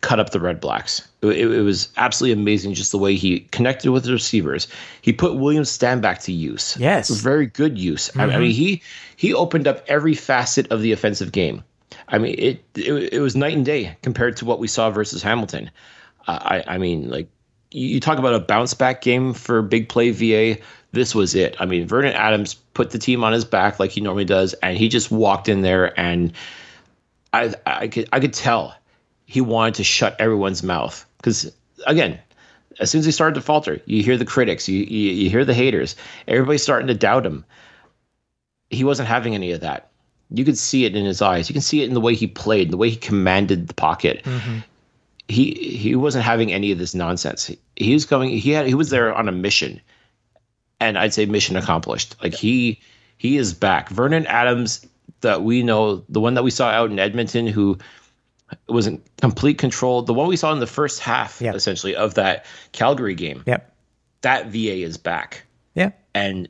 cut 0.00 0.20
up 0.20 0.30
the 0.30 0.40
Red 0.40 0.60
Blacks. 0.60 1.08
It, 1.22 1.28
it, 1.28 1.50
it 1.50 1.62
was 1.62 1.88
absolutely 1.96 2.40
amazing 2.40 2.74
just 2.74 2.92
the 2.92 2.98
way 2.98 3.14
he 3.14 3.40
connected 3.40 3.90
with 3.90 4.04
the 4.04 4.12
receivers. 4.12 4.68
He 5.00 5.12
put 5.12 5.36
William 5.36 5.64
Stanback 5.64 6.22
to 6.24 6.32
use. 6.32 6.76
Yes. 6.78 7.08
very 7.08 7.46
good 7.46 7.78
use. 7.78 8.10
I, 8.14 8.24
I 8.24 8.26
mm-hmm. 8.26 8.40
mean, 8.40 8.50
he 8.50 8.82
he 9.16 9.32
opened 9.32 9.66
up 9.66 9.82
every 9.88 10.14
facet 10.14 10.70
of 10.70 10.82
the 10.82 10.92
offensive 10.92 11.32
game. 11.32 11.64
I 12.08 12.18
mean, 12.18 12.34
it, 12.38 12.64
it 12.74 13.12
it 13.14 13.20
was 13.20 13.34
night 13.34 13.54
and 13.54 13.64
day 13.64 13.96
compared 14.02 14.36
to 14.38 14.44
what 14.44 14.58
we 14.58 14.68
saw 14.68 14.90
versus 14.90 15.22
Hamilton. 15.22 15.70
Uh, 16.26 16.38
I 16.40 16.74
I 16.74 16.78
mean, 16.78 17.10
like 17.10 17.28
you 17.70 18.00
talk 18.00 18.18
about 18.18 18.34
a 18.34 18.40
bounce 18.40 18.74
back 18.74 19.02
game 19.02 19.34
for 19.34 19.60
big 19.62 19.88
play 19.88 20.10
VA. 20.10 20.60
This 20.92 21.14
was 21.14 21.34
it. 21.34 21.56
I 21.58 21.66
mean, 21.66 21.88
Vernon 21.88 22.12
Adams 22.12 22.54
put 22.54 22.90
the 22.90 22.98
team 22.98 23.24
on 23.24 23.32
his 23.32 23.44
back 23.44 23.80
like 23.80 23.90
he 23.90 24.00
normally 24.00 24.24
does, 24.24 24.54
and 24.54 24.78
he 24.78 24.88
just 24.88 25.10
walked 25.10 25.48
in 25.48 25.62
there, 25.62 25.98
and 25.98 26.32
I 27.32 27.52
I 27.66 27.88
could 27.88 28.08
I 28.12 28.20
could 28.20 28.32
tell 28.32 28.74
he 29.26 29.40
wanted 29.40 29.74
to 29.74 29.84
shut 29.84 30.16
everyone's 30.18 30.62
mouth 30.62 31.04
because 31.16 31.52
again, 31.86 32.18
as 32.78 32.90
soon 32.90 33.00
as 33.00 33.06
he 33.06 33.12
started 33.12 33.34
to 33.34 33.40
falter, 33.40 33.80
you 33.86 34.02
hear 34.02 34.16
the 34.16 34.24
critics, 34.24 34.68
you, 34.68 34.84
you 34.84 35.10
you 35.10 35.30
hear 35.30 35.44
the 35.44 35.54
haters, 35.54 35.96
everybody's 36.28 36.62
starting 36.62 36.88
to 36.88 36.94
doubt 36.94 37.26
him. 37.26 37.44
He 38.70 38.84
wasn't 38.84 39.08
having 39.08 39.34
any 39.34 39.52
of 39.52 39.60
that. 39.60 39.90
You 40.30 40.44
could 40.44 40.58
see 40.58 40.84
it 40.84 40.96
in 40.96 41.04
his 41.04 41.22
eyes. 41.22 41.48
You 41.48 41.52
can 41.52 41.62
see 41.62 41.82
it 41.82 41.88
in 41.88 41.94
the 41.94 42.00
way 42.00 42.14
he 42.14 42.26
played, 42.26 42.70
the 42.70 42.76
way 42.76 42.90
he 42.90 42.96
commanded 42.96 43.68
the 43.68 43.74
pocket. 43.74 44.22
Mm-hmm. 44.24 44.58
He 45.28 45.52
he 45.54 45.96
wasn't 45.96 46.24
having 46.24 46.52
any 46.52 46.70
of 46.72 46.78
this 46.78 46.94
nonsense. 46.94 47.46
He, 47.46 47.58
he 47.76 47.92
was 47.94 48.04
going. 48.04 48.30
He 48.30 48.50
had 48.50 48.66
he 48.66 48.74
was 48.74 48.90
there 48.90 49.14
on 49.14 49.28
a 49.28 49.32
mission, 49.32 49.80
and 50.80 50.98
I'd 50.98 51.14
say 51.14 51.24
mission 51.26 51.56
accomplished. 51.56 52.16
Like 52.22 52.34
he 52.34 52.80
he 53.16 53.36
is 53.38 53.54
back. 53.54 53.88
Vernon 53.88 54.26
Adams, 54.26 54.86
that 55.22 55.42
we 55.42 55.62
know, 55.62 56.04
the 56.10 56.20
one 56.20 56.34
that 56.34 56.42
we 56.44 56.50
saw 56.50 56.68
out 56.68 56.90
in 56.90 56.98
Edmonton, 56.98 57.46
who 57.46 57.78
was 58.68 58.86
in 58.86 59.02
complete 59.20 59.56
control. 59.56 60.02
The 60.02 60.12
one 60.12 60.28
we 60.28 60.36
saw 60.36 60.52
in 60.52 60.60
the 60.60 60.66
first 60.66 61.00
half, 61.00 61.40
Yeah. 61.40 61.54
essentially, 61.54 61.96
of 61.96 62.14
that 62.14 62.44
Calgary 62.72 63.14
game. 63.14 63.42
Yep. 63.46 63.74
That 64.20 64.48
VA 64.48 64.82
is 64.82 64.98
back, 64.98 65.44
Yeah. 65.74 65.92
and 66.14 66.48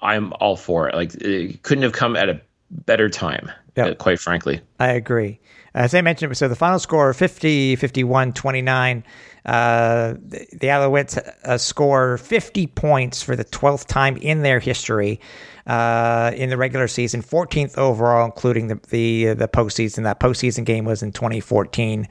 I'm 0.00 0.32
all 0.34 0.56
for 0.56 0.88
it. 0.88 0.94
Like 0.94 1.14
it 1.16 1.62
couldn't 1.62 1.82
have 1.82 1.92
come 1.92 2.14
at 2.16 2.28
a 2.28 2.40
better 2.70 3.08
time. 3.08 3.50
Uh, 3.76 3.94
quite 3.94 4.20
frankly. 4.20 4.60
I 4.78 4.88
agree. 4.88 5.40
As 5.74 5.94
I 5.94 6.02
mentioned, 6.02 6.36
so 6.36 6.48
the 6.48 6.56
final 6.56 6.78
score 6.78 7.12
50, 7.14 7.76
51, 7.76 8.32
29. 8.32 9.04
Uh, 9.44 10.12
the, 10.12 10.46
the 10.52 10.66
Alouettes 10.68 11.18
uh, 11.44 11.58
score 11.58 12.18
50 12.18 12.66
points 12.68 13.22
for 13.22 13.34
the 13.34 13.44
12th 13.44 13.86
time 13.86 14.16
in 14.18 14.42
their 14.42 14.60
history 14.60 15.18
uh, 15.66 16.32
in 16.36 16.50
the 16.50 16.56
regular 16.56 16.88
season, 16.88 17.22
14th 17.22 17.76
overall, 17.78 18.24
including 18.24 18.68
the, 18.68 18.80
the, 18.90 19.34
the 19.34 19.48
postseason. 19.48 20.04
That 20.04 20.20
postseason 20.20 20.64
game 20.64 20.84
was 20.84 21.02
in 21.02 21.12
2014 21.12 22.06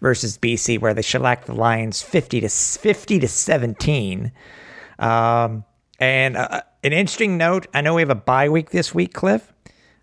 versus 0.00 0.38
BC, 0.38 0.80
where 0.80 0.94
they 0.94 1.02
shellacked 1.02 1.46
the 1.46 1.54
Lions 1.54 2.02
50 2.02 2.40
to 2.40 2.48
50 2.48 3.18
to 3.18 3.28
17. 3.28 4.32
Um, 4.98 5.64
and 5.98 6.36
uh, 6.36 6.62
an 6.82 6.92
interesting 6.92 7.36
note 7.36 7.66
I 7.74 7.80
know 7.80 7.94
we 7.94 8.02
have 8.02 8.10
a 8.10 8.14
bye 8.14 8.48
week 8.48 8.70
this 8.70 8.94
week, 8.94 9.12
Cliff. 9.12 9.52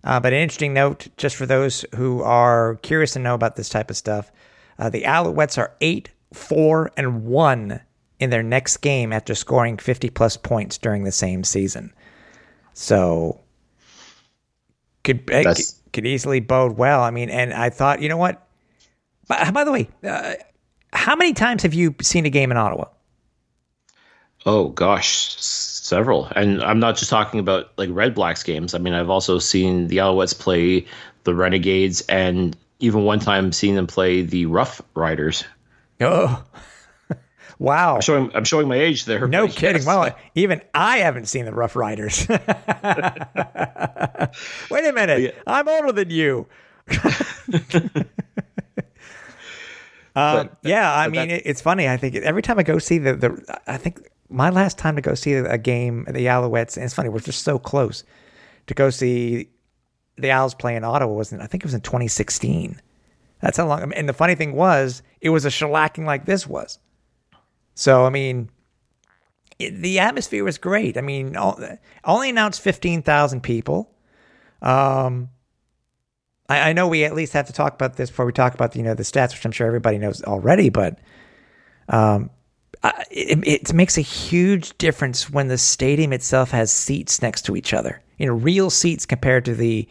Uh, 0.04 0.20
but 0.20 0.32
an 0.34 0.40
interesting 0.40 0.74
note, 0.74 1.08
just 1.18 1.36
for 1.36 1.46
those 1.46 1.84
who 1.96 2.22
are 2.22 2.76
curious 2.82 3.14
to 3.14 3.20
know 3.20 3.34
about 3.34 3.56
this 3.56 3.70
type 3.70 3.90
of 3.90 3.98
stuff, 3.98 4.32
uh, 4.80 4.90
the 4.90 5.04
Alouettes 5.04 5.58
are 5.58 5.74
eight, 5.82 6.10
four, 6.34 6.92
and 6.96 7.26
one 7.26 7.82
in 8.20 8.30
their 8.30 8.44
next 8.44 8.78
game 8.78 9.12
after 9.12 9.36
scoring 9.36 9.78
fifty 9.78 10.10
plus 10.10 10.38
points 10.38 10.78
during 10.78 11.04
the 11.04 11.12
same 11.12 11.44
season. 11.44 11.94
So 12.74 13.42
could 15.04 15.30
it 15.30 15.46
could- 15.46 15.66
could 15.94 16.06
easily 16.06 16.40
bode 16.40 16.78
well. 16.78 17.02
I 17.02 17.10
mean, 17.12 17.30
and 17.30 17.54
I 17.54 17.70
thought, 17.70 18.02
you 18.02 18.10
know 18.10 18.18
what? 18.18 18.46
By, 19.28 19.50
by 19.52 19.64
the 19.64 19.72
way, 19.72 19.90
uh, 20.04 20.34
how 20.94 21.16
many 21.16 21.34
times 21.34 21.64
have 21.64 21.74
you 21.74 21.96
seen 22.02 22.26
a 22.26 22.30
game 22.30 22.52
in 22.52 22.58
Ottawa? 22.58 22.86
Oh 24.46 24.70
gosh, 24.70 25.36
several. 25.88 26.26
And 26.36 26.62
I'm 26.62 26.80
not 26.80 26.98
just 26.98 27.10
talking 27.10 27.40
about 27.40 27.72
like 27.78 27.90
Red 27.92 28.14
Blacks 28.14 28.44
games. 28.44 28.76
I 28.76 28.78
mean, 28.78 28.94
I've 28.94 29.10
also 29.10 29.40
seen 29.40 29.88
the 29.88 29.98
Alouettes 29.98 30.38
play 30.38 30.86
the 31.24 31.34
Renegades, 31.34 32.02
and 32.02 32.56
even 32.80 33.04
one 33.04 33.20
time 33.20 33.52
seen 33.52 33.76
them 33.76 33.88
play 33.88 34.22
the 34.22 34.46
Rough 34.46 34.82
Riders. 34.96 35.46
Oh, 36.02 36.44
wow! 37.60 37.96
I'm 37.96 38.02
showing 38.02 38.32
I'm 38.36 38.44
showing 38.44 38.68
my 38.68 38.76
age 38.76 39.06
there. 39.06 39.28
No 39.28 39.48
kidding. 39.50 39.78
yes. 39.78 39.86
Well, 39.86 40.16
even 40.36 40.62
I 40.74 40.98
haven't 40.98 41.28
seen 41.28 41.46
the 41.46 41.54
Rough 41.54 41.76
Riders. 41.76 42.28
Wait 42.30 42.40
a 44.86 44.94
minute. 44.94 45.36
I'm 45.48 45.68
older 45.68 45.92
than 45.94 46.10
you. 46.10 46.48
um, 50.16 50.50
yeah, 50.64 50.94
I 50.94 51.08
mean, 51.10 51.30
it, 51.30 51.44
it's 51.46 51.62
funny. 51.62 51.88
I 51.88 51.98
think 51.98 52.16
every 52.16 52.42
time 52.42 52.60
I 52.60 52.64
go 52.64 52.80
see 52.80 52.98
the, 52.98 53.16
the, 53.16 53.60
I 53.68 53.76
think 53.78 54.02
my 54.30 54.50
last 54.50 54.78
time 54.78 54.96
to 54.96 55.02
go 55.02 55.14
see 55.16 55.34
a 55.34 55.58
game, 55.58 56.06
at 56.08 56.14
the 56.14 56.26
Alouettes, 56.26 56.76
and 56.76 56.84
it's 56.84 56.94
funny, 56.94 57.10
we're 57.10 57.20
just 57.20 57.44
so 57.44 57.58
close 57.58 58.04
to 58.68 58.74
go 58.74 58.90
see 58.90 59.50
the 60.18 60.32
Owls 60.32 60.54
play 60.54 60.76
in 60.76 60.84
Ottawa. 60.84 61.14
Wasn't 61.14 61.42
I 61.42 61.48
think 61.48 61.64
it 61.64 61.68
was 61.68 61.74
in 61.74 61.82
2016. 61.82 62.82
That's 63.42 63.58
how 63.58 63.68
long. 63.68 63.94
And 63.94 64.10
the 64.10 64.14
funny 64.14 64.36
thing 64.36 64.54
was, 64.54 65.04
it 65.22 65.30
was 65.30 65.46
a 65.46 65.50
shellacking 65.50 66.06
like 66.06 66.26
this 66.26 66.48
was. 66.48 66.80
So 67.76 68.06
I 68.06 68.10
mean, 68.10 68.50
it, 69.60 69.82
the 69.82 70.00
atmosphere 70.00 70.44
was 70.44 70.58
great. 70.58 70.98
I 70.98 71.02
mean, 71.02 71.36
all, 71.36 71.60
only 72.04 72.30
announced 72.30 72.62
fifteen 72.62 73.04
thousand 73.04 73.42
people. 73.42 73.92
Um, 74.62 75.30
I, 76.50 76.70
I 76.70 76.74
know 76.74 76.88
we 76.88 77.04
at 77.04 77.14
least 77.14 77.34
have 77.34 77.48
to 77.48 77.54
talk 77.54 77.76
about 77.76 77.96
this 77.96 78.10
before 78.10 78.26
we 78.26 78.34
talk 78.34 78.56
about 78.56 78.72
the, 78.72 78.80
you 78.80 78.86
know 78.86 78.96
the 78.96 79.04
stats, 79.04 79.34
which 79.34 79.46
I'm 79.46 79.52
sure 79.52 79.68
everybody 79.68 80.00
knows 80.00 80.24
already. 80.24 80.70
But 80.70 81.00
um, 81.90 82.32
It, 83.10 83.46
it 83.48 83.74
makes 83.74 83.98
a 83.98 84.02
huge 84.02 84.78
difference 84.78 85.30
when 85.30 85.48
the 85.48 85.58
stadium 85.58 86.14
itself 86.14 86.52
has 86.52 86.72
seats 86.72 87.22
next 87.22 87.44
to 87.44 87.56
each 87.56 87.74
other. 87.74 88.02
You 88.18 88.28
know, 88.28 88.34
real 88.34 88.70
seats 88.70 89.06
compared 89.06 89.46
to 89.46 89.56
the, 89.56 89.88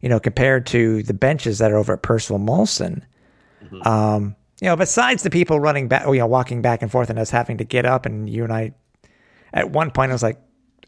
you 0.00 0.08
know, 0.08 0.20
compared 0.20 0.66
to 0.66 1.02
the 1.02 1.14
benches 1.14 1.58
that 1.58 1.70
are 1.72 1.76
over 1.76 1.94
at 1.94 2.02
Percival 2.02 2.38
Molson. 2.38 3.02
Um, 3.86 4.36
you 4.60 4.66
know, 4.66 4.76
besides 4.76 5.22
the 5.22 5.30
people 5.30 5.60
running 5.60 5.88
back, 5.88 6.06
you 6.06 6.18
know, 6.18 6.26
walking 6.26 6.62
back 6.62 6.82
and 6.82 6.90
forth, 6.90 7.10
and 7.10 7.18
us 7.18 7.30
having 7.30 7.58
to 7.58 7.64
get 7.64 7.86
up, 7.86 8.04
and 8.06 8.28
you 8.28 8.44
and 8.44 8.52
I, 8.52 8.74
at 9.52 9.70
one 9.70 9.90
point, 9.90 10.10
I 10.10 10.14
was 10.14 10.22
like, 10.22 10.38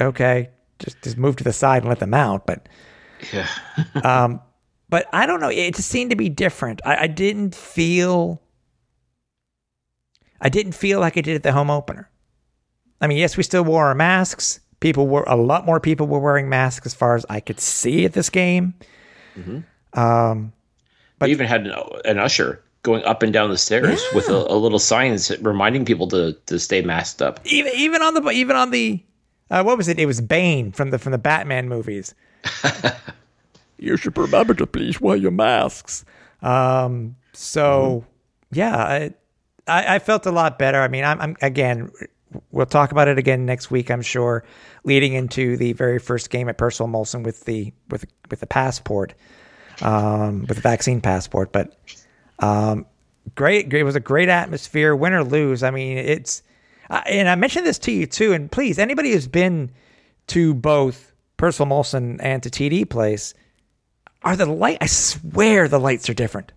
okay, 0.01 0.51
just 0.78 1.01
just 1.03 1.16
move 1.16 1.36
to 1.36 1.45
the 1.45 1.53
side 1.53 1.82
and 1.82 1.88
let 1.88 2.01
them 2.01 2.14
out. 2.14 2.47
But, 2.47 2.68
Yeah. 3.32 3.49
um, 4.05 4.40
but 4.88 5.07
I 5.12 5.24
don't 5.24 5.40
know. 5.40 5.49
It 5.49 5.74
just 5.74 5.88
seemed 5.88 6.11
to 6.11 6.16
be 6.16 6.28
different. 6.28 6.82
I, 6.84 7.05
I 7.05 7.07
didn't 7.07 7.55
feel, 7.55 8.43
I 10.43 10.49
didn't 10.49 10.72
feel 10.72 11.01
like 11.01 11.16
I 11.16 11.22
did 11.22 11.36
at 11.36 11.43
the 11.43 11.53
home 11.53 11.70
opener. 11.70 12.11
I 13.01 13.07
mean, 13.07 13.16
yes, 13.18 13.36
we 13.36 13.43
still 13.43 13.64
wore 13.64 13.86
our 13.86 13.95
masks. 13.95 14.61
People 14.80 15.07
were 15.07 15.22
a 15.26 15.36
lot 15.36 15.64
more 15.64 15.80
people 15.80 16.07
were 16.09 16.18
wearing 16.18 16.49
masks 16.49 16.84
as 16.84 16.93
far 16.95 17.14
as 17.14 17.24
I 17.30 17.40
could 17.40 17.61
see 17.61 18.05
at 18.05 18.12
this 18.12 18.28
game. 18.28 18.74
Um, 19.95 20.53
But 21.18 21.30
even 21.30 21.47
had 21.47 21.66
an, 21.66 21.74
an 22.05 22.18
usher 22.18 22.61
going 22.82 23.05
up 23.05 23.22
and 23.22 23.32
down 23.32 23.49
the 23.51 23.59
stairs 23.59 24.03
with 24.12 24.28
a, 24.28 24.34
a 24.53 24.57
little 24.59 24.80
sign 24.80 25.16
reminding 25.40 25.84
people 25.84 26.09
to 26.09 26.32
to 26.47 26.59
stay 26.59 26.82
masked 26.82 27.22
up. 27.22 27.40
even 27.45 27.72
even 27.76 28.03
on 28.03 28.14
the 28.14 28.28
even 28.30 28.57
on 28.57 28.70
the 28.70 29.03
uh, 29.51 29.62
what 29.62 29.76
was 29.76 29.86
it? 29.88 29.99
It 29.99 30.07
was 30.07 30.20
Bane 30.20 30.72
from 30.72 30.90
the 30.90 30.99
from 30.99 31.12
the 31.12 31.18
Batman 31.18 31.68
movies. 31.68 32.14
you 33.78 33.97
should 33.97 34.16
remember 34.18 34.55
to 34.55 34.66
please 34.66 35.01
wear 35.01 35.16
your 35.16 35.30
masks. 35.30 36.05
Um, 36.43 37.14
so 37.32 38.05
yeah, 38.51 38.76
I, 38.76 39.14
I 39.66 39.96
I 39.96 39.98
felt 39.98 40.26
a 40.26 40.32
lot 40.32 40.58
better. 40.58 40.80
I 40.80 40.88
mean, 40.88 41.04
I'm, 41.04 41.20
I'm 41.20 41.36
again. 41.42 41.90
We'll 42.50 42.66
talk 42.66 42.92
about 42.92 43.08
it 43.08 43.18
again 43.18 43.44
next 43.44 43.70
week, 43.70 43.90
I'm 43.90 44.00
sure, 44.00 44.42
leading 44.84 45.12
into 45.12 45.58
the 45.58 45.74
very 45.74 45.98
first 45.98 46.30
game 46.30 46.48
at 46.48 46.56
Percival 46.56 46.88
Molson 46.88 47.24
with 47.24 47.44
the 47.44 47.72
with 47.90 48.06
with 48.30 48.40
the 48.40 48.46
passport, 48.46 49.14
um, 49.82 50.46
with 50.46 50.56
the 50.56 50.62
vaccine 50.62 51.00
passport. 51.02 51.52
But 51.52 51.76
um, 52.38 52.86
great. 53.34 53.72
It 53.72 53.84
was 53.84 53.96
a 53.96 54.00
great 54.00 54.28
atmosphere, 54.28 54.96
win 54.96 55.12
or 55.12 55.24
lose. 55.24 55.62
I 55.62 55.70
mean, 55.70 55.98
it's 55.98 56.42
and 56.90 57.28
I 57.28 57.34
mentioned 57.34 57.66
this 57.66 57.78
to 57.80 57.92
you 57.92 58.06
too. 58.06 58.32
And 58.32 58.50
please, 58.50 58.78
anybody 58.78 59.12
who's 59.12 59.28
been 59.28 59.70
to 60.28 60.54
both 60.54 61.12
Percival 61.36 61.66
Molson 61.66 62.18
and 62.20 62.42
to 62.42 62.50
TD 62.50 62.88
Place, 62.88 63.34
are 64.22 64.36
the 64.36 64.46
light? 64.46 64.78
I 64.80 64.86
swear 64.86 65.68
the 65.68 65.80
lights 65.80 66.08
are 66.08 66.14
different. 66.14 66.52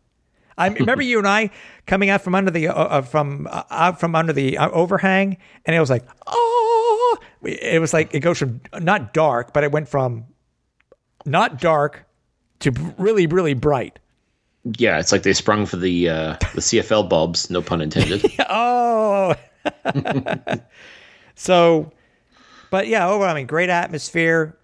I 0.57 0.67
remember 0.79 1.03
you 1.03 1.17
and 1.17 1.27
I 1.27 1.49
coming 1.85 2.09
out 2.09 2.21
from 2.21 2.35
under 2.35 2.51
the 2.51 2.67
uh, 2.67 2.73
uh, 2.73 3.01
from 3.01 3.47
uh, 3.49 3.63
out 3.69 3.99
from 3.99 4.15
under 4.15 4.33
the 4.33 4.57
uh, 4.57 4.69
overhang, 4.69 5.37
and 5.65 5.75
it 5.75 5.79
was 5.79 5.89
like, 5.89 6.03
oh, 6.27 7.17
it 7.43 7.79
was 7.81 7.93
like 7.93 8.13
it 8.13 8.21
goes 8.21 8.39
from 8.39 8.61
not 8.79 9.13
dark, 9.13 9.53
but 9.53 9.63
it 9.63 9.71
went 9.71 9.89
from 9.89 10.25
not 11.25 11.59
dark 11.59 12.05
to 12.59 12.71
really 12.97 13.27
really 13.27 13.53
bright. 13.53 13.99
Yeah, 14.77 14.99
it's 14.99 15.11
like 15.11 15.23
they 15.23 15.33
sprung 15.33 15.65
for 15.65 15.77
the 15.77 16.09
uh, 16.09 16.33
the 16.53 16.61
CFL 16.61 17.07
bulbs. 17.07 17.49
No 17.49 17.61
pun 17.61 17.81
intended. 17.81 18.25
oh, 18.49 19.35
so, 21.35 21.91
but 22.71 22.87
yeah, 22.87 23.07
overall, 23.07 23.29
I 23.29 23.35
mean, 23.35 23.47
great 23.47 23.69
atmosphere. 23.69 24.57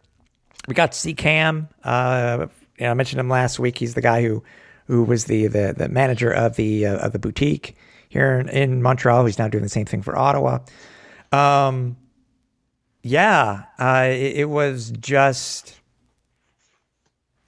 We 0.67 0.73
got 0.73 0.91
to 0.93 0.97
see 0.97 1.13
Cam. 1.13 1.69
Uh, 1.83 2.47
you 2.77 2.85
know, 2.85 2.91
I 2.91 2.93
mentioned 2.93 3.19
him 3.19 3.29
last 3.29 3.59
week. 3.59 3.77
He's 3.77 3.93
the 3.93 4.01
guy 4.01 4.23
who 4.23 4.43
who 4.88 5.03
was 5.03 5.25
the 5.25 5.47
the, 5.47 5.73
the 5.77 5.89
manager 5.89 6.32
of 6.32 6.55
the 6.55 6.86
uh, 6.86 6.97
of 6.97 7.11
the 7.11 7.19
boutique 7.19 7.75
here 8.09 8.39
in, 8.39 8.49
in, 8.49 8.82
Montreal. 8.82 9.25
He's 9.25 9.39
now 9.39 9.47
doing 9.47 9.63
the 9.63 9.69
same 9.69 9.86
thing 9.86 10.01
for 10.01 10.17
Ottawa. 10.17 10.59
Um, 11.32 11.95
yeah, 13.03 13.63
uh, 13.79 14.07
it, 14.09 14.38
it, 14.38 14.49
was 14.49 14.91
just 14.91 15.79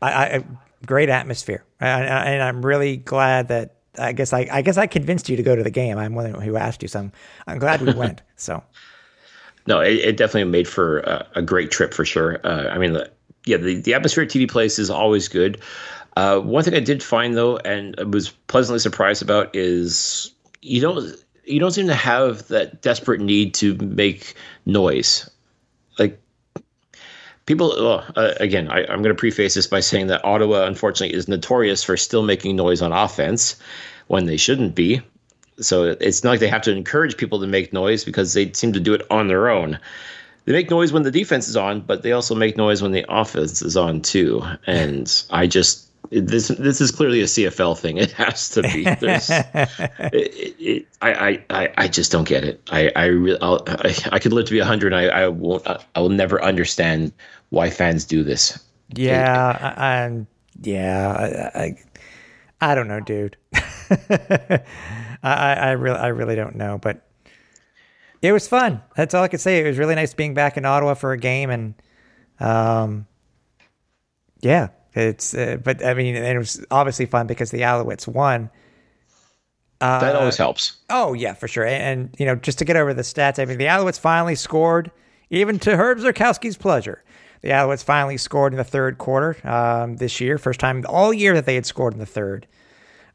I, 0.01 0.11
I 0.11 0.43
great 0.85 1.09
atmosphere, 1.09 1.63
and, 1.79 2.05
and 2.05 2.41
I'm 2.41 2.65
really 2.65 2.97
glad 2.97 3.49
that 3.49 3.75
I 3.97 4.13
guess 4.13 4.33
I, 4.33 4.47
I 4.51 4.61
guess 4.61 4.77
I 4.77 4.87
convinced 4.87 5.29
you 5.29 5.37
to 5.37 5.43
go 5.43 5.55
to 5.55 5.63
the 5.63 5.69
game. 5.69 5.97
I'm 5.97 6.15
one 6.15 6.33
who 6.33 6.55
asked 6.55 6.81
you, 6.81 6.87
so 6.87 6.99
I'm, 6.99 7.11
I'm 7.47 7.59
glad 7.59 7.81
we 7.81 7.93
went. 7.93 8.21
So, 8.35 8.61
no, 9.67 9.79
it, 9.79 9.93
it 9.93 10.17
definitely 10.17 10.51
made 10.51 10.67
for 10.67 10.99
a, 10.99 11.25
a, 11.35 11.41
great 11.41 11.71
trip 11.71 11.93
for 11.93 12.03
sure. 12.03 12.45
Uh, 12.45 12.67
I 12.67 12.77
mean, 12.77 12.91
the, 12.91 13.09
yeah, 13.45 13.55
the, 13.55 13.75
the 13.75 13.93
atmosphere 13.93 14.25
at 14.25 14.29
TD 14.31 14.49
Place 14.49 14.77
is 14.79 14.89
always 14.89 15.29
good. 15.29 15.61
Uh, 16.15 16.39
one 16.39 16.63
thing 16.63 16.75
I 16.75 16.79
did 16.79 17.01
find 17.01 17.35
though, 17.35 17.57
and 17.57 17.95
I 17.99 18.03
was 18.03 18.29
pleasantly 18.29 18.79
surprised 18.79 19.21
about, 19.21 19.55
is 19.55 20.31
you 20.61 20.81
don't 20.81 21.15
you 21.45 21.59
don't 21.59 21.71
seem 21.71 21.87
to 21.87 21.95
have 21.95 22.47
that 22.47 22.81
desperate 22.81 23.19
need 23.19 23.53
to 23.55 23.75
make 23.75 24.35
noise. 24.65 25.29
Like 25.99 26.19
people, 27.45 27.71
uh, 28.15 28.33
again, 28.39 28.69
I, 28.69 28.81
I'm 28.81 29.01
going 29.01 29.15
to 29.15 29.19
preface 29.19 29.55
this 29.55 29.67
by 29.67 29.81
saying 29.81 30.07
that 30.07 30.23
Ottawa, 30.23 30.65
unfortunately, 30.65 31.15
is 31.15 31.27
notorious 31.27 31.83
for 31.83 31.97
still 31.97 32.23
making 32.23 32.55
noise 32.55 32.81
on 32.81 32.91
offense 32.91 33.57
when 34.07 34.25
they 34.25 34.37
shouldn't 34.37 34.75
be. 34.75 35.01
So 35.59 35.83
it's 35.83 36.23
not 36.23 36.31
like 36.31 36.39
they 36.39 36.47
have 36.47 36.63
to 36.63 36.71
encourage 36.75 37.17
people 37.17 37.39
to 37.41 37.47
make 37.47 37.73
noise 37.73 38.03
because 38.03 38.33
they 38.33 38.51
seem 38.53 38.73
to 38.73 38.79
do 38.79 38.93
it 38.93 39.01
on 39.11 39.27
their 39.27 39.49
own. 39.49 39.79
They 40.45 40.51
make 40.51 40.69
noise 40.69 40.91
when 40.91 41.03
the 41.03 41.11
defense 41.11 41.47
is 41.47 41.55
on, 41.55 41.81
but 41.81 42.01
they 42.01 42.11
also 42.11 42.35
make 42.35 42.57
noise 42.57 42.81
when 42.81 42.91
the 42.91 43.05
offense 43.07 43.61
is 43.61 43.77
on 43.77 44.01
too. 44.01 44.43
And 44.65 45.23
I 45.29 45.47
just 45.47 45.87
this 46.09 46.49
this 46.49 46.81
is 46.81 46.91
clearly 46.91 47.21
a 47.21 47.25
CFL 47.25 47.77
thing. 47.77 47.97
It 47.97 48.11
has 48.11 48.49
to 48.49 48.61
be. 48.61 48.85
it, 48.87 50.55
it, 50.59 50.87
I, 51.01 51.43
I 51.49 51.73
I 51.77 51.87
just 51.87 52.11
don't 52.11 52.27
get 52.27 52.43
it. 52.43 52.61
I 52.71 52.91
I 52.95 53.05
really 53.05 53.39
I, 53.41 53.95
I 54.11 54.19
could 54.19 54.33
live 54.33 54.45
to 54.45 54.51
be 54.51 54.59
hundred. 54.59 54.93
I 54.93 55.07
I 55.07 55.27
won't. 55.27 55.65
I 55.67 55.99
will 55.99 56.09
never 56.09 56.43
understand 56.43 57.13
why 57.49 57.69
fans 57.69 58.05
do 58.05 58.23
this. 58.23 58.63
Yeah, 58.95 59.73
and 59.77 60.27
yeah, 60.61 61.51
I, 61.55 61.59
I, 61.59 62.71
I 62.71 62.75
don't 62.75 62.87
know, 62.87 62.99
dude. 62.99 63.37
I 63.55 64.63
I 65.23 65.71
really 65.71 65.97
I 65.97 66.07
really 66.07 66.35
don't 66.35 66.55
know, 66.55 66.77
but 66.77 67.07
it 68.21 68.31
was 68.31 68.47
fun. 68.47 68.81
That's 68.95 69.13
all 69.13 69.23
I 69.23 69.27
could 69.27 69.41
say. 69.41 69.59
It 69.59 69.67
was 69.67 69.77
really 69.77 69.95
nice 69.95 70.13
being 70.13 70.33
back 70.33 70.57
in 70.57 70.65
Ottawa 70.65 70.93
for 70.93 71.11
a 71.11 71.17
game, 71.17 71.49
and 71.49 71.73
um, 72.39 73.07
yeah, 74.41 74.69
it's, 74.95 75.33
uh, 75.33 75.57
but 75.63 75.83
I 75.85 75.93
mean, 75.93 76.15
it 76.15 76.37
was 76.37 76.63
obviously 76.71 77.05
fun 77.05 77.27
because 77.27 77.51
the 77.51 77.61
Alouettes 77.61 78.07
won. 78.07 78.49
Uh, 79.81 79.99
that 79.99 80.15
always 80.15 80.37
helps. 80.37 80.77
Oh 80.89 81.13
yeah, 81.13 81.33
for 81.33 81.47
sure. 81.47 81.65
And, 81.65 81.83
and, 81.83 82.15
you 82.17 82.25
know, 82.25 82.35
just 82.35 82.59
to 82.59 82.65
get 82.65 82.75
over 82.75 82.93
the 82.93 83.01
stats, 83.01 83.39
I 83.39 83.45
mean, 83.45 83.57
the 83.57 83.65
Alouettes 83.65 83.99
finally 83.99 84.35
scored, 84.35 84.91
even 85.29 85.59
to 85.59 85.75
Herb 85.75 85.97
Zurkowsky's 85.97 86.57
pleasure. 86.57 87.03
The 87.41 87.49
Alouettes 87.49 87.83
finally 87.83 88.17
scored 88.17 88.53
in 88.53 88.57
the 88.57 88.63
third 88.63 88.97
quarter 88.97 89.35
um, 89.45 89.97
this 89.97 90.21
year, 90.21 90.37
first 90.37 90.61
time 90.61 90.85
all 90.87 91.13
year 91.13 91.33
that 91.33 91.45
they 91.45 91.55
had 91.55 91.65
scored 91.65 91.93
in 91.93 91.99
the 91.99 92.05
third. 92.05 92.47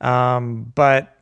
Um, 0.01 0.71
but 0.75 1.17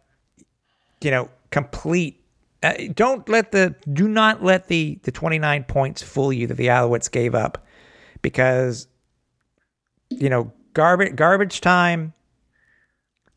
you 1.01 1.11
know, 1.11 1.31
complete. 1.51 2.21
Uh, 2.63 2.73
don't 2.95 3.29
let 3.29 3.53
the 3.53 3.77
do 3.93 4.09
not 4.09 4.43
let 4.43 4.67
the 4.67 4.99
the 5.03 5.13
29 5.13 5.65
points 5.65 6.03
fool 6.03 6.33
you 6.33 6.47
that 6.49 6.57
the 6.57 6.67
Alouettes 6.67 7.11
gave 7.11 7.35
up 7.35 7.65
because 8.23 8.89
you 10.11 10.29
know, 10.29 10.53
garbage 10.75 11.17
garbage 11.17 11.61
time 11.61 12.13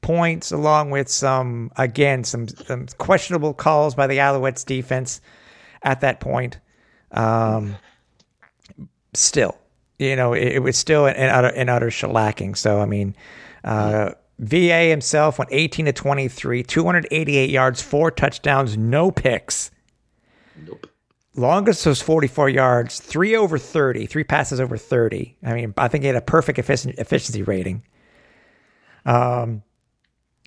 points 0.02 0.52
along 0.52 0.92
with 0.92 1.10
some 1.10 1.72
again 1.78 2.24
some, 2.24 2.48
some 2.48 2.88
questionable 2.98 3.54
calls 3.54 3.96
by 3.96 4.08
the 4.08 4.18
Alouettes 4.18 4.66
defense 4.66 5.22
at 5.84 6.02
that 6.02 6.20
point. 6.20 6.60
Um, 7.12 7.76
still, 9.14 9.58
you 9.98 10.16
know, 10.16 10.34
it, 10.34 10.54
it 10.54 10.60
was 10.60 10.78
still 10.78 11.06
an, 11.06 11.16
an, 11.16 11.30
utter, 11.30 11.48
an 11.48 11.70
utter 11.70 11.90
shellacking. 11.90 12.56
So 12.56 12.80
I 12.80 12.86
mean, 12.86 13.16
uh, 13.64 14.12
VA 14.40 14.90
himself 14.90 15.38
went 15.38 15.52
18 15.52 15.86
to 15.86 15.94
23, 15.94 16.64
288 16.64 17.50
yards, 17.50 17.82
four 17.82 18.10
touchdowns, 18.10 18.78
no 18.78 19.12
picks. 19.12 19.72
Nope. 20.66 20.89
Longest 21.36 21.86
was 21.86 22.02
44 22.02 22.50
yards, 22.50 23.00
three 23.00 23.36
over 23.36 23.58
30, 23.58 24.08
three 24.08 24.24
passes 24.24 24.60
over 24.60 24.78
30. 24.78 25.38
I 25.44 25.54
mean, 25.54 25.74
I 25.78 25.88
think 25.88 26.04
he 26.04 26.08
had 26.08 26.16
a 26.16 26.22
perfect 26.22 26.60
efficiency 26.60 27.44
rating. 27.44 27.84
Um, 29.06 29.64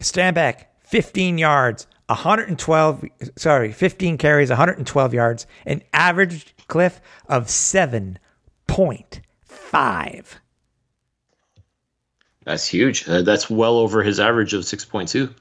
Stanback, 0.00 0.66
15 0.84 1.38
yards, 1.38 1.86
112, 2.06 3.04
sorry, 3.36 3.72
15 3.72 4.18
carries, 4.18 4.50
112 4.50 5.14
yards, 5.14 5.46
an 5.66 5.82
average 5.92 6.54
cliff 6.68 7.00
of 7.28 7.46
7.5. 7.46 10.24
That's 12.44 12.66
huge. 12.66 13.08
Uh, 13.08 13.22
that's 13.22 13.48
well 13.48 13.76
over 13.76 14.02
his 14.02 14.18
average 14.18 14.52
of 14.52 14.62
6.2. 14.62 15.32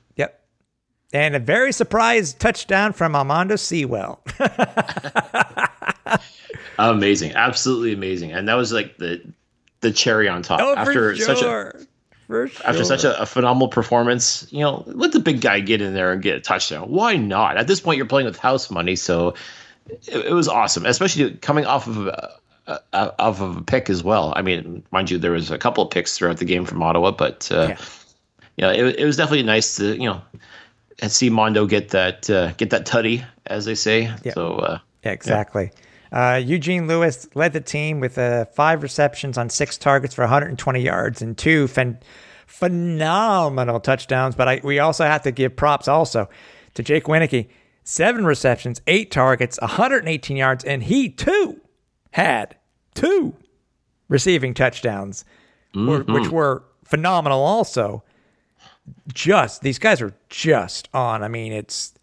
And 1.13 1.35
a 1.35 1.39
very 1.39 1.73
surprised 1.73 2.39
touchdown 2.39 2.93
from 2.93 3.13
Almondo 3.13 3.59
Sewell. 3.59 4.23
amazing. 6.79 7.33
Absolutely 7.33 7.93
amazing. 7.93 8.31
And 8.31 8.47
that 8.47 8.55
was 8.55 8.71
like 8.71 8.97
the 8.97 9.21
the 9.81 9.91
cherry 9.91 10.29
on 10.29 10.41
top. 10.41 10.59
Oh, 10.61 10.75
after 10.75 11.15
sure. 11.15 11.25
such 11.25 11.41
a 11.41 11.73
for 12.27 12.49
after 12.65 12.85
such 12.85 13.03
a, 13.03 13.19
a, 13.21 13.25
phenomenal 13.25 13.67
performance, 13.67 14.47
you 14.51 14.61
know, 14.61 14.83
let 14.87 15.11
the 15.11 15.19
big 15.19 15.41
guy 15.41 15.59
get 15.59 15.81
in 15.81 15.93
there 15.93 16.13
and 16.13 16.21
get 16.21 16.37
a 16.37 16.39
touchdown. 16.39 16.89
Why 16.89 17.17
not? 17.17 17.57
At 17.57 17.67
this 17.67 17.81
point, 17.81 17.97
you're 17.97 18.05
playing 18.05 18.25
with 18.25 18.37
house 18.37 18.71
money, 18.71 18.95
so 18.95 19.33
it, 20.07 20.27
it 20.27 20.33
was 20.33 20.47
awesome, 20.47 20.85
especially 20.85 21.33
coming 21.33 21.65
off 21.65 21.87
of 21.87 22.07
a, 22.07 22.31
a, 22.67 22.79
off 22.93 23.41
of 23.41 23.57
a 23.57 23.61
pick 23.61 23.89
as 23.89 24.01
well. 24.01 24.31
I 24.33 24.43
mean, 24.43 24.81
mind 24.91 25.11
you, 25.11 25.17
there 25.17 25.31
was 25.31 25.51
a 25.51 25.57
couple 25.57 25.83
of 25.83 25.89
picks 25.89 26.17
throughout 26.17 26.37
the 26.37 26.45
game 26.45 26.65
from 26.65 26.81
Ottawa, 26.81 27.11
but 27.11 27.51
uh, 27.51 27.75
yeah, 28.55 28.71
it, 28.71 28.99
it 28.99 29.05
was 29.05 29.17
definitely 29.17 29.43
nice 29.43 29.75
to 29.75 29.95
you 29.97 30.07
know 30.07 30.21
see 31.07 31.29
Mondo 31.29 31.65
get 31.65 31.89
that 31.89 32.29
uh, 32.29 32.51
get 32.53 32.69
that 32.71 32.85
tutty, 32.85 33.25
as 33.47 33.65
they 33.65 33.75
say. 33.75 34.13
Yeah. 34.23 34.33
So 34.33 34.55
uh, 34.55 34.79
yeah, 35.03 35.11
exactly. 35.11 35.71
Yeah. 35.73 35.81
Uh, 36.11 36.37
Eugene 36.37 36.87
Lewis 36.87 37.27
led 37.35 37.53
the 37.53 37.61
team 37.61 37.99
with 37.99 38.17
uh, 38.17 38.45
five 38.45 38.83
receptions 38.83 39.37
on 39.37 39.49
six 39.49 39.77
targets 39.77 40.13
for 40.13 40.23
120 40.23 40.81
yards 40.81 41.21
and 41.21 41.37
two 41.37 41.67
phen- 41.67 42.01
phenomenal 42.47 43.79
touchdowns. 43.79 44.35
But 44.35 44.47
I, 44.47 44.61
we 44.63 44.79
also 44.79 45.05
have 45.05 45.23
to 45.23 45.31
give 45.31 45.55
props 45.55 45.87
also 45.87 46.29
to 46.73 46.83
Jake 46.83 47.05
Wieneke. 47.05 47.47
Seven 47.83 48.25
receptions, 48.25 48.79
eight 48.85 49.09
targets, 49.09 49.59
118 49.59 50.37
yards, 50.37 50.63
and 50.63 50.83
he 50.83 51.09
too 51.09 51.59
had 52.11 52.55
two 52.93 53.35
receiving 54.07 54.53
touchdowns, 54.53 55.25
mm-hmm. 55.73 56.13
which 56.13 56.29
were 56.29 56.63
phenomenal 56.83 57.41
also 57.41 58.03
just 59.13 59.61
these 59.61 59.79
guys 59.79 60.01
are 60.01 60.13
just 60.29 60.89
on. 60.93 61.23
I 61.23 61.27
mean, 61.27 61.53
it's 61.53 61.93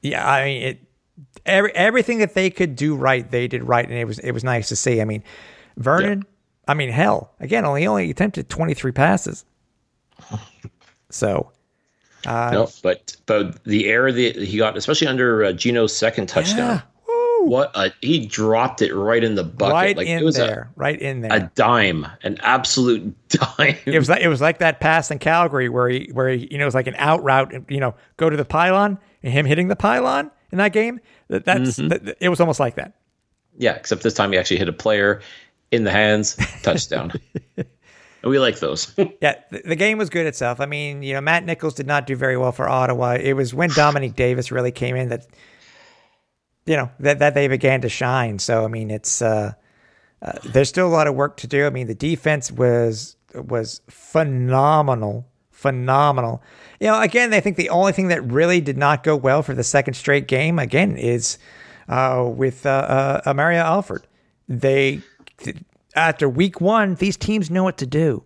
yeah. 0.00 0.28
I 0.28 0.44
mean, 0.44 0.62
it 0.62 0.78
every 1.46 1.72
everything 1.74 2.18
that 2.18 2.34
they 2.34 2.50
could 2.50 2.76
do 2.76 2.94
right, 2.94 3.30
they 3.30 3.48
did 3.48 3.62
right, 3.62 3.84
and 3.86 3.96
it 3.96 4.06
was 4.06 4.18
it 4.18 4.32
was 4.32 4.44
nice 4.44 4.68
to 4.68 4.76
see. 4.76 5.00
I 5.00 5.04
mean, 5.04 5.22
Vernon. 5.76 6.18
Yeah. 6.18 6.28
I 6.68 6.74
mean, 6.74 6.90
hell, 6.90 7.32
again, 7.40 7.64
only 7.64 7.86
only 7.86 8.10
attempted 8.10 8.48
twenty 8.48 8.74
three 8.74 8.92
passes. 8.92 9.44
So, 11.12 11.52
uh, 12.26 12.50
no, 12.52 12.68
but 12.82 13.16
but 13.26 13.62
the 13.64 13.88
error 13.88 14.10
that 14.10 14.36
he 14.36 14.56
got, 14.56 14.76
especially 14.76 15.06
under 15.06 15.44
uh, 15.44 15.52
Geno's 15.52 15.94
second 15.94 16.26
touchdown, 16.26 16.76
yeah. 16.76 16.80
What 17.44 17.70
a 17.74 17.92
he 18.00 18.26
dropped 18.26 18.82
it 18.82 18.94
right 18.94 19.22
in 19.22 19.34
the 19.34 19.44
bucket. 19.44 19.72
Right 19.72 19.96
like, 19.96 20.06
in 20.06 20.18
it 20.18 20.24
was 20.24 20.36
there. 20.36 20.70
A, 20.74 20.80
right 20.80 21.00
in 21.00 21.20
there. 21.20 21.32
A 21.32 21.50
dime. 21.54 22.06
An 22.22 22.38
absolute 22.40 23.14
dime. 23.28 23.76
It 23.84 23.98
was 23.98 24.08
like 24.08 24.22
it 24.22 24.28
was 24.28 24.40
like 24.40 24.58
that 24.58 24.80
pass 24.80 25.10
in 25.10 25.18
Calgary 25.18 25.68
where 25.68 25.88
he 25.88 26.10
where 26.12 26.28
he, 26.28 26.48
you 26.50 26.58
know, 26.58 26.64
it 26.64 26.66
was 26.66 26.74
like 26.74 26.86
an 26.86 26.96
out 26.98 27.22
route, 27.22 27.52
you 27.70 27.80
know, 27.80 27.94
go 28.16 28.30
to 28.30 28.36
the 28.36 28.44
pylon 28.44 28.98
and 29.22 29.32
him 29.32 29.46
hitting 29.46 29.68
the 29.68 29.76
pylon 29.76 30.30
in 30.50 30.58
that 30.58 30.72
game. 30.72 31.00
That 31.28 31.44
that's 31.44 31.78
mm-hmm. 31.78 31.88
that, 31.88 32.16
it 32.20 32.28
was 32.28 32.40
almost 32.40 32.60
like 32.60 32.76
that. 32.76 32.94
Yeah, 33.58 33.74
except 33.74 34.02
this 34.02 34.14
time 34.14 34.32
he 34.32 34.38
actually 34.38 34.58
hit 34.58 34.68
a 34.68 34.72
player 34.72 35.20
in 35.70 35.84
the 35.84 35.90
hands, 35.90 36.36
touchdown. 36.62 37.12
we 38.24 38.38
like 38.38 38.60
those. 38.60 38.94
yeah, 39.20 39.36
the, 39.50 39.62
the, 39.64 39.76
game 39.76 39.98
was 39.98 40.10
good 40.10 40.26
itself. 40.26 40.60
I 40.60 40.66
mean, 40.66 41.02
you 41.02 41.14
know, 41.14 41.20
Matt 41.20 41.44
Nichols 41.44 41.74
did 41.74 41.86
not 41.86 42.06
do 42.06 42.16
very 42.16 42.36
well 42.36 42.52
for 42.52 42.68
Ottawa. 42.68 43.16
It 43.20 43.32
was 43.32 43.52
when 43.52 43.70
Dominique 43.70 44.14
Davis 44.14 44.52
really 44.52 44.72
came 44.72 44.96
in 44.96 45.08
that 45.08 45.26
you 46.66 46.76
know 46.76 46.90
that 47.00 47.18
that 47.18 47.34
they 47.34 47.48
began 47.48 47.80
to 47.82 47.88
shine. 47.88 48.38
So 48.38 48.64
I 48.64 48.68
mean, 48.68 48.90
it's 48.90 49.22
uh, 49.22 49.52
uh, 50.20 50.32
there's 50.44 50.68
still 50.68 50.86
a 50.86 50.90
lot 50.90 51.06
of 51.06 51.14
work 51.14 51.36
to 51.38 51.46
do. 51.46 51.66
I 51.66 51.70
mean, 51.70 51.86
the 51.86 51.94
defense 51.94 52.52
was 52.52 53.16
was 53.34 53.80
phenomenal, 53.88 55.26
phenomenal. 55.50 56.42
You 56.80 56.88
know, 56.88 57.00
again, 57.00 57.32
I 57.32 57.40
think 57.40 57.56
the 57.56 57.70
only 57.70 57.92
thing 57.92 58.08
that 58.08 58.22
really 58.24 58.60
did 58.60 58.76
not 58.76 59.02
go 59.02 59.16
well 59.16 59.42
for 59.42 59.54
the 59.54 59.64
second 59.64 59.94
straight 59.94 60.28
game 60.28 60.58
again 60.58 60.96
is 60.96 61.38
uh, 61.88 62.24
with 62.26 62.66
uh, 62.66 63.22
uh, 63.24 63.34
Mario 63.34 63.60
Alford. 63.60 64.06
They 64.48 65.00
after 65.94 66.28
week 66.28 66.60
one, 66.60 66.94
these 66.96 67.16
teams 67.16 67.50
know 67.50 67.64
what 67.64 67.78
to 67.78 67.86
do. 67.86 68.24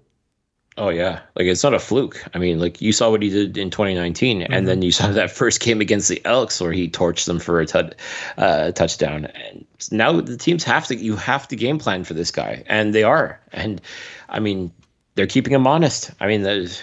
Oh 0.79 0.91
yeah, 0.91 1.20
like 1.35 1.47
it's 1.47 1.62
not 1.62 1.72
a 1.72 1.79
fluke. 1.79 2.22
I 2.35 2.39
mean, 2.39 2.59
like 2.59 2.83
you 2.83 2.93
saw 2.93 3.11
what 3.11 3.22
he 3.22 3.31
did 3.31 3.57
in 3.57 3.70
2019, 3.70 4.41
mm-hmm. 4.41 4.53
and 4.53 4.68
then 4.68 4.83
you 4.83 4.93
saw 4.93 5.09
that 5.12 5.31
first 5.31 5.61
game 5.61 5.81
against 5.81 6.09
the 6.09 6.20
Elks 6.24 6.61
where 6.61 6.72
he 6.72 6.89
torched 6.89 7.24
them 7.24 7.39
for 7.39 7.61
a 7.61 7.66
t- 7.66 7.93
uh, 8.37 8.72
touchdown. 8.72 9.24
And 9.27 9.66
now 9.91 10.20
the 10.20 10.37
teams 10.37 10.64
have 10.64 10.87
to 10.89 10.97
you 10.97 11.16
have 11.16 11.49
to 11.49 11.57
game 11.57 11.79
plan 11.79 12.05
for 12.05 12.14
this 12.14 12.31
guy, 12.31 12.62
and 12.66 12.95
they 12.95 13.05
are. 13.05 13.41
And 13.53 13.81
I 14.29 14.41
mean, 14.41 14.70
they're 15.14 15.27
keeping 15.27 15.55
him 15.55 15.66
honest. 15.66 16.11
I 16.20 16.27
mean, 16.27 16.43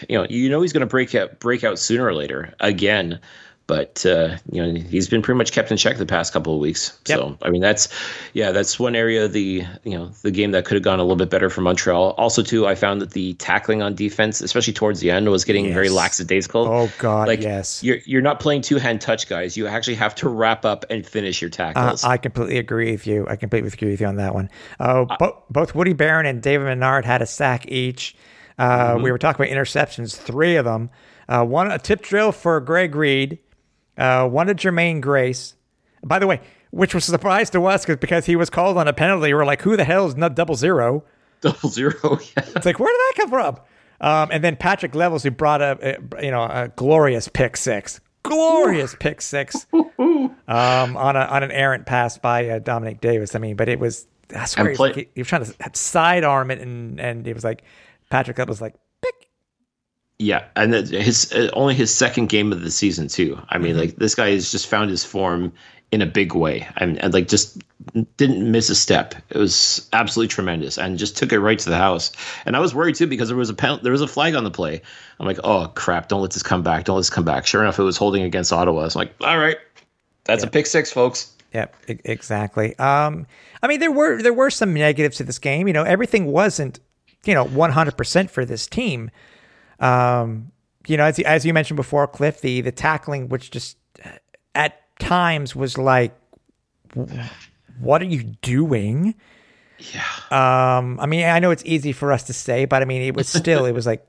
you 0.09 0.17
know, 0.17 0.25
you 0.27 0.49
know 0.49 0.61
he's 0.61 0.73
going 0.73 0.81
to 0.81 0.87
break 0.87 1.13
out 1.13 1.39
break 1.39 1.63
out 1.63 1.77
sooner 1.77 2.05
or 2.05 2.15
later 2.15 2.53
again 2.59 3.19
but 3.67 4.05
uh, 4.05 4.37
you 4.51 4.65
know 4.65 4.79
he's 4.79 5.07
been 5.09 5.21
pretty 5.21 5.37
much 5.37 5.51
kept 5.51 5.71
in 5.71 5.77
check 5.77 5.97
the 5.97 6.05
past 6.05 6.33
couple 6.33 6.53
of 6.53 6.59
weeks. 6.59 6.97
Yep. 7.07 7.19
So 7.19 7.37
I 7.41 7.49
mean 7.49 7.61
that's 7.61 7.89
yeah 8.33 8.51
that's 8.51 8.79
one 8.79 8.95
area 8.95 9.25
of 9.25 9.33
the 9.33 9.65
you 9.83 9.97
know 9.97 10.11
the 10.21 10.31
game 10.31 10.51
that 10.51 10.65
could 10.65 10.75
have 10.75 10.83
gone 10.83 10.99
a 10.99 11.03
little 11.03 11.17
bit 11.17 11.29
better 11.29 11.49
for 11.49 11.61
Montreal. 11.61 12.11
Also 12.17 12.41
too, 12.41 12.65
I 12.65 12.75
found 12.75 13.01
that 13.01 13.11
the 13.11 13.33
tackling 13.35 13.81
on 13.81 13.95
defense, 13.95 14.41
especially 14.41 14.73
towards 14.73 14.99
the 14.99 15.11
end, 15.11 15.29
was 15.29 15.45
getting 15.45 15.65
yes. 15.65 15.73
very 15.73 15.89
lackadaisical. 15.89 16.65
Oh 16.67 16.91
God, 16.99 17.27
like 17.27 17.41
yes, 17.41 17.83
you're 17.83 17.97
you're 18.05 18.21
not 18.21 18.39
playing 18.39 18.61
two 18.61 18.77
hand 18.77 19.01
touch 19.01 19.27
guys. 19.27 19.57
You 19.57 19.67
actually 19.67 19.95
have 19.95 20.15
to 20.15 20.29
wrap 20.29 20.65
up 20.65 20.85
and 20.89 21.05
finish 21.05 21.41
your 21.41 21.49
tackles. 21.49 22.03
Uh, 22.03 22.09
I 22.09 22.17
completely 22.17 22.57
agree 22.57 22.91
with 22.91 23.05
you. 23.05 23.25
I 23.29 23.35
completely 23.35 23.69
agree 23.69 23.91
with 23.91 24.01
you 24.01 24.07
on 24.07 24.15
that 24.17 24.33
one. 24.33 24.49
Uh, 24.79 24.93
uh, 24.93 25.17
bo- 25.17 25.43
both 25.49 25.75
Woody 25.75 25.93
Baron 25.93 26.25
and 26.25 26.41
David 26.41 26.65
Menard 26.65 27.05
had 27.05 27.21
a 27.21 27.25
sack 27.25 27.69
each. 27.69 28.15
Uh, 28.57 28.93
mm-hmm. 28.93 29.03
We 29.03 29.11
were 29.11 29.17
talking 29.17 29.45
about 29.45 29.55
interceptions, 29.55 30.15
three 30.15 30.55
of 30.55 30.65
them. 30.65 30.89
Uh, 31.27 31.43
one 31.45 31.71
a 31.71 31.79
tip 31.79 32.01
drill 32.01 32.31
for 32.31 32.59
Greg 32.59 32.95
Reid 32.95 33.39
uh, 33.97 34.27
one 34.27 34.47
to 34.47 34.55
Jermaine 34.55 35.01
Grace. 35.01 35.55
By 36.03 36.19
the 36.19 36.27
way, 36.27 36.41
which 36.71 36.93
was 36.93 37.07
a 37.07 37.11
surprise 37.11 37.49
to 37.51 37.65
us 37.65 37.85
because 37.85 38.25
he 38.25 38.35
was 38.35 38.49
called 38.49 38.77
on 38.77 38.87
a 38.87 38.93
penalty. 38.93 39.33
We're 39.33 39.45
like, 39.45 39.61
who 39.61 39.77
the 39.77 39.83
hell 39.83 40.07
is 40.07 40.15
not 40.15 40.35
double 40.35 40.55
zero? 40.55 41.03
Double 41.41 41.69
zero. 41.69 41.93
Yeah. 42.35 42.43
It's 42.55 42.65
like, 42.65 42.79
where 42.79 42.91
did 42.91 42.99
that 42.99 43.13
come 43.17 43.29
from? 43.29 43.59
Um, 44.01 44.29
and 44.31 44.43
then 44.43 44.55
Patrick 44.55 44.95
Levels, 44.95 45.23
who 45.23 45.31
brought 45.31 45.61
a, 45.61 45.97
a, 46.17 46.25
you 46.25 46.31
know 46.31 46.43
a 46.43 46.69
glorious 46.75 47.27
pick 47.29 47.55
six, 47.55 48.01
glorious 48.23 48.95
pick 48.99 49.21
six, 49.21 49.65
um, 49.71 50.35
on 50.47 51.15
a 51.15 51.19
on 51.19 51.43
an 51.43 51.51
errant 51.51 51.85
pass 51.85 52.17
by 52.17 52.49
uh, 52.49 52.59
Dominique 52.59 52.99
Davis. 52.99 53.33
I 53.35 53.39
mean, 53.39 53.55
but 53.55 53.69
it 53.69 53.79
was 53.79 54.05
I 54.35 54.45
swear 54.45 54.65
he 54.65 54.69
was, 54.71 54.79
like, 54.79 54.95
he 54.95 55.21
was 55.21 55.27
trying 55.27 55.45
to 55.45 55.53
sidearm 55.73 56.51
it, 56.51 56.59
and 56.59 56.99
and 56.99 57.27
it 57.27 57.33
was 57.33 57.43
like 57.43 57.63
Patrick 58.09 58.37
Levels 58.37 58.61
like 58.61 58.75
yeah, 60.19 60.45
and 60.55 60.73
his 60.73 61.31
uh, 61.33 61.49
only 61.53 61.73
his 61.73 61.93
second 61.93 62.29
game 62.29 62.51
of 62.51 62.61
the 62.61 62.71
season 62.71 63.07
too. 63.07 63.39
I 63.49 63.57
mean, 63.57 63.71
mm-hmm. 63.71 63.79
like 63.79 63.95
this 63.97 64.15
guy 64.15 64.31
has 64.31 64.51
just 64.51 64.67
found 64.67 64.89
his 64.89 65.03
form 65.03 65.53
in 65.91 66.01
a 66.01 66.05
big 66.05 66.33
way, 66.33 66.67
and, 66.77 66.97
and 67.03 67.13
like 67.13 67.27
just 67.27 67.61
didn't 68.17 68.51
miss 68.51 68.69
a 68.69 68.75
step. 68.75 69.15
It 69.29 69.37
was 69.37 69.87
absolutely 69.93 70.29
tremendous, 70.29 70.77
and 70.77 70.97
just 70.97 71.17
took 71.17 71.31
it 71.31 71.39
right 71.39 71.59
to 71.59 71.69
the 71.69 71.77
house. 71.77 72.11
And 72.45 72.55
I 72.55 72.59
was 72.59 72.73
worried 72.73 72.95
too 72.95 73.07
because 73.07 73.27
there 73.27 73.37
was 73.37 73.49
a 73.49 73.53
pen, 73.53 73.79
there 73.83 73.91
was 73.91 74.01
a 74.01 74.07
flag 74.07 74.35
on 74.35 74.43
the 74.43 74.51
play. 74.51 74.81
I'm 75.19 75.25
like, 75.25 75.39
oh 75.43 75.67
crap! 75.75 76.07
Don't 76.07 76.21
let 76.21 76.31
this 76.31 76.43
come 76.43 76.63
back! 76.63 76.85
Don't 76.85 76.95
let 76.95 77.01
this 77.01 77.09
come 77.09 77.25
back! 77.25 77.45
Sure 77.45 77.61
enough, 77.61 77.79
it 77.79 77.83
was 77.83 77.97
holding 77.97 78.23
against 78.23 78.53
Ottawa. 78.53 78.81
I 78.81 78.83
was 78.85 78.95
like, 78.95 79.13
all 79.21 79.37
right, 79.37 79.57
that's 80.23 80.43
a 80.43 80.47
pick 80.47 80.67
six, 80.67 80.91
folks. 80.91 81.31
Yep, 81.53 81.75
exactly. 81.87 82.77
Um, 82.79 83.27
I 83.61 83.67
mean, 83.67 83.79
there 83.79 83.91
were 83.91 84.21
there 84.21 84.33
were 84.33 84.49
some 84.49 84.73
negatives 84.73 85.17
to 85.17 85.23
this 85.23 85.37
game. 85.37 85.67
You 85.67 85.73
know, 85.73 85.83
everything 85.83 86.25
wasn't 86.25 86.79
you 87.25 87.33
know 87.33 87.45
100 87.45 87.97
percent 87.97 88.31
for 88.31 88.45
this 88.45 88.67
team. 88.67 89.11
Um, 89.83 90.51
you 90.87 90.97
know, 90.97 91.05
as 91.05 91.19
as 91.19 91.45
you 91.45 91.53
mentioned 91.53 91.77
before, 91.77 92.07
Cliff, 92.07 92.41
the 92.41 92.61
the 92.61 92.71
tackling, 92.71 93.29
which 93.29 93.51
just 93.51 93.77
at 94.55 94.79
times 94.99 95.55
was 95.55 95.77
like, 95.77 96.15
what 97.79 98.01
are 98.01 98.05
you 98.05 98.23
doing? 98.41 99.15
Yeah. 99.79 100.77
Um, 100.77 100.99
I 100.99 101.05
mean, 101.05 101.25
I 101.25 101.39
know 101.39 101.51
it's 101.51 101.63
easy 101.65 101.91
for 101.91 102.11
us 102.11 102.23
to 102.23 102.33
say, 102.33 102.65
but 102.65 102.81
I 102.81 102.85
mean, 102.85 103.01
it 103.01 103.15
was 103.15 103.27
still, 103.39 103.65
it 103.65 103.73
was 103.73 103.85
like, 103.85 104.05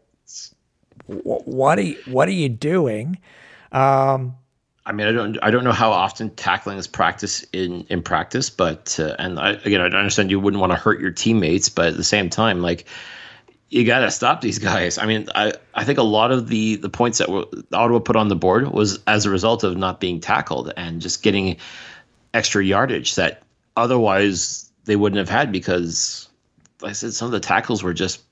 what 1.07 1.79
are 1.79 1.83
you, 1.83 1.99
what 2.07 2.29
are 2.29 2.33
you 2.33 2.49
doing? 2.49 3.19
Um, 3.73 4.37
I 4.87 4.93
mean, 4.93 5.07
I 5.07 5.13
don't, 5.13 5.39
I 5.43 5.51
don't 5.51 5.65
know 5.65 5.73
how 5.73 5.91
often 5.91 6.31
tackling 6.31 6.79
is 6.79 6.87
practiced 6.87 7.47
in 7.55 7.87
in 7.89 8.03
practice, 8.03 8.51
but 8.51 9.01
uh, 9.01 9.17
and 9.19 9.41
I, 9.41 9.53
again, 9.53 9.81
I 9.81 9.87
understand 9.87 10.31
you 10.31 10.39
wouldn't 10.39 10.61
want 10.61 10.73
to 10.73 10.79
hurt 10.79 11.01
your 11.01 11.11
teammates, 11.11 11.71
but 11.71 11.87
at 11.87 11.97
the 11.97 12.05
same 12.05 12.29
time, 12.29 12.61
like 12.61 12.87
you 13.75 13.85
got 13.85 13.99
to 14.01 14.11
stop 14.13 14.41
these 14.41 14.61
guys. 14.61 14.99
I 14.99 15.07
mean, 15.07 15.29
I, 15.35 15.53
I 15.75 15.83
think 15.83 15.99
a 15.99 16.05
lot 16.05 16.31
of 16.31 16.47
the 16.47 16.77
the 16.77 16.89
points 16.89 17.19
that 17.19 17.29
were, 17.29 17.45
Ottawa 17.73 17.99
put 17.99 18.15
on 18.15 18.29
the 18.29 18.37
board 18.37 18.69
was 18.69 19.01
as 19.09 19.27
a 19.27 19.31
result 19.31 19.65
of 19.65 19.77
not 19.77 19.99
being 19.99 20.21
tackled 20.21 20.73
and 20.77 21.03
just 21.03 21.25
getting 21.25 21.57
extra 22.33 22.65
yardage 22.65 23.17
that 23.17 23.43
otherwise 23.77 24.71
they 24.85 24.95
wouldn't 24.95 25.19
have 25.19 25.29
had 25.29 25.51
because, 25.51 26.29
like 26.83 26.91
I 26.91 26.93
said, 26.93 27.15
some 27.15 27.27
of 27.27 27.33
the 27.33 27.41
tackles 27.41 27.83
were 27.83 27.93
just 27.93 28.23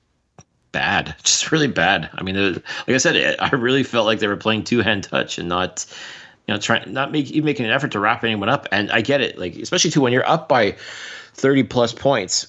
bad, 0.71 1.13
just 1.23 1.51
really 1.51 1.67
bad. 1.67 2.09
I 2.13 2.23
mean, 2.23 2.37
it, 2.37 2.53
like 2.87 2.95
I 2.95 2.97
said, 2.97 3.17
it, 3.17 3.35
I 3.41 3.49
really 3.49 3.83
felt 3.83 4.05
like 4.05 4.19
they 4.19 4.27
were 4.27 4.37
playing 4.37 4.63
two 4.63 4.79
hand 4.79 5.03
touch 5.03 5.39
and 5.39 5.49
not, 5.49 5.85
you 6.47 6.53
know, 6.53 6.59
trying 6.59 6.93
not 6.93 7.11
make 7.11 7.29
even 7.31 7.43
making 7.43 7.65
an 7.65 7.73
effort 7.73 7.91
to 7.91 7.99
wrap 7.99 8.23
anyone 8.23 8.47
up. 8.47 8.69
And 8.71 8.89
I 8.93 9.01
get 9.01 9.19
it, 9.19 9.37
like 9.37 9.57
especially 9.57 9.91
too 9.91 9.99
when 9.99 10.13
you're 10.13 10.25
up 10.25 10.47
by 10.47 10.77
thirty 11.33 11.63
plus 11.63 11.91
points 11.91 12.47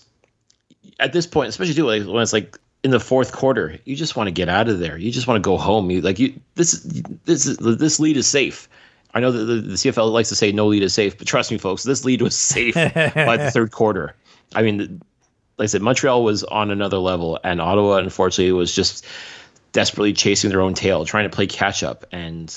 at 1.00 1.12
this 1.12 1.26
point, 1.26 1.48
especially 1.48 1.74
too 1.74 1.86
like 1.86 2.04
when 2.06 2.22
it's 2.22 2.32
like 2.32 2.56
in 2.84 2.90
the 2.90 3.00
fourth 3.00 3.32
quarter, 3.32 3.78
you 3.86 3.96
just 3.96 4.14
want 4.14 4.28
to 4.28 4.30
get 4.30 4.50
out 4.50 4.68
of 4.68 4.78
there. 4.78 4.98
You 4.98 5.10
just 5.10 5.26
want 5.26 5.42
to 5.42 5.48
go 5.48 5.56
home. 5.56 5.90
You 5.90 6.02
like 6.02 6.18
you 6.18 6.38
this 6.54 6.82
this 7.24 7.44
this 7.58 7.98
lead 7.98 8.18
is 8.18 8.28
safe. 8.28 8.68
I 9.14 9.20
know 9.20 9.32
that 9.32 9.44
the, 9.44 9.54
the 9.54 9.74
CFL 9.74 10.12
likes 10.12 10.28
to 10.28 10.36
say 10.36 10.52
no 10.52 10.66
lead 10.66 10.82
is 10.82 10.92
safe, 10.92 11.16
but 11.16 11.26
trust 11.26 11.50
me, 11.50 11.56
folks, 11.56 11.82
this 11.84 12.04
lead 12.04 12.20
was 12.20 12.36
safe 12.36 12.74
by 12.74 13.36
the 13.36 13.50
third 13.50 13.70
quarter. 13.70 14.14
I 14.54 14.62
mean, 14.62 15.00
like 15.56 15.64
I 15.64 15.66
said, 15.66 15.82
Montreal 15.82 16.22
was 16.22 16.44
on 16.44 16.70
another 16.70 16.98
level, 16.98 17.38
and 17.42 17.60
Ottawa, 17.60 17.96
unfortunately, 17.96 18.52
was 18.52 18.74
just 18.74 19.06
desperately 19.72 20.12
chasing 20.12 20.50
their 20.50 20.60
own 20.60 20.74
tail, 20.74 21.04
trying 21.04 21.30
to 21.30 21.34
play 21.34 21.46
catch 21.46 21.82
up. 21.82 22.04
And 22.12 22.54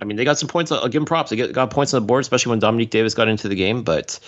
I 0.00 0.04
mean, 0.04 0.16
they 0.16 0.24
got 0.24 0.38
some 0.38 0.48
points. 0.48 0.72
I'll 0.72 0.88
give 0.88 1.00
them 1.00 1.04
props. 1.04 1.30
They 1.30 1.36
get, 1.36 1.52
got 1.52 1.70
points 1.70 1.92
on 1.92 2.00
the 2.00 2.06
board, 2.06 2.22
especially 2.22 2.50
when 2.50 2.60
Dominique 2.60 2.90
Davis 2.90 3.14
got 3.14 3.28
into 3.28 3.48
the 3.48 3.56
game. 3.56 3.82
But 3.82 4.18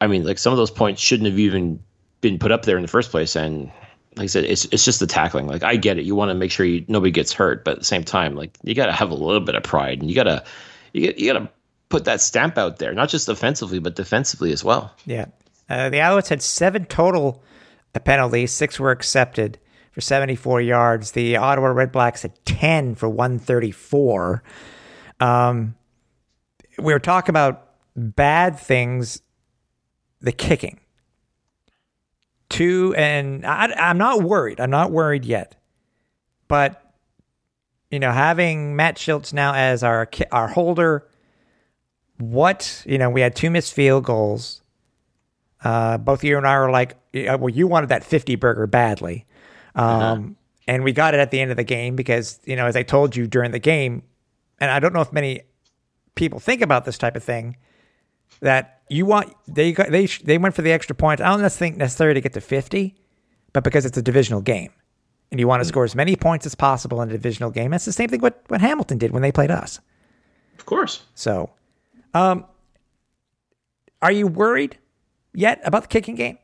I 0.00 0.08
mean, 0.08 0.24
like 0.24 0.38
some 0.38 0.52
of 0.52 0.56
those 0.56 0.70
points 0.70 1.00
shouldn't 1.00 1.28
have 1.28 1.38
even 1.38 1.80
been 2.22 2.38
put 2.38 2.50
up 2.50 2.64
there 2.64 2.76
in 2.76 2.82
the 2.82 2.88
first 2.88 3.10
place. 3.10 3.36
And 3.36 3.70
like 4.16 4.24
I 4.24 4.26
said, 4.26 4.44
it's 4.44 4.66
it's 4.66 4.84
just 4.84 5.00
the 5.00 5.06
tackling. 5.06 5.46
Like 5.46 5.62
I 5.62 5.76
get 5.76 5.98
it, 5.98 6.04
you 6.04 6.14
want 6.14 6.30
to 6.30 6.34
make 6.34 6.50
sure 6.50 6.66
you 6.66 6.84
nobody 6.88 7.10
gets 7.10 7.32
hurt, 7.32 7.64
but 7.64 7.72
at 7.72 7.78
the 7.78 7.84
same 7.84 8.04
time, 8.04 8.34
like 8.34 8.56
you 8.62 8.74
got 8.74 8.86
to 8.86 8.92
have 8.92 9.10
a 9.10 9.14
little 9.14 9.40
bit 9.40 9.54
of 9.54 9.62
pride, 9.62 10.00
and 10.00 10.10
you 10.10 10.14
gotta 10.14 10.44
you 10.92 11.12
you 11.16 11.32
gotta 11.32 11.48
put 11.88 12.04
that 12.04 12.20
stamp 12.20 12.58
out 12.58 12.78
there, 12.78 12.92
not 12.92 13.08
just 13.08 13.28
offensively 13.28 13.78
but 13.78 13.94
defensively 13.94 14.52
as 14.52 14.62
well. 14.62 14.94
Yeah, 15.06 15.26
uh, 15.70 15.88
the 15.88 15.98
Alouettes 15.98 16.28
had 16.28 16.42
seven 16.42 16.84
total 16.84 17.42
penalties, 18.00 18.52
six 18.52 18.78
were 18.78 18.90
accepted 18.90 19.58
for 19.92 20.00
74 20.00 20.60
yards. 20.60 21.12
The 21.12 21.36
Ottawa 21.36 21.68
Red 21.68 21.92
Blacks 21.92 22.22
had 22.22 22.32
10 22.44 22.94
for 22.94 23.08
134. 23.08 24.42
Um, 25.20 25.74
we 26.78 26.92
were 26.92 26.98
talking 26.98 27.30
about 27.30 27.70
bad 27.94 28.58
things, 28.58 29.22
the 30.20 30.32
kicking 30.32 30.80
two, 32.52 32.94
and 32.96 33.44
I, 33.44 33.72
I'm 33.76 33.98
not 33.98 34.22
worried. 34.22 34.60
I'm 34.60 34.70
not 34.70 34.92
worried 34.92 35.24
yet. 35.24 35.56
But 36.48 36.94
you 37.90 37.98
know, 37.98 38.12
having 38.12 38.76
Matt 38.76 38.96
Shiltz 38.96 39.32
now 39.32 39.54
as 39.54 39.82
our 39.82 40.08
our 40.30 40.48
holder, 40.48 41.08
what 42.18 42.82
you 42.86 42.98
know, 42.98 43.10
we 43.10 43.20
had 43.20 43.34
two 43.34 43.50
missed 43.50 43.72
field 43.74 44.04
goals. 44.04 44.62
Uh, 45.64 45.96
both 45.98 46.24
you 46.24 46.36
and 46.36 46.46
I 46.46 46.58
were 46.58 46.70
like, 46.70 46.96
well, 47.14 47.48
you 47.48 47.68
wanted 47.68 47.90
that 47.90 48.02
50 48.02 48.34
burger 48.34 48.66
badly. 48.66 49.26
Um, 49.76 49.86
uh-huh. 49.86 50.20
And 50.66 50.84
we 50.84 50.92
got 50.92 51.14
it 51.14 51.20
at 51.20 51.30
the 51.30 51.40
end 51.40 51.52
of 51.52 51.56
the 51.56 51.64
game 51.64 51.94
because, 51.94 52.40
you 52.44 52.56
know, 52.56 52.66
as 52.66 52.74
I 52.74 52.82
told 52.82 53.14
you 53.14 53.28
during 53.28 53.52
the 53.52 53.60
game, 53.60 54.02
and 54.58 54.72
I 54.72 54.80
don't 54.80 54.92
know 54.92 55.02
if 55.02 55.12
many 55.12 55.42
people 56.16 56.40
think 56.40 56.62
about 56.62 56.84
this 56.84 56.98
type 56.98 57.14
of 57.14 57.22
thing, 57.22 57.56
that 58.40 58.81
you 58.92 59.06
want 59.06 59.34
they 59.48 59.72
got, 59.72 59.90
they 59.90 60.06
they 60.06 60.38
went 60.38 60.54
for 60.54 60.62
the 60.62 60.72
extra 60.72 60.94
point. 60.94 61.20
I 61.20 61.36
don't 61.36 61.50
think 61.50 61.76
necessarily 61.76 62.14
to 62.14 62.20
get 62.20 62.34
to 62.34 62.40
fifty, 62.40 62.94
but 63.52 63.64
because 63.64 63.86
it's 63.86 63.96
a 63.96 64.02
divisional 64.02 64.40
game, 64.40 64.70
and 65.30 65.40
you 65.40 65.48
want 65.48 65.60
to 65.60 65.64
mm-hmm. 65.64 65.72
score 65.72 65.84
as 65.84 65.94
many 65.94 66.14
points 66.14 66.46
as 66.46 66.54
possible 66.54 67.00
in 67.00 67.08
a 67.08 67.12
divisional 67.12 67.50
game. 67.50 67.70
That's 67.70 67.84
the 67.86 67.92
same 67.92 68.08
thing 68.08 68.20
what 68.20 68.42
what 68.48 68.60
Hamilton 68.60 68.98
did 68.98 69.12
when 69.12 69.22
they 69.22 69.32
played 69.32 69.50
us. 69.50 69.80
Of 70.58 70.66
course. 70.66 71.02
So, 71.14 71.50
um, 72.14 72.44
are 74.02 74.12
you 74.12 74.26
worried 74.26 74.78
yet 75.32 75.60
about 75.64 75.82
the 75.82 75.88
kicking 75.88 76.14
game? 76.14 76.38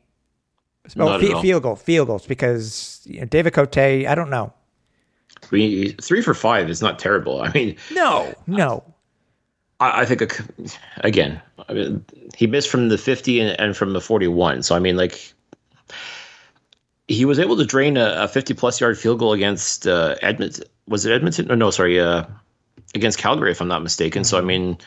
Not 0.95 1.23
f- 1.23 1.41
field 1.41 1.61
goal, 1.61 1.75
field 1.75 2.07
goals, 2.07 2.25
because 2.25 3.01
you 3.05 3.19
know, 3.19 3.25
David 3.25 3.53
Cote, 3.53 3.77
I 3.77 4.15
don't 4.15 4.31
know. 4.31 4.51
Three, 5.41 5.91
three 6.01 6.23
for 6.23 6.33
five 6.33 6.69
is 6.69 6.81
not 6.81 6.97
terrible. 6.97 7.41
I 7.41 7.51
mean, 7.51 7.77
no, 7.91 8.33
no. 8.47 8.83
I, 9.79 10.01
I 10.01 10.05
think 10.05 10.39
again, 10.97 11.41
I 11.67 11.73
mean, 11.73 12.05
he 12.35 12.47
missed 12.47 12.69
from 12.69 12.89
the 12.89 12.97
50 12.97 13.39
and, 13.41 13.59
and 13.59 13.77
from 13.77 13.93
the 13.93 14.01
41. 14.01 14.63
So 14.63 14.75
I 14.75 14.79
mean, 14.79 14.97
like 14.97 15.33
he 17.07 17.25
was 17.25 17.39
able 17.39 17.57
to 17.57 17.65
drain 17.65 17.97
a, 17.97 18.23
a 18.23 18.27
50 18.27 18.53
plus 18.53 18.79
yard 18.79 18.97
field 18.97 19.19
goal 19.19 19.33
against 19.33 19.87
uh, 19.87 20.15
Edmonton. 20.21 20.65
Was 20.87 21.05
it 21.05 21.11
Edmonton? 21.11 21.47
No, 21.47 21.55
no, 21.55 21.71
sorry, 21.71 21.99
uh, 21.99 22.25
against 22.95 23.19
Calgary, 23.19 23.51
if 23.51 23.61
I'm 23.61 23.67
not 23.67 23.83
mistaken. 23.83 24.23
So 24.23 24.37
I 24.37 24.41
mean, 24.41 24.77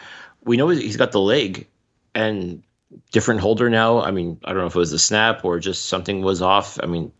we 0.45 0.57
know 0.57 0.68
he's 0.68 0.97
got 0.97 1.12
the 1.12 1.20
leg 1.20 1.66
and 2.14 2.62
different 3.11 3.40
holder 3.40 3.70
now. 3.70 4.01
I 4.01 4.11
mean, 4.11 4.38
I 4.45 4.51
don't 4.51 4.59
know 4.59 4.66
if 4.66 4.74
it 4.74 4.78
was 4.78 4.93
a 4.93 4.99
snap 4.99 5.45
or 5.45 5.59
just 5.59 5.86
something 5.86 6.22
was 6.22 6.43
off. 6.43 6.78
I 6.82 6.86
mean, 6.86 7.12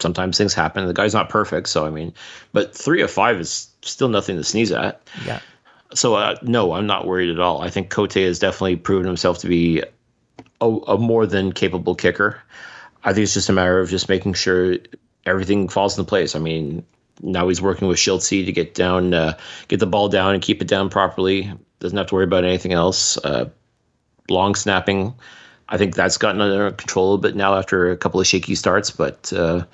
sometimes 0.00 0.36
things 0.36 0.54
happen. 0.54 0.86
The 0.86 0.94
guy's 0.94 1.14
not 1.14 1.28
perfect, 1.28 1.68
so 1.68 1.86
I 1.86 1.90
mean, 1.90 2.14
but 2.52 2.74
three 2.74 3.02
of 3.02 3.10
five 3.10 3.38
is 3.38 3.68
still 3.82 4.08
nothing 4.08 4.36
to 4.36 4.44
sneeze 4.44 4.72
at. 4.72 5.00
Yeah. 5.24 5.40
So 5.94 6.14
uh, 6.14 6.36
no, 6.42 6.72
I'm 6.72 6.86
not 6.86 7.06
worried 7.06 7.30
at 7.30 7.40
all. 7.40 7.62
I 7.62 7.70
think 7.70 7.90
Cote 7.90 8.14
has 8.14 8.38
definitely 8.38 8.76
proven 8.76 9.06
himself 9.06 9.38
to 9.38 9.46
be 9.46 9.82
a, 10.60 10.66
a 10.66 10.98
more 10.98 11.26
than 11.26 11.52
capable 11.52 11.94
kicker. 11.94 12.40
I 13.04 13.12
think 13.12 13.24
it's 13.24 13.34
just 13.34 13.48
a 13.48 13.52
matter 13.52 13.80
of 13.80 13.90
just 13.90 14.08
making 14.08 14.34
sure 14.34 14.76
everything 15.26 15.68
falls 15.68 15.98
into 15.98 16.08
place. 16.08 16.34
I 16.34 16.38
mean, 16.38 16.84
now 17.20 17.48
he's 17.48 17.60
working 17.60 17.88
with 17.88 17.98
Shiltzy 17.98 18.44
to 18.46 18.52
get 18.52 18.74
down, 18.74 19.12
uh, 19.12 19.36
get 19.68 19.80
the 19.80 19.86
ball 19.86 20.08
down 20.08 20.34
and 20.34 20.42
keep 20.42 20.62
it 20.62 20.68
down 20.68 20.88
properly. 20.88 21.52
Doesn't 21.80 21.98
have 21.98 22.06
to 22.08 22.14
worry 22.14 22.24
about 22.24 22.44
anything 22.44 22.72
else. 22.72 23.18
Uh, 23.18 23.50
long 24.28 24.54
snapping, 24.54 25.14
I 25.68 25.78
think 25.78 25.94
that's 25.94 26.18
gotten 26.18 26.40
under 26.40 26.70
control 26.70 27.06
a 27.06 27.08
little 27.08 27.22
bit 27.22 27.36
now 27.36 27.54
after 27.56 27.90
a 27.90 27.96
couple 27.96 28.20
of 28.20 28.26
shaky 28.26 28.54
starts. 28.54 28.90
But 28.90 29.32
uh, 29.32 29.64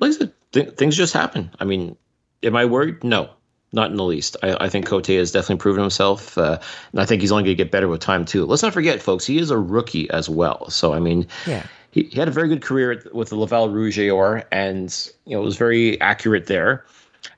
like 0.00 0.10
I 0.10 0.14
said, 0.14 0.32
th- 0.52 0.74
things 0.74 0.96
just 0.96 1.12
happen. 1.12 1.50
I 1.60 1.64
mean, 1.64 1.96
am 2.42 2.56
I 2.56 2.64
worried? 2.64 3.04
No, 3.04 3.30
not 3.72 3.90
in 3.90 3.96
the 3.96 4.04
least. 4.04 4.36
I, 4.42 4.56
I 4.64 4.68
think 4.68 4.86
Cote 4.86 5.06
has 5.08 5.32
definitely 5.32 5.60
proven 5.60 5.82
himself, 5.82 6.36
uh, 6.38 6.58
and 6.92 7.00
I 7.00 7.04
think 7.04 7.20
he's 7.20 7.32
only 7.32 7.44
going 7.44 7.56
to 7.56 7.62
get 7.64 7.70
better 7.70 7.88
with 7.88 8.00
time 8.00 8.24
too. 8.24 8.44
Let's 8.46 8.62
not 8.62 8.72
forget, 8.72 9.02
folks, 9.02 9.26
he 9.26 9.38
is 9.38 9.50
a 9.50 9.58
rookie 9.58 10.08
as 10.10 10.28
well. 10.28 10.70
So 10.70 10.92
I 10.94 11.00
mean, 11.00 11.26
Yeah. 11.46 11.66
he, 11.90 12.04
he 12.04 12.18
had 12.18 12.28
a 12.28 12.30
very 12.32 12.48
good 12.48 12.62
career 12.62 13.02
with 13.12 13.28
the 13.30 13.36
Laval 13.36 13.68
Rouge 13.70 13.98
et 13.98 14.10
Or, 14.10 14.44
and 14.52 15.10
you 15.26 15.36
know 15.36 15.42
was 15.42 15.56
very 15.56 16.00
accurate 16.00 16.46
there, 16.46 16.84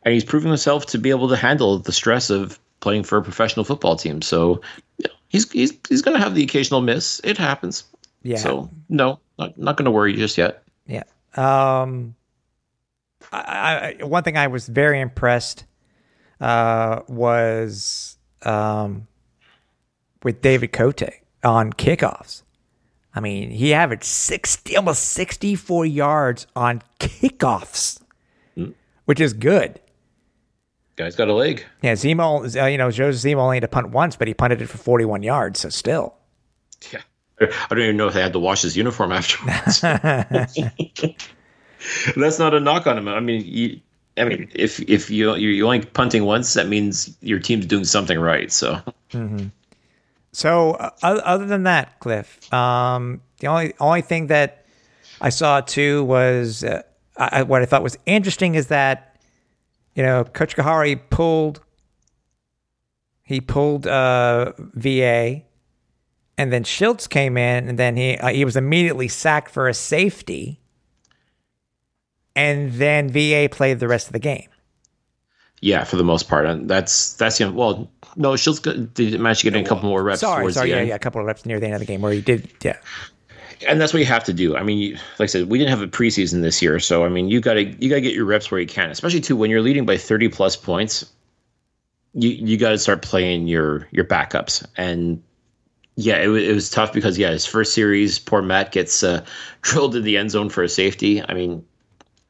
and 0.04 0.14
he's 0.14 0.24
proven 0.24 0.48
himself 0.48 0.86
to 0.86 0.98
be 0.98 1.10
able 1.10 1.28
to 1.28 1.36
handle 1.36 1.78
the 1.78 1.92
stress 1.92 2.30
of 2.30 2.58
playing 2.80 3.02
for 3.02 3.18
a 3.18 3.22
professional 3.22 3.64
football 3.64 3.96
team. 3.96 4.22
So 4.22 4.60
you 4.98 5.04
know, 5.08 5.14
he's 5.28 5.50
he's 5.50 5.72
he's 5.88 6.02
going 6.02 6.16
to 6.16 6.22
have 6.22 6.34
the 6.34 6.42
occasional 6.44 6.80
miss. 6.80 7.20
It 7.24 7.38
happens. 7.38 7.84
Yeah. 8.22 8.36
So 8.36 8.70
no, 8.88 9.18
not 9.38 9.58
not 9.58 9.76
going 9.76 9.86
to 9.86 9.90
worry 9.90 10.14
just 10.14 10.38
yet. 10.38 10.62
Yeah. 10.86 11.04
Um, 11.36 12.14
I, 13.32 13.96
I, 14.00 14.04
one 14.04 14.22
thing 14.24 14.36
I 14.36 14.48
was 14.48 14.66
very 14.68 15.00
impressed 15.00 15.64
uh, 16.40 17.00
was 17.08 18.16
um, 18.42 19.06
with 20.22 20.40
David 20.40 20.72
Cote 20.72 21.02
on 21.44 21.72
kickoffs. 21.72 22.42
I 23.14 23.20
mean, 23.20 23.50
he 23.50 23.74
averaged 23.74 24.04
60, 24.04 24.76
almost 24.76 25.02
64 25.02 25.86
yards 25.86 26.46
on 26.54 26.82
kickoffs, 27.00 28.00
which 29.04 29.20
is 29.20 29.32
good. 29.32 29.80
Guy's 30.96 31.16
got 31.16 31.28
a 31.28 31.34
leg. 31.34 31.64
Yeah, 31.82 31.94
Zema, 31.94 32.62
uh, 32.62 32.66
you 32.66 32.78
know, 32.78 32.90
Joe 32.90 33.08
Zema 33.08 33.38
only 33.38 33.56
had 33.56 33.62
to 33.62 33.68
punt 33.68 33.90
once, 33.90 34.16
but 34.16 34.28
he 34.28 34.34
punted 34.34 34.62
it 34.62 34.66
for 34.66 34.78
41 34.78 35.22
yards, 35.22 35.60
so 35.60 35.70
still. 35.70 36.14
Yeah. 36.92 37.00
I 37.40 37.66
don't 37.70 37.80
even 37.80 37.96
know 37.96 38.08
if 38.08 38.14
they 38.14 38.22
had 38.22 38.34
to 38.34 38.38
wash 38.38 38.62
his 38.62 38.76
uniform 38.76 39.12
afterwards. 39.20 39.80
That's 42.16 42.38
not 42.38 42.54
a 42.54 42.60
knock 42.60 42.86
on 42.86 42.98
him. 42.98 43.08
I 43.08 43.20
mean, 43.20 43.80
I 44.16 44.24
mean, 44.24 44.50
if 44.54 44.80
if 44.80 45.10
you 45.10 45.34
you're 45.36 45.66
only 45.66 45.80
punting 45.80 46.24
once, 46.24 46.54
that 46.54 46.68
means 46.68 47.16
your 47.20 47.38
team's 47.38 47.66
doing 47.66 47.84
something 47.84 48.18
right. 48.18 48.52
So 48.52 48.80
So, 50.32 50.72
uh, 50.72 50.90
other 51.02 51.46
than 51.46 51.64
that, 51.64 51.98
Cliff, 51.98 52.52
um, 52.52 53.20
the 53.40 53.48
only 53.48 53.74
only 53.80 54.02
thing 54.02 54.28
that 54.28 54.64
I 55.20 55.30
saw 55.30 55.60
too 55.60 56.04
was 56.04 56.62
uh, 56.62 56.82
I, 57.16 57.42
what 57.42 57.62
I 57.62 57.66
thought 57.66 57.82
was 57.82 57.98
interesting 58.06 58.54
is 58.54 58.68
that 58.68 59.16
you 59.94 60.02
know 60.02 60.24
Coach 60.24 60.54
Khari 60.56 61.00
pulled 61.10 61.60
he 63.22 63.40
pulled 63.40 63.86
uh, 63.86 64.52
VA, 64.58 65.42
and 66.36 66.52
then 66.52 66.64
Shiltz 66.64 67.08
came 67.08 67.36
in, 67.36 67.68
and 67.68 67.78
then 67.78 67.96
he 67.96 68.16
uh, 68.16 68.28
he 68.28 68.44
was 68.44 68.56
immediately 68.56 69.08
sacked 69.08 69.50
for 69.50 69.68
a 69.68 69.74
safety, 69.74 70.59
and 72.36 72.72
then 72.72 73.10
VA 73.10 73.48
played 73.50 73.80
the 73.80 73.88
rest 73.88 74.06
of 74.06 74.12
the 74.12 74.18
game. 74.18 74.48
yeah, 75.60 75.84
for 75.84 75.96
the 75.96 76.04
most 76.04 76.28
part, 76.28 76.46
and 76.46 76.68
that's 76.68 77.14
that's 77.14 77.38
you 77.40 77.46
know, 77.46 77.52
well, 77.52 77.90
no, 78.16 78.32
Shiltz 78.32 78.94
did 78.94 79.20
manage 79.20 79.40
to 79.40 79.44
get 79.44 79.56
in 79.56 79.64
a 79.64 79.68
couple 79.68 79.88
more 79.88 80.02
reps 80.02 80.20
Sorry, 80.20 80.42
towards 80.42 80.56
sorry, 80.56 80.70
yeah, 80.70 80.82
yeah, 80.82 80.94
a 80.94 80.98
couple 80.98 81.20
of 81.20 81.26
reps 81.26 81.44
near 81.44 81.60
the 81.60 81.66
end 81.66 81.74
of 81.74 81.80
the 81.80 81.86
game 81.86 82.00
where 82.00 82.12
he 82.12 82.20
did, 82.20 82.48
yeah, 82.62 82.76
and 83.66 83.80
that's 83.80 83.92
what 83.92 84.00
you 84.00 84.06
have 84.06 84.24
to 84.24 84.32
do. 84.32 84.56
I 84.56 84.62
mean, 84.62 84.94
like 85.18 85.20
I 85.20 85.26
said, 85.26 85.50
we 85.50 85.58
didn't 85.58 85.70
have 85.70 85.82
a 85.82 85.86
preseason 85.86 86.42
this 86.42 86.62
year, 86.62 86.80
so 86.80 87.04
I 87.04 87.08
mean, 87.08 87.28
you 87.28 87.40
got 87.40 87.54
to 87.54 87.64
you 87.64 87.88
got 87.88 87.96
to 87.96 88.00
get 88.00 88.14
your 88.14 88.24
reps 88.24 88.50
where 88.50 88.60
you 88.60 88.66
can, 88.66 88.90
especially 88.90 89.20
too 89.20 89.36
when 89.36 89.50
you're 89.50 89.62
leading 89.62 89.86
by 89.86 89.96
30 89.96 90.28
plus 90.28 90.56
points. 90.56 91.10
You 92.14 92.30
you 92.30 92.56
got 92.56 92.70
to 92.70 92.78
start 92.78 93.02
playing 93.02 93.46
your 93.46 93.86
your 93.90 94.04
backups, 94.04 94.66
and 94.76 95.22
yeah, 95.96 96.16
it, 96.16 96.30
it 96.30 96.54
was 96.54 96.70
tough 96.70 96.92
because 96.92 97.18
yeah, 97.18 97.30
his 97.30 97.46
first 97.46 97.74
series, 97.74 98.18
poor 98.18 98.42
Matt 98.42 98.72
gets 98.72 99.02
uh, 99.02 99.24
drilled 99.62 99.94
in 99.94 100.04
the 100.04 100.16
end 100.16 100.30
zone 100.30 100.48
for 100.48 100.62
a 100.62 100.68
safety. 100.68 101.22
I 101.22 101.34
mean, 101.34 101.64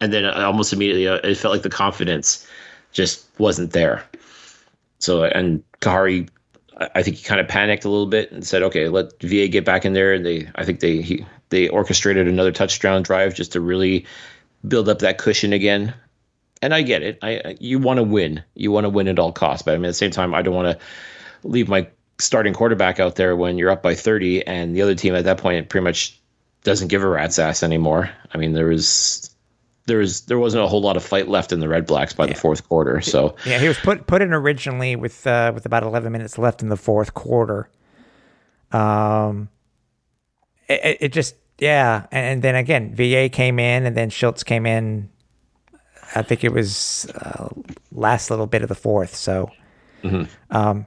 and 0.00 0.12
then 0.12 0.24
almost 0.24 0.72
immediately 0.72 1.06
uh, 1.08 1.16
it 1.16 1.36
felt 1.36 1.52
like 1.52 1.62
the 1.62 1.70
confidence 1.70 2.46
just 2.92 3.26
wasn't 3.38 3.72
there. 3.72 4.04
So 4.98 5.24
and 5.24 5.62
Khari, 5.80 6.28
I- 6.76 7.02
think 7.02 7.16
he 7.16 7.24
kind 7.24 7.40
of 7.40 7.48
panicked 7.48 7.84
a 7.84 7.88
little 7.90 8.06
bit 8.06 8.32
and 8.32 8.46
said, 8.46 8.62
"Okay, 8.62 8.88
let 8.88 9.20
VA 9.20 9.48
get 9.48 9.64
back 9.64 9.84
in 9.84 9.92
there." 9.92 10.12
And 10.12 10.24
they, 10.24 10.48
I 10.54 10.64
think 10.64 10.80
they 10.80 11.00
he, 11.02 11.24
they 11.50 11.68
orchestrated 11.68 12.28
another 12.28 12.52
touchdown 12.52 13.02
drive 13.02 13.34
just 13.34 13.52
to 13.52 13.60
really 13.60 14.06
build 14.66 14.88
up 14.88 15.00
that 15.00 15.18
cushion 15.18 15.52
again. 15.52 15.94
And 16.62 16.74
I 16.74 16.82
get 16.82 17.02
it. 17.02 17.18
I- 17.22 17.56
you 17.60 17.78
want 17.78 17.98
to 17.98 18.02
win. 18.02 18.42
You 18.54 18.70
want 18.70 18.84
to 18.84 18.90
win 18.90 19.08
at 19.08 19.18
all 19.18 19.32
costs. 19.32 19.62
But 19.62 19.74
I 19.74 19.76
mean, 19.78 19.86
at 19.86 19.88
the 19.88 19.94
same 19.94 20.10
time, 20.10 20.34
I 20.34 20.42
don't 20.42 20.54
want 20.54 20.78
to 20.78 21.48
leave 21.48 21.68
my 21.68 21.86
starting 22.18 22.52
quarterback 22.52 23.00
out 23.00 23.16
there 23.16 23.34
when 23.34 23.56
you're 23.56 23.70
up 23.70 23.82
by 23.82 23.94
30 23.94 24.46
and 24.46 24.76
the 24.76 24.82
other 24.82 24.94
team 24.94 25.14
at 25.14 25.24
that 25.24 25.38
point 25.38 25.70
pretty 25.70 25.84
much 25.84 26.18
doesn't 26.64 26.88
give 26.88 27.02
a 27.02 27.08
rat's 27.08 27.38
ass 27.38 27.62
anymore. 27.62 28.10
I 28.34 28.36
mean, 28.36 28.52
there 28.52 28.66
was 28.66 29.34
there 29.86 29.98
was 29.98 30.22
there 30.22 30.38
wasn't 30.38 30.62
a 30.62 30.66
whole 30.68 30.80
lot 30.80 30.96
of 30.96 31.02
fight 31.04 31.28
left 31.28 31.52
in 31.52 31.60
the 31.60 31.68
Red 31.68 31.86
Blacks 31.86 32.12
by 32.12 32.26
the 32.26 32.34
fourth 32.34 32.68
quarter. 32.68 33.00
So 33.00 33.34
Yeah, 33.46 33.58
he 33.58 33.66
was 33.68 33.78
put 33.78 34.06
put 34.06 34.22
in 34.22 34.32
originally 34.32 34.94
with 34.96 35.26
uh, 35.26 35.52
with 35.54 35.66
about 35.66 35.82
eleven 35.82 36.12
minutes 36.12 36.38
left 36.38 36.62
in 36.62 36.68
the 36.68 36.76
fourth 36.76 37.14
quarter. 37.14 37.68
Um, 38.72 39.48
it, 40.68 40.98
it- 41.00 41.12
just 41.12 41.34
yeah, 41.58 42.06
and, 42.10 42.26
and 42.34 42.42
then 42.42 42.54
again, 42.54 42.94
VA 42.94 43.28
came 43.28 43.58
in, 43.58 43.84
and 43.84 43.94
then 43.96 44.08
Shiltz 44.10 44.44
came 44.44 44.64
in. 44.64 45.10
I 46.14 46.22
think 46.22 46.42
it 46.42 46.52
was 46.52 47.06
uh, 47.14 47.48
last 47.92 48.30
little 48.30 48.46
bit 48.46 48.62
of 48.62 48.68
the 48.68 48.74
fourth. 48.74 49.14
So, 49.14 49.50
um, 50.50 50.86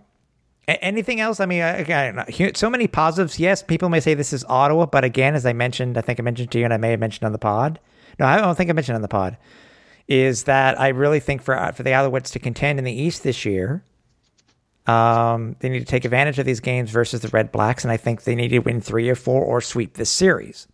a- 0.67 0.83
anything 0.83 1.19
else? 1.21 1.39
I 1.39 1.45
mean, 1.45 1.61
again, 1.61 2.23
so 2.55 2.69
many 2.69 2.87
positives. 2.87 3.39
Yes, 3.39 3.61
people 3.61 3.89
may 3.89 3.99
say 3.99 4.15
this 4.15 4.33
is 4.33 4.43
Ottawa, 4.45 4.85
but 4.87 5.03
again, 5.03 5.35
as 5.35 5.45
I 5.45 5.53
mentioned, 5.53 5.97
I 5.97 6.01
think 6.01 6.19
I 6.19 6.23
mentioned 6.23 6.49
to 6.51 6.57
you, 6.59 6.65
and 6.65 6.73
I 6.73 6.77
may 6.77 6.89
have 6.91 6.99
mentioned 6.99 7.25
on 7.25 7.31
the 7.33 7.37
pod. 7.37 7.79
No, 8.19 8.25
I 8.25 8.37
don't 8.37 8.55
think 8.55 8.69
I 8.69 8.73
mentioned 8.73 8.95
on 8.95 9.01
the 9.01 9.07
pod 9.07 9.37
is 10.07 10.43
that 10.43 10.79
I 10.79 10.89
really 10.89 11.19
think 11.19 11.41
for 11.41 11.57
uh, 11.57 11.71
for 11.71 11.83
the 11.83 11.91
Alouettes 11.91 12.31
to 12.33 12.39
contend 12.39 12.79
in 12.79 12.85
the 12.85 12.91
East 12.91 13.23
this 13.23 13.45
year, 13.45 13.83
um, 14.85 15.55
they 15.59 15.69
need 15.69 15.79
to 15.79 15.85
take 15.85 16.05
advantage 16.05 16.39
of 16.39 16.45
these 16.45 16.59
games 16.59 16.91
versus 16.91 17.21
the 17.21 17.29
Red 17.29 17.51
Blacks, 17.51 17.83
and 17.83 17.91
I 17.91 17.97
think 17.97 18.23
they 18.23 18.35
need 18.35 18.49
to 18.49 18.59
win 18.59 18.81
three 18.81 19.09
or 19.09 19.15
four 19.15 19.43
or 19.43 19.61
sweep 19.61 19.93
this 19.93 20.09
series. 20.09 20.67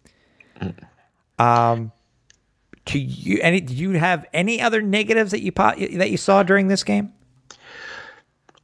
Um, 1.37 1.91
to 2.85 2.99
you, 2.99 3.39
any 3.41 3.61
did 3.61 3.77
you 3.77 3.91
have 3.91 4.25
any 4.33 4.61
other 4.61 4.81
negatives 4.81 5.31
that 5.31 5.41
you 5.41 5.51
po- 5.51 5.75
that 5.75 6.09
you 6.09 6.17
saw 6.17 6.43
during 6.43 6.67
this 6.67 6.83
game? 6.83 7.13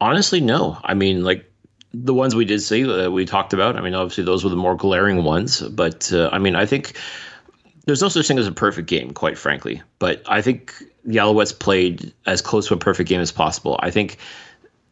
Honestly, 0.01 0.41
no. 0.41 0.77
I 0.83 0.93
mean, 0.93 1.23
like 1.23 1.49
the 1.93 2.13
ones 2.13 2.35
we 2.35 2.43
did 2.43 2.61
see, 2.61 2.89
uh, 2.89 3.09
we 3.09 3.25
talked 3.25 3.53
about. 3.53 3.77
I 3.77 3.81
mean, 3.81 3.93
obviously 3.93 4.23
those 4.23 4.43
were 4.43 4.49
the 4.49 4.55
more 4.55 4.75
glaring 4.75 5.23
ones. 5.23 5.61
But 5.61 6.11
uh, 6.11 6.29
I 6.33 6.39
mean, 6.39 6.55
I 6.55 6.65
think 6.65 6.97
there's 7.85 8.01
no 8.01 8.09
such 8.09 8.27
thing 8.27 8.39
as 8.39 8.47
a 8.47 8.51
perfect 8.51 8.87
game, 8.87 9.11
quite 9.11 9.37
frankly. 9.37 9.81
But 9.99 10.23
I 10.27 10.41
think 10.41 10.73
the 11.03 11.17
Alouettes 11.17 11.57
played 11.57 12.13
as 12.25 12.41
close 12.41 12.67
to 12.67 12.73
a 12.73 12.77
perfect 12.77 13.07
game 13.07 13.21
as 13.21 13.31
possible. 13.31 13.79
I 13.81 13.91
think 13.91 14.17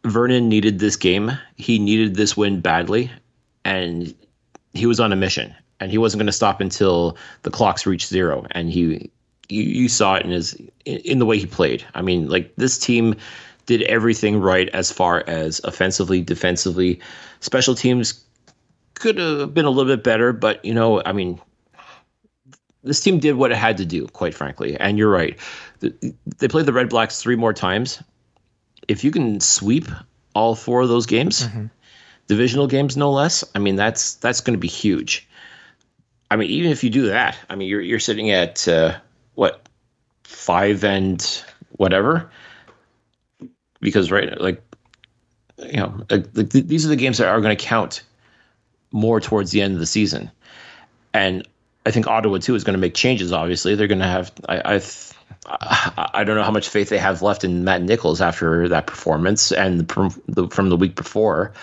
Vernon 0.05 0.47
needed 0.47 0.79
this 0.79 0.95
game. 0.95 1.31
He 1.55 1.79
needed 1.79 2.15
this 2.15 2.37
win 2.37 2.61
badly, 2.61 3.11
and 3.65 4.13
he 4.73 4.85
was 4.85 4.99
on 4.99 5.11
a 5.11 5.15
mission. 5.15 5.55
And 5.79 5.91
he 5.91 5.97
wasn't 5.97 6.19
going 6.19 6.27
to 6.27 6.31
stop 6.31 6.61
until 6.61 7.17
the 7.41 7.51
clocks 7.51 7.85
reached 7.85 8.07
zero. 8.07 8.45
And 8.51 8.69
he, 8.69 9.11
you, 9.49 9.63
you 9.63 9.89
saw 9.89 10.15
it 10.15 10.23
in 10.23 10.31
his 10.31 10.55
in, 10.85 11.19
the 11.19 11.25
way 11.25 11.37
he 11.37 11.45
played. 11.45 11.83
I 11.93 12.01
mean, 12.01 12.29
like 12.29 12.55
this 12.55 12.77
team 12.77 13.15
did 13.65 13.81
everything 13.83 14.39
right 14.39 14.69
as 14.69 14.91
far 14.91 15.23
as 15.27 15.59
offensively, 15.63 16.21
defensively, 16.21 16.99
special 17.39 17.75
teams 17.75 18.23
could 18.93 19.17
have 19.17 19.53
been 19.53 19.65
a 19.65 19.69
little 19.69 19.93
bit 19.93 20.03
better, 20.03 20.31
but 20.31 20.63
you 20.63 20.73
know, 20.73 21.01
I 21.05 21.11
mean, 21.11 21.39
this 22.83 22.99
team 22.99 23.19
did 23.19 23.35
what 23.35 23.51
it 23.51 23.57
had 23.57 23.77
to 23.77 23.85
do, 23.85 24.07
quite 24.07 24.33
frankly. 24.33 24.77
And 24.79 24.97
you're 24.97 25.11
right. 25.11 25.37
They 25.79 26.47
played 26.47 26.65
the 26.65 26.73
Red 26.73 26.89
Blacks 26.89 27.21
three 27.21 27.35
more 27.35 27.53
times. 27.53 28.01
If 28.87 29.03
you 29.03 29.11
can 29.11 29.39
sweep 29.39 29.85
all 30.35 30.55
four 30.55 30.81
of 30.81 30.89
those 30.89 31.05
games, 31.05 31.47
divisional 32.27 32.67
games 32.67 32.97
no 32.97 33.11
less. 33.11 33.43
I 33.55 33.59
mean, 33.59 33.75
that's 33.75 34.15
that's 34.15 34.41
going 34.41 34.53
to 34.53 34.59
be 34.59 34.67
huge. 34.67 35.27
I 36.29 36.35
mean, 36.35 36.49
even 36.49 36.71
if 36.71 36.83
you 36.83 36.89
do 36.89 37.07
that, 37.07 37.37
I 37.49 37.55
mean, 37.55 37.69
you're 37.69 37.81
you're 37.81 37.99
sitting 37.99 38.31
at 38.31 38.67
uh, 38.67 38.97
what 39.35 39.67
five 40.23 40.83
and 40.83 41.43
whatever, 41.73 42.29
because 43.79 44.11
right, 44.11 44.39
like 44.41 44.61
you 45.57 45.77
know, 45.77 46.03
like, 46.09 46.25
like, 46.33 46.49
th- 46.49 46.65
these 46.65 46.85
are 46.85 46.89
the 46.89 46.95
games 46.95 47.19
that 47.19 47.27
are 47.27 47.39
going 47.39 47.55
to 47.55 47.63
count 47.63 48.03
more 48.91 49.21
towards 49.21 49.51
the 49.51 49.61
end 49.61 49.73
of 49.73 49.79
the 49.79 49.85
season, 49.85 50.29
and 51.13 51.47
I 51.85 51.91
think 51.91 52.07
Ottawa 52.07 52.37
too 52.37 52.55
is 52.55 52.63
going 52.63 52.75
to 52.75 52.79
make 52.79 52.93
changes. 52.93 53.31
Obviously, 53.33 53.75
they're 53.75 53.87
going 53.87 53.99
to 53.99 54.07
have. 54.07 54.31
I, 54.47 54.75
I 54.75 54.81
I 56.13 56.23
don't 56.23 56.37
know 56.37 56.43
how 56.43 56.51
much 56.51 56.69
faith 56.69 56.89
they 56.89 56.97
have 56.97 57.21
left 57.21 57.43
in 57.43 57.63
Matt 57.65 57.81
Nichols 57.81 58.21
after 58.21 58.69
that 58.69 58.87
performance 58.87 59.51
and 59.51 59.81
the, 59.81 59.93
from 59.93 60.21
the, 60.27 60.47
from 60.47 60.69
the 60.69 60.77
week 60.77 60.95
before. 60.95 61.53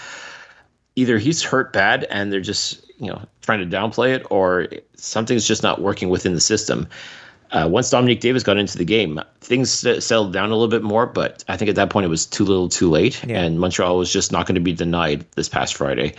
Either 0.96 1.16
he's 1.18 1.42
hurt 1.42 1.72
bad 1.72 2.04
and 2.04 2.30
they're 2.32 2.40
just 2.40 2.84
you 2.98 3.06
know 3.06 3.22
trying 3.40 3.60
to 3.68 3.76
downplay 3.76 4.14
it, 4.14 4.26
or 4.30 4.66
something's 4.96 5.46
just 5.46 5.62
not 5.62 5.80
working 5.80 6.10
within 6.10 6.34
the 6.34 6.40
system. 6.40 6.88
Uh, 7.52 7.68
once 7.68 7.90
Dominique 7.90 8.20
Davis 8.20 8.44
got 8.44 8.58
into 8.58 8.78
the 8.78 8.84
game, 8.84 9.20
things 9.40 9.70
settled 9.70 10.32
down 10.32 10.50
a 10.50 10.54
little 10.54 10.68
bit 10.68 10.84
more, 10.84 11.04
but 11.06 11.42
I 11.48 11.56
think 11.56 11.68
at 11.68 11.74
that 11.76 11.90
point 11.90 12.04
it 12.06 12.08
was 12.08 12.24
too 12.26 12.44
little, 12.44 12.68
too 12.68 12.88
late, 12.88 13.24
Yeah. 13.24 13.42
and 13.42 13.58
Montreal 13.58 13.96
was 13.96 14.12
just 14.12 14.30
not 14.30 14.46
going 14.46 14.54
to 14.54 14.60
be 14.60 14.72
denied 14.72 15.26
this 15.32 15.48
past 15.48 15.74
Friday. 15.74 16.14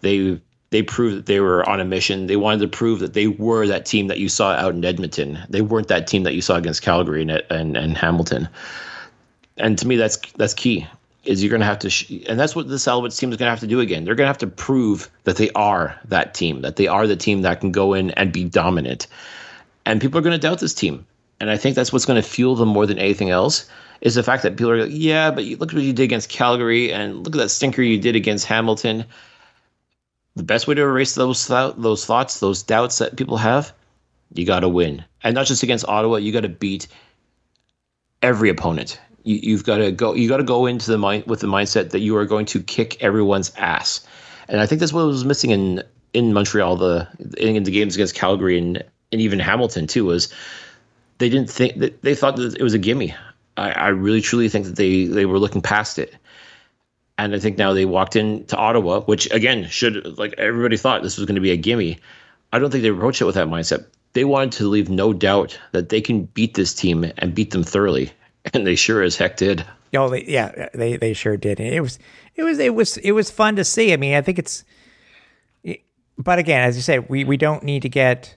They 0.00 0.40
they 0.72 0.82
proved 0.82 1.16
that 1.16 1.26
they 1.26 1.38
were 1.38 1.68
on 1.68 1.80
a 1.80 1.84
mission. 1.84 2.26
They 2.26 2.36
wanted 2.36 2.60
to 2.60 2.68
prove 2.68 3.00
that 3.00 3.12
they 3.12 3.26
were 3.26 3.66
that 3.66 3.84
team 3.84 4.08
that 4.08 4.18
you 4.18 4.28
saw 4.28 4.52
out 4.52 4.74
in 4.74 4.84
Edmonton. 4.84 5.38
They 5.50 5.60
weren't 5.60 5.88
that 5.88 6.06
team 6.06 6.22
that 6.22 6.34
you 6.34 6.40
saw 6.40 6.56
against 6.56 6.82
Calgary 6.82 7.20
and 7.22 7.30
and, 7.50 7.76
and 7.76 7.96
Hamilton. 7.96 8.48
And 9.58 9.78
to 9.78 9.86
me, 9.86 9.96
that's 9.96 10.16
that's 10.32 10.54
key. 10.54 10.86
Is 11.24 11.40
you're 11.40 11.50
going 11.50 11.60
to 11.60 11.66
have 11.66 11.78
to, 11.78 11.90
sh- 11.90 12.10
and 12.26 12.40
that's 12.40 12.56
what 12.56 12.68
this 12.68 12.84
Alouettes 12.86 13.16
team 13.16 13.30
is 13.30 13.36
going 13.36 13.46
to 13.46 13.50
have 13.50 13.60
to 13.60 13.68
do 13.68 13.78
again. 13.78 14.04
They're 14.04 14.16
going 14.16 14.24
to 14.24 14.32
have 14.34 14.38
to 14.38 14.48
prove 14.48 15.08
that 15.22 15.36
they 15.36 15.50
are 15.50 15.96
that 16.06 16.34
team, 16.34 16.62
that 16.62 16.74
they 16.74 16.88
are 16.88 17.06
the 17.06 17.14
team 17.14 17.42
that 17.42 17.60
can 17.60 17.70
go 17.70 17.94
in 17.94 18.10
and 18.12 18.32
be 18.32 18.42
dominant. 18.42 19.06
And 19.86 20.00
people 20.00 20.18
are 20.18 20.22
going 20.22 20.32
to 20.32 20.38
doubt 20.38 20.58
this 20.58 20.74
team. 20.74 21.06
And 21.38 21.48
I 21.48 21.56
think 21.56 21.76
that's 21.76 21.92
what's 21.92 22.06
going 22.06 22.20
to 22.20 22.28
fuel 22.28 22.56
them 22.56 22.70
more 22.70 22.86
than 22.86 22.98
anything 22.98 23.30
else 23.30 23.68
is 24.00 24.16
the 24.16 24.24
fact 24.24 24.42
that 24.42 24.56
people 24.56 24.72
are 24.72 24.82
like, 24.82 24.90
yeah, 24.92 25.30
but 25.30 25.44
you, 25.44 25.56
look 25.56 25.70
at 25.70 25.76
what 25.76 25.84
you 25.84 25.92
did 25.92 26.02
against 26.02 26.28
Calgary 26.28 26.92
and 26.92 27.22
look 27.24 27.36
at 27.36 27.38
that 27.38 27.50
stinker 27.50 27.82
you 27.82 27.98
did 27.98 28.16
against 28.16 28.46
Hamilton. 28.46 29.04
The 30.34 30.42
best 30.42 30.66
way 30.66 30.74
to 30.74 30.82
erase 30.82 31.14
those 31.14 31.46
thou- 31.46 31.72
those 31.72 32.06
thoughts, 32.06 32.40
those 32.40 32.62
doubts 32.62 32.98
that 32.98 33.16
people 33.16 33.36
have, 33.36 33.72
you 34.34 34.46
got 34.46 34.60
to 34.60 34.68
win, 34.68 35.04
and 35.22 35.34
not 35.34 35.46
just 35.46 35.62
against 35.62 35.86
Ottawa. 35.86 36.16
You 36.16 36.32
got 36.32 36.40
to 36.40 36.48
beat 36.48 36.88
every 38.22 38.48
opponent. 38.48 38.98
You, 39.24 39.36
you've 39.42 39.64
got 39.64 39.78
to 39.78 39.92
go. 39.92 40.14
You 40.14 40.28
got 40.28 40.38
to 40.38 40.44
go 40.44 40.66
into 40.66 40.90
the 40.90 40.98
mind 40.98 41.24
with 41.26 41.40
the 41.40 41.46
mindset 41.46 41.90
that 41.90 42.00
you 42.00 42.16
are 42.16 42.24
going 42.24 42.46
to 42.46 42.62
kick 42.62 43.02
everyone's 43.02 43.52
ass, 43.56 44.06
and 44.48 44.60
I 44.60 44.66
think 44.66 44.80
that's 44.80 44.92
what 44.92 45.06
was 45.06 45.24
missing 45.24 45.50
in 45.50 45.82
in 46.14 46.32
Montreal. 46.32 46.76
The 46.76 47.08
in 47.36 47.62
the 47.62 47.70
games 47.70 47.94
against 47.94 48.14
Calgary 48.14 48.58
and 48.58 48.82
and 49.12 49.20
even 49.20 49.38
Hamilton 49.38 49.86
too 49.86 50.06
was 50.06 50.32
they 51.18 51.28
didn't 51.28 51.50
think 51.50 51.78
that 51.78 52.02
they 52.02 52.14
thought 52.14 52.36
that 52.36 52.56
it 52.56 52.62
was 52.62 52.74
a 52.74 52.78
gimme. 52.78 53.14
I, 53.56 53.70
I 53.70 53.88
really 53.88 54.22
truly 54.22 54.48
think 54.48 54.64
that 54.64 54.76
they 54.76 55.04
they 55.04 55.26
were 55.26 55.38
looking 55.38 55.60
past 55.60 55.98
it. 55.98 56.14
And 57.18 57.34
I 57.34 57.38
think 57.38 57.58
now 57.58 57.72
they 57.72 57.84
walked 57.84 58.16
into 58.16 58.56
Ottawa, 58.56 59.00
which 59.02 59.30
again 59.30 59.68
should 59.68 60.18
like 60.18 60.34
everybody 60.38 60.76
thought 60.76 61.02
this 61.02 61.18
was 61.18 61.26
going 61.26 61.34
to 61.36 61.40
be 61.40 61.50
a 61.50 61.56
gimme. 61.56 61.98
I 62.52 62.58
don't 62.58 62.70
think 62.70 62.82
they 62.82 62.88
approached 62.88 63.20
it 63.20 63.26
with 63.26 63.34
that 63.34 63.48
mindset. 63.48 63.86
They 64.14 64.24
wanted 64.24 64.52
to 64.52 64.68
leave 64.68 64.90
no 64.90 65.12
doubt 65.12 65.58
that 65.72 65.88
they 65.88 66.00
can 66.00 66.24
beat 66.24 66.54
this 66.54 66.74
team 66.74 67.10
and 67.18 67.34
beat 67.34 67.50
them 67.50 67.62
thoroughly, 67.62 68.12
and 68.54 68.66
they 68.66 68.74
sure 68.74 69.02
as 69.02 69.16
heck 69.16 69.36
did. 69.36 69.64
Oh, 69.94 70.08
they, 70.08 70.24
yeah, 70.24 70.68
they 70.74 70.96
they 70.96 71.12
sure 71.12 71.36
did. 71.36 71.60
It 71.60 71.80
was 71.80 71.98
it 72.34 72.42
was 72.42 72.58
it 72.58 72.74
was 72.74 72.96
it 72.98 73.12
was 73.12 73.30
fun 73.30 73.56
to 73.56 73.64
see. 73.64 73.92
I 73.92 73.96
mean, 73.96 74.14
I 74.14 74.22
think 74.22 74.38
it's, 74.38 74.64
but 76.16 76.38
again, 76.38 76.66
as 76.66 76.76
you 76.76 76.82
said, 76.82 77.08
we 77.08 77.24
we 77.24 77.36
don't 77.36 77.62
need 77.62 77.82
to 77.82 77.88
get 77.90 78.36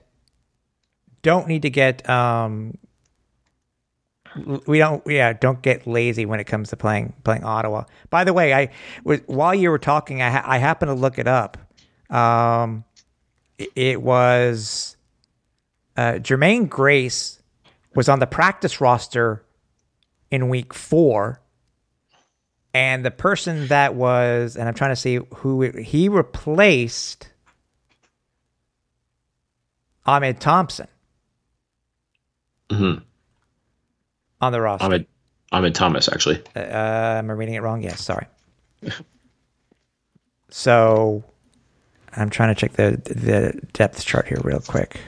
don't 1.22 1.48
need 1.48 1.62
to 1.62 1.70
get 1.70 2.08
um 2.08 2.76
we 4.66 4.78
don't 4.78 5.06
yeah 5.06 5.32
don't 5.32 5.62
get 5.62 5.86
lazy 5.86 6.26
when 6.26 6.40
it 6.40 6.44
comes 6.44 6.70
to 6.70 6.76
playing 6.76 7.14
playing 7.24 7.44
Ottawa. 7.44 7.84
By 8.10 8.24
the 8.24 8.32
way, 8.32 8.52
I 8.54 8.70
was 9.04 9.20
while 9.26 9.54
you 9.54 9.70
were 9.70 9.78
talking, 9.78 10.22
I 10.22 10.30
ha- 10.30 10.44
I 10.44 10.58
happened 10.58 10.90
to 10.90 10.94
look 10.94 11.18
it 11.18 11.26
up. 11.26 11.56
Um, 12.10 12.84
it, 13.58 13.70
it 13.74 14.02
was 14.02 14.96
uh, 15.96 16.14
Jermaine 16.14 16.68
Grace 16.68 17.40
was 17.94 18.08
on 18.08 18.18
the 18.18 18.26
practice 18.26 18.80
roster 18.80 19.44
in 20.30 20.48
week 20.48 20.74
four. 20.74 21.40
And 22.74 23.06
the 23.06 23.10
person 23.10 23.68
that 23.68 23.94
was, 23.94 24.54
and 24.54 24.68
I'm 24.68 24.74
trying 24.74 24.90
to 24.90 24.96
see 24.96 25.18
who 25.36 25.62
it, 25.62 25.76
he 25.78 26.10
replaced 26.10 27.30
Ahmed 30.04 30.40
Thompson 30.40 30.88
Mhm. 32.68 33.02
On 34.40 34.52
the 34.52 34.60
roster. 34.60 34.84
Ahmed 34.86 35.06
Ahmed 35.52 35.74
Thomas 35.74 36.08
actually. 36.08 36.42
Uh, 36.54 36.60
am 36.60 37.30
I 37.30 37.32
reading 37.34 37.54
it 37.54 37.62
wrong? 37.62 37.82
Yes, 37.82 38.02
sorry. 38.02 38.26
so 40.50 41.24
I'm 42.16 42.30
trying 42.30 42.54
to 42.54 42.60
check 42.60 42.72
the 42.74 43.00
the 43.04 43.60
depth 43.72 44.04
chart 44.04 44.26
here 44.28 44.38
real 44.42 44.60
quick. 44.60 44.98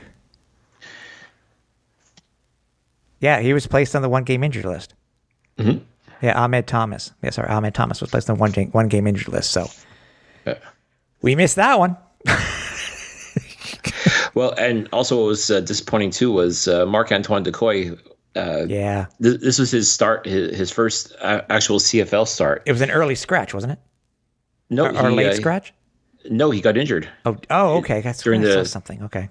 Yeah, 3.20 3.40
he 3.40 3.52
was 3.52 3.66
placed 3.66 3.96
on 3.96 4.02
the 4.02 4.08
one 4.08 4.24
game 4.24 4.44
injured 4.44 4.64
list. 4.64 4.94
Mhm. 5.58 5.80
Yeah, 6.22 6.40
Ahmed 6.40 6.66
Thomas. 6.66 7.12
Yeah, 7.22 7.30
sorry, 7.30 7.48
Ahmed 7.48 7.74
Thomas 7.74 8.00
was 8.00 8.10
placed 8.10 8.30
on 8.30 8.38
one 8.38 8.50
game, 8.52 8.70
one 8.70 8.88
game 8.88 9.06
injured 9.06 9.28
list. 9.28 9.50
So 9.52 9.68
Yeah. 10.46 10.54
we 11.22 11.34
missed 11.34 11.56
that 11.56 11.78
one. 11.78 11.96
Well, 14.34 14.52
and 14.56 14.88
also 14.92 15.16
what 15.16 15.26
was 15.26 15.50
uh, 15.50 15.60
disappointing 15.60 16.10
too 16.10 16.30
was 16.30 16.68
uh, 16.68 16.86
Marc 16.86 17.10
Antoine 17.10 17.44
Dequoy. 17.44 17.98
Uh, 18.36 18.64
Yeah, 18.68 19.06
th- 19.22 19.40
this 19.40 19.58
was 19.58 19.70
his 19.70 19.90
start, 19.90 20.26
his, 20.26 20.56
his 20.56 20.70
first 20.70 21.12
uh, 21.20 21.42
actual 21.50 21.78
CFL 21.78 22.26
start. 22.28 22.62
it 22.66 22.72
was 22.72 22.80
an 22.80 22.90
early 22.90 23.14
scratch, 23.14 23.54
wasn't 23.54 23.72
it? 23.74 23.78
No, 24.70 24.86
Or, 24.86 25.06
or 25.06 25.10
he, 25.10 25.16
late 25.16 25.26
uh, 25.28 25.34
scratch? 25.34 25.72
No, 26.30 26.50
he 26.50 26.60
got 26.60 26.76
injured 26.76 27.08
Oh, 27.24 27.36
oh, 27.50 27.78
okay. 27.78 28.00
That's 28.02 28.22
during 28.22 28.42
the- 28.42 28.64
something. 28.64 29.02
Okay. 29.04 29.28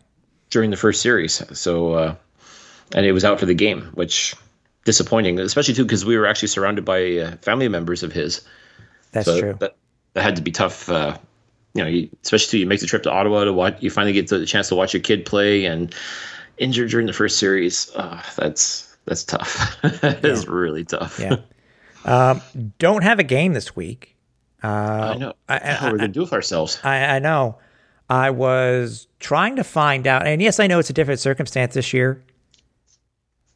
during 0.49 0.71
the 0.71 0.77
first 0.77 1.01
series. 1.01 1.43
So, 1.57 1.93
uh, 1.93 2.15
and 2.95 3.05
it 3.05 3.11
was 3.11 3.23
out 3.25 3.39
for 3.39 3.45
the 3.45 3.53
game, 3.53 3.81
which 3.93 4.33
disappointing, 4.85 5.39
especially 5.39 5.73
too 5.73 5.83
because 5.83 6.05
we 6.05 6.17
were 6.17 6.25
actually 6.25 6.47
surrounded 6.47 6.85
by 6.85 7.17
uh, 7.17 7.31
family 7.37 7.67
members 7.67 8.01
of 8.03 8.13
his. 8.13 8.41
That's 9.11 9.25
so 9.27 9.39
true. 9.39 9.57
That 9.59 9.75
that 10.13 10.23
had 10.23 10.35
to 10.37 10.41
be 10.41 10.51
tough. 10.51 10.89
Uh, 10.89 11.17
you 11.73 11.83
know, 11.83 11.89
you, 11.89 12.09
especially 12.23 12.49
too, 12.51 12.57
you 12.59 12.65
make 12.65 12.79
the 12.79 12.87
trip 12.87 13.03
to 13.03 13.11
Ottawa 13.11 13.43
to 13.43 13.53
watch. 13.53 13.75
You 13.81 13.91
finally 13.91 14.13
get 14.13 14.29
the 14.29 14.45
chance 14.45 14.69
to 14.69 14.75
watch 14.75 14.93
your 14.93 15.01
kid 15.03 15.25
play, 15.25 15.65
and 15.65 15.93
injured 16.57 16.89
during 16.89 17.05
the 17.07 17.13
first 17.13 17.37
series. 17.37 17.91
Uh, 17.95 18.23
that's 18.37 18.86
that's 19.07 19.23
tough. 19.23 19.77
it's 19.83 20.47
really 20.47 20.83
tough. 20.83 21.19
yeah. 21.19 21.37
Um, 22.05 22.41
don't 22.77 23.03
have 23.03 23.19
a 23.19 23.23
game 23.23 23.53
this 23.53 23.75
week. 23.75 24.15
I 24.63 25.15
know. 25.17 25.33
I- 25.49 25.77
what 25.81 25.91
we're 25.93 25.97
gonna 25.97 26.07
do 26.09 26.21
with 26.21 26.33
ourselves. 26.33 26.79
I, 26.83 27.15
I 27.15 27.19
know. 27.19 27.57
I 28.09 28.29
was 28.29 29.07
trying 29.19 29.57
to 29.57 29.63
find 29.63 30.07
out, 30.07 30.25
and 30.25 30.41
yes, 30.41 30.59
I 30.59 30.67
know 30.67 30.79
it's 30.79 30.89
a 30.89 30.93
different 30.93 31.19
circumstance 31.19 31.73
this 31.73 31.93
year 31.93 32.23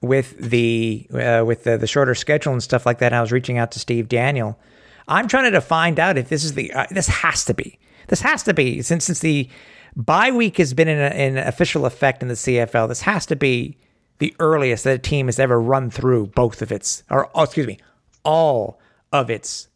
with 0.02 0.38
the 0.38 1.08
uh, 1.14 1.44
with 1.46 1.64
the, 1.64 1.78
the 1.78 1.88
shorter 1.88 2.16
schedule 2.16 2.52
and 2.54 2.62
stuff 2.62 2.86
like 2.86 3.00
that. 3.00 3.14
I 3.14 3.22
was 3.22 3.32
reaching 3.32 3.58
out 3.58 3.72
to 3.74 3.80
Steve 3.80 4.10
Daniel. 4.10 4.60
I'm 5.08 5.28
trying 5.28 5.52
to 5.52 5.62
find 5.62 6.00
out 6.00 6.18
if 6.18 6.30
this 6.30 6.44
is 6.44 6.54
the 6.54 6.72
uh, 6.74 6.88
this 6.92 7.08
has 7.08 7.46
to 7.46 7.54
be 7.54 7.80
this 8.08 8.22
has 8.22 8.44
to 8.44 8.54
be 8.54 8.82
since 8.82 9.06
since 9.06 9.20
the 9.20 9.48
bye 9.96 10.32
week 10.32 10.58
has 10.58 10.74
been 10.74 10.88
in, 10.88 11.00
a, 11.00 11.16
in 11.16 11.38
official 11.38 11.86
effect 11.86 12.22
in 12.22 12.28
the 12.28 12.34
CFL. 12.36 12.88
This 12.90 13.02
has 13.02 13.26
to 13.28 13.36
be 13.36 13.78
the 14.22 14.36
earliest 14.38 14.84
that 14.84 14.94
a 14.94 15.00
team 15.00 15.26
has 15.26 15.40
ever 15.40 15.60
run 15.60 15.90
through 15.90 16.28
both 16.28 16.62
of 16.62 16.72
its 16.72 17.04
or 17.10 17.30
oh, 17.34 17.42
excuse 17.42 17.66
me 17.66 17.80
all 18.24 18.80
of 19.12 19.32
its 19.32 19.68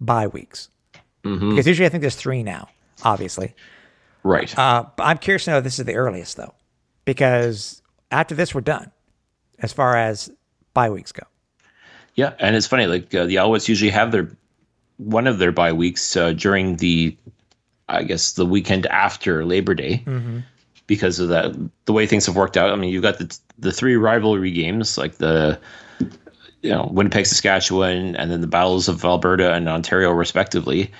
bye 0.00 0.26
weeks. 0.26 0.70
Because 1.50 1.66
usually 1.66 1.84
I 1.84 1.90
think 1.90 2.00
there's 2.00 2.16
three 2.16 2.42
now, 2.42 2.70
obviously. 3.04 3.54
Right. 4.22 4.58
Uh, 4.58 4.86
but 4.96 5.04
I'm 5.04 5.18
curious 5.18 5.44
to 5.44 5.50
know 5.50 5.58
if 5.58 5.64
this 5.64 5.78
is 5.78 5.84
the 5.84 5.96
earliest 5.96 6.38
though, 6.38 6.54
because 7.04 7.82
after 8.10 8.34
this 8.34 8.54
we're 8.54 8.62
done, 8.62 8.90
as 9.58 9.70
far 9.70 9.96
as 9.96 10.30
bye 10.72 10.88
weeks 10.88 11.12
go. 11.12 11.24
Yeah, 12.14 12.32
and 12.38 12.56
it's 12.56 12.66
funny. 12.66 12.86
Like 12.86 13.14
uh, 13.14 13.26
the 13.26 13.34
Alouettes 13.36 13.68
usually 13.68 13.90
have 13.90 14.12
their 14.12 14.34
one 14.96 15.26
of 15.26 15.36
their 15.38 15.52
bye 15.52 15.74
weeks 15.74 16.16
uh, 16.16 16.32
during 16.32 16.76
the, 16.76 17.14
I 17.86 18.04
guess, 18.04 18.32
the 18.32 18.46
weekend 18.46 18.86
after 18.86 19.44
Labor 19.44 19.74
Day, 19.74 20.02
because 20.90 21.20
of 21.20 21.28
that. 21.28 21.54
The 21.84 21.92
way 21.92 22.04
things 22.04 22.26
have 22.26 22.34
worked 22.34 22.56
out. 22.56 22.70
I 22.70 22.74
mean, 22.74 22.92
you've 22.92 23.04
got 23.04 23.18
the 23.18 23.38
the 23.60 23.70
three 23.70 23.94
rivalry 23.94 24.50
games, 24.50 24.98
like 24.98 25.18
the, 25.18 25.56
you 26.62 26.70
know, 26.70 26.90
Winnipeg, 26.90 27.26
Saskatchewan, 27.26 28.16
and 28.16 28.28
then 28.28 28.40
the 28.40 28.48
battles 28.48 28.88
of 28.88 29.04
Alberta 29.04 29.54
and 29.54 29.68
Ontario, 29.68 30.10
respectively, 30.10 30.90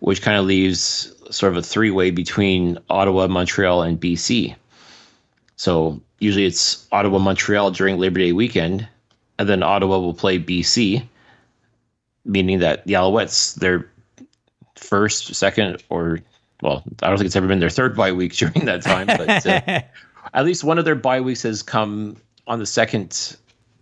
which 0.00 0.20
kind 0.20 0.36
of 0.36 0.46
leaves 0.46 1.12
sort 1.30 1.52
of 1.52 1.58
a 1.58 1.62
three 1.62 1.92
way 1.92 2.10
between 2.10 2.76
Ottawa, 2.90 3.28
Montreal, 3.28 3.82
and 3.82 4.00
BC. 4.00 4.56
So 5.54 6.02
usually 6.18 6.44
it's 6.44 6.84
Ottawa, 6.90 7.20
Montreal 7.20 7.70
during 7.70 7.98
Labor 7.98 8.18
Day 8.18 8.32
weekend, 8.32 8.88
and 9.38 9.48
then 9.48 9.62
Ottawa 9.62 10.00
will 10.00 10.12
play 10.12 10.40
BC, 10.40 11.06
meaning 12.24 12.58
that 12.58 12.84
the 12.84 12.94
Alouettes, 12.94 13.54
their 13.54 13.88
first, 14.74 15.36
second, 15.36 15.84
or 15.88 16.18
well, 16.66 16.82
I 17.02 17.08
don't 17.08 17.16
think 17.16 17.26
it's 17.26 17.36
ever 17.36 17.46
been 17.46 17.60
their 17.60 17.70
third 17.70 17.96
bye 17.96 18.12
week 18.12 18.32
during 18.36 18.64
that 18.64 18.82
time, 18.82 19.06
but 19.06 19.46
uh, 19.46 19.80
at 20.34 20.44
least 20.44 20.64
one 20.64 20.78
of 20.78 20.84
their 20.84 20.96
bye 20.96 21.20
weeks 21.20 21.42
has 21.42 21.62
come 21.62 22.16
on 22.48 22.58
the 22.58 22.66
second, 22.66 23.36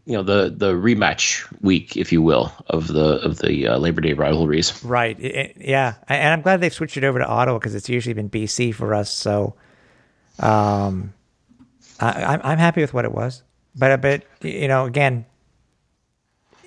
you 0.04 0.12
know, 0.12 0.22
the 0.22 0.52
the 0.54 0.74
rematch 0.74 1.46
week, 1.62 1.96
if 1.96 2.12
you 2.12 2.20
will, 2.20 2.52
of 2.68 2.88
the 2.88 3.20
of 3.22 3.38
the 3.38 3.68
uh, 3.68 3.78
Labor 3.78 4.02
Day 4.02 4.12
rivalries. 4.12 4.84
Right. 4.84 5.18
It- 5.18 5.56
yeah. 5.58 5.94
And 6.08 6.32
I'm 6.34 6.42
glad 6.42 6.60
they've 6.60 6.72
switched 6.72 6.96
it 6.98 7.04
over 7.04 7.18
to 7.18 7.26
Ottawa 7.26 7.58
because 7.58 7.74
it's 7.74 7.88
usually 7.88 8.12
been 8.14 8.28
BC 8.28 8.74
for 8.74 8.94
us. 8.94 9.10
So, 9.10 9.54
um, 10.40 11.14
I, 12.00 12.22
I'm 12.24 12.40
I'm 12.44 12.58
happy 12.58 12.82
with 12.82 12.92
what 12.92 13.06
it 13.06 13.12
was. 13.12 13.42
But 13.74 14.02
but 14.02 14.24
you 14.42 14.68
know, 14.68 14.84
again, 14.84 15.24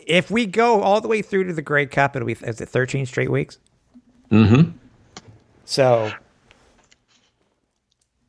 if 0.08 0.32
we 0.32 0.48
go 0.48 0.82
all 0.82 1.00
the 1.00 1.08
way 1.08 1.22
through 1.22 1.44
to 1.46 1.54
the 1.54 1.62
Grey 1.62 1.86
Cup, 1.86 2.16
it'll 2.16 2.26
be 2.26 2.34
is 2.34 2.60
it 2.60 2.70
13 2.70 3.06
straight 3.06 3.30
weeks? 3.32 3.60
Mm-hmm. 4.32 4.77
So, 5.70 6.12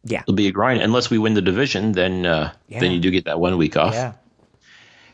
yeah, 0.04 0.22
It'll 0.22 0.34
be 0.34 0.48
a 0.48 0.52
grind 0.52 0.80
unless 0.82 1.08
we 1.10 1.18
win 1.18 1.34
the 1.34 1.42
division. 1.42 1.92
Then 1.92 2.26
uh, 2.26 2.52
Yeah. 2.68 2.80
then 2.80 2.92
you 2.92 3.00
do 3.00 3.10
get 3.10 3.26
that 3.26 3.38
one 3.40 3.56
week 3.58 3.76
off. 3.76 3.94
yeah, 3.94 4.12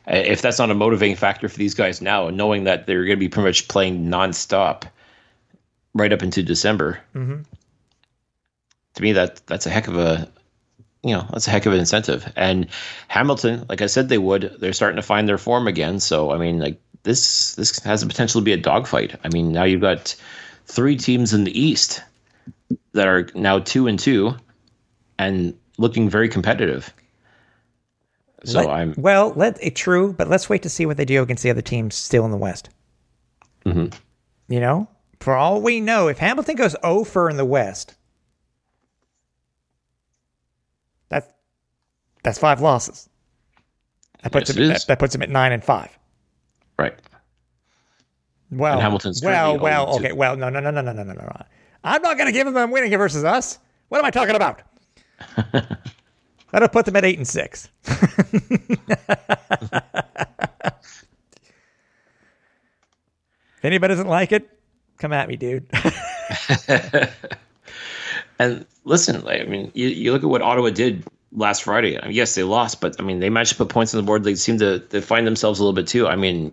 If 0.06 0.40
that's 0.42 0.58
not 0.58 0.70
a 0.70 0.74
motivating 0.74 1.16
factor 1.16 1.48
for 1.48 1.56
these 1.56 1.74
guys 1.74 2.00
now, 2.00 2.30
knowing 2.30 2.64
that 2.64 2.86
they're 2.86 3.04
going 3.04 3.16
to 3.18 3.20
be 3.20 3.28
pretty 3.28 3.48
much 3.48 3.68
playing 3.68 4.06
nonstop 4.06 4.84
right 5.94 6.12
up 6.12 6.22
into 6.22 6.42
December, 6.42 6.98
Mm-hmm. 7.14 7.42
to 8.94 9.02
me 9.02 9.12
that 9.12 9.40
that's 9.46 9.66
a 9.66 9.70
heck 9.70 9.88
of 9.88 9.96
a 9.98 10.28
you 11.02 11.14
know 11.14 11.26
that's 11.30 11.46
a 11.46 11.50
heck 11.50 11.66
of 11.66 11.72
an 11.74 11.80
incentive. 11.80 12.30
And 12.36 12.68
Hamilton, 13.08 13.66
like 13.68 13.82
I 13.82 13.86
said, 13.86 14.08
they 14.08 14.18
would. 14.18 14.56
They're 14.60 14.72
starting 14.72 14.96
to 14.96 15.02
find 15.02 15.28
their 15.28 15.36
form 15.38 15.66
again. 15.68 16.00
So 16.00 16.30
I 16.30 16.38
mean, 16.38 16.58
like 16.58 16.80
this 17.02 17.54
this 17.56 17.80
has 17.80 18.00
the 18.00 18.06
potential 18.06 18.40
to 18.40 18.44
be 18.44 18.52
a 18.54 18.56
dogfight. 18.56 19.16
I 19.24 19.28
mean, 19.28 19.52
now 19.52 19.64
you've 19.64 19.82
got 19.82 20.14
three 20.66 20.96
teams 20.96 21.34
in 21.34 21.44
the 21.44 21.58
East 21.60 22.02
that 22.92 23.08
are 23.08 23.28
now 23.34 23.58
two 23.58 23.86
and 23.86 23.98
two, 23.98 24.34
and 25.18 25.54
looking 25.78 26.08
very 26.08 26.28
competitive. 26.28 26.92
So 28.44 28.58
Let- 28.60 28.68
I'm 28.68 28.94
well. 28.98 29.32
Let 29.34 29.58
it 29.62 29.74
true, 29.74 30.12
but 30.12 30.28
let's 30.28 30.48
wait 30.48 30.62
to 30.62 30.68
see 30.68 30.84
what 30.86 30.96
they 30.96 31.04
do 31.04 31.22
against 31.22 31.42
the 31.42 31.50
other 31.50 31.62
teams 31.62 31.94
still 31.94 32.24
in 32.24 32.30
the 32.30 32.36
West. 32.36 32.68
Mhm. 33.64 33.94
You 34.48 34.60
know, 34.60 34.88
for 35.20 35.34
all 35.34 35.62
we 35.62 35.80
know, 35.80 36.08
if 36.08 36.18
Hamilton 36.18 36.56
goes 36.56 36.76
over 36.82 37.30
in 37.30 37.36
the 37.38 37.44
West, 37.46 37.94
that's 41.08 41.26
that's 42.22 42.38
five 42.38 42.60
losses. 42.60 43.08
That 44.22 44.32
puts 44.32 44.50
Yes, 44.50 44.56
him. 44.56 44.62
it 44.64 44.68
That, 44.68 44.84
that 44.88 44.98
puts 44.98 45.14
him 45.14 45.22
at 45.22 45.30
nine 45.30 45.52
and 45.52 45.62
five. 45.64 45.96
right. 46.78 46.94
Well, 48.50 48.74
And 48.74 48.82
Hamilton's 48.82 49.20
well, 49.24 49.58
well. 49.58 49.86
0-2. 49.86 49.96
Okay, 49.98 50.12
well, 50.12 50.36
no, 50.36 50.48
no, 50.48 50.60
no, 50.60 50.70
no, 50.70 50.80
no, 50.80 50.92
no, 50.92 51.02
no, 51.02 51.12
no. 51.12 51.42
I'm 51.84 52.02
not 52.02 52.16
going 52.16 52.26
to 52.26 52.32
give 52.32 52.46
them 52.46 52.56
a 52.56 52.66
winning 52.66 52.90
versus 52.90 53.22
us. 53.22 53.58
What 53.88 53.98
am 53.98 54.04
I 54.04 54.10
talking 54.10 54.34
about? 54.34 54.62
That'll 56.50 56.68
put 56.68 56.86
them 56.86 56.96
at 56.96 57.04
eight 57.04 57.18
and 57.18 57.28
six. 57.28 57.68
if 57.86 58.00
anybody 63.62 63.92
doesn't 63.92 64.08
like 64.08 64.32
it, 64.32 64.50
come 64.98 65.12
at 65.12 65.28
me, 65.28 65.36
dude. 65.36 65.68
And 68.38 68.66
listen, 68.84 69.22
like, 69.24 69.40
I 69.40 69.44
mean, 69.44 69.70
you, 69.74 69.88
you 69.88 70.12
look 70.12 70.22
at 70.22 70.28
what 70.28 70.42
Ottawa 70.42 70.70
did 70.70 71.04
last 71.32 71.62
Friday. 71.62 72.00
I 72.00 72.06
mean, 72.06 72.16
yes, 72.16 72.34
they 72.34 72.42
lost, 72.42 72.80
but 72.80 72.96
I 73.00 73.02
mean, 73.02 73.20
they 73.20 73.30
managed 73.30 73.52
to 73.52 73.56
put 73.58 73.68
points 73.68 73.94
on 73.94 74.00
the 74.00 74.06
board. 74.06 74.24
They 74.24 74.34
seem 74.34 74.58
to, 74.58 74.80
to 74.80 75.00
find 75.00 75.26
themselves 75.26 75.60
a 75.60 75.62
little 75.62 75.74
bit 75.74 75.86
too. 75.86 76.06
I 76.06 76.16
mean, 76.16 76.52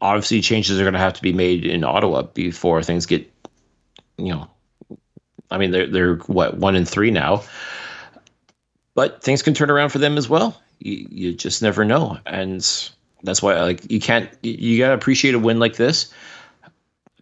obviously, 0.00 0.40
changes 0.40 0.78
are 0.80 0.84
going 0.84 0.94
to 0.94 0.98
have 0.98 1.14
to 1.14 1.22
be 1.22 1.32
made 1.32 1.64
in 1.64 1.84
Ottawa 1.84 2.22
before 2.22 2.82
things 2.82 3.06
get, 3.06 3.30
you 4.16 4.34
know, 4.34 4.50
I 5.50 5.58
mean, 5.58 5.70
they're 5.70 5.86
they're 5.86 6.14
what 6.16 6.56
one 6.56 6.76
and 6.76 6.88
three 6.88 7.10
now, 7.10 7.42
but 8.94 9.22
things 9.22 9.42
can 9.42 9.54
turn 9.54 9.70
around 9.70 9.90
for 9.90 9.98
them 9.98 10.16
as 10.16 10.28
well. 10.28 10.60
You 10.78 11.06
you 11.10 11.32
just 11.34 11.62
never 11.62 11.84
know, 11.84 12.18
and 12.26 12.60
that's 13.22 13.42
why 13.42 13.60
like 13.62 13.90
you 13.90 14.00
can't 14.00 14.30
you, 14.42 14.52
you 14.52 14.78
got 14.78 14.88
to 14.88 14.94
appreciate 14.94 15.34
a 15.34 15.38
win 15.38 15.58
like 15.58 15.76
this 15.76 16.12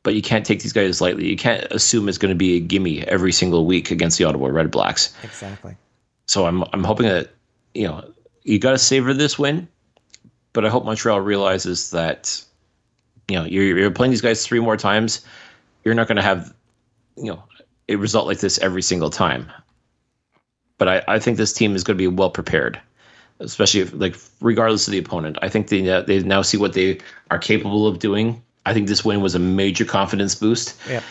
but 0.03 0.15
you 0.15 0.23
can't 0.23 0.47
take 0.47 0.63
these 0.63 0.73
guys 0.73 1.03
lightly. 1.03 1.29
You 1.29 1.37
can't 1.37 1.67
assume 1.71 2.09
it's 2.09 2.17
going 2.17 2.31
to 2.31 2.35
be 2.35 2.57
a 2.57 2.61
gimme 2.61 3.03
every 3.07 3.33
single 3.33 3.67
week 3.67 3.91
against 3.91 4.17
the 4.17 4.25
Ottawa 4.25 4.49
Redblacks. 4.49 5.13
exactly. 5.23 5.77
So 6.27 6.47
I'm 6.47 6.65
I'm 6.73 6.85
hoping 6.85 7.07
that 7.07 7.29
you 7.75 7.87
know 7.87 8.11
you 8.43 8.59
got 8.59 8.71
to 8.73 8.79
savor 8.79 9.13
this 9.13 9.39
win, 9.39 9.69
but 10.53 10.65
I 10.65 10.69
hope 10.69 10.85
Montreal 10.85 11.21
realizes 11.21 11.91
that 11.91 12.43
you 13.29 13.37
know 13.37 13.45
you're 13.45 13.79
you're 13.79 13.91
playing 13.91 14.11
these 14.11 14.21
guys 14.21 14.47
three 14.47 14.61
more 14.61 14.77
times. 14.77 15.25
You're 15.85 15.95
not 15.95 16.09
going 16.09 16.17
to 16.17 16.23
have 16.23 16.55
you 17.17 17.33
know 17.33 17.43
a 17.89 17.97
result 17.97 18.27
like 18.27 18.39
this 18.39 18.59
every 18.59 18.83
single 18.83 19.11
time. 19.11 19.51
But 20.77 20.89
I, 20.89 21.03
I 21.09 21.19
think 21.19 21.37
this 21.37 21.53
team 21.53 21.75
is 21.75 21.83
going 21.83 21.97
to 21.97 22.03
be 22.03 22.07
well 22.07 22.31
prepared, 22.31 22.81
especially 23.41 23.81
if, 23.81 23.93
like 23.95 24.17
regardless 24.41 24.87
of 24.87 24.93
the 24.93 24.99
opponent. 24.99 25.39
I 25.43 25.49
think 25.49 25.69
they 25.69 25.81
they 26.03 26.21
now 26.21 26.43
see 26.43 26.57
what 26.57 26.75
they 26.75 26.99
are 27.31 27.39
capable 27.39 27.87
of 27.87 27.99
doing. 27.99 28.43
I 28.65 28.75
think 28.75 28.87
this 28.87 29.05
win 29.05 29.21
was 29.21 29.35
a 29.35 29.39
major 29.39 29.85
confidence 29.85 30.35
boost. 30.35 30.77
Yep. 30.89 31.03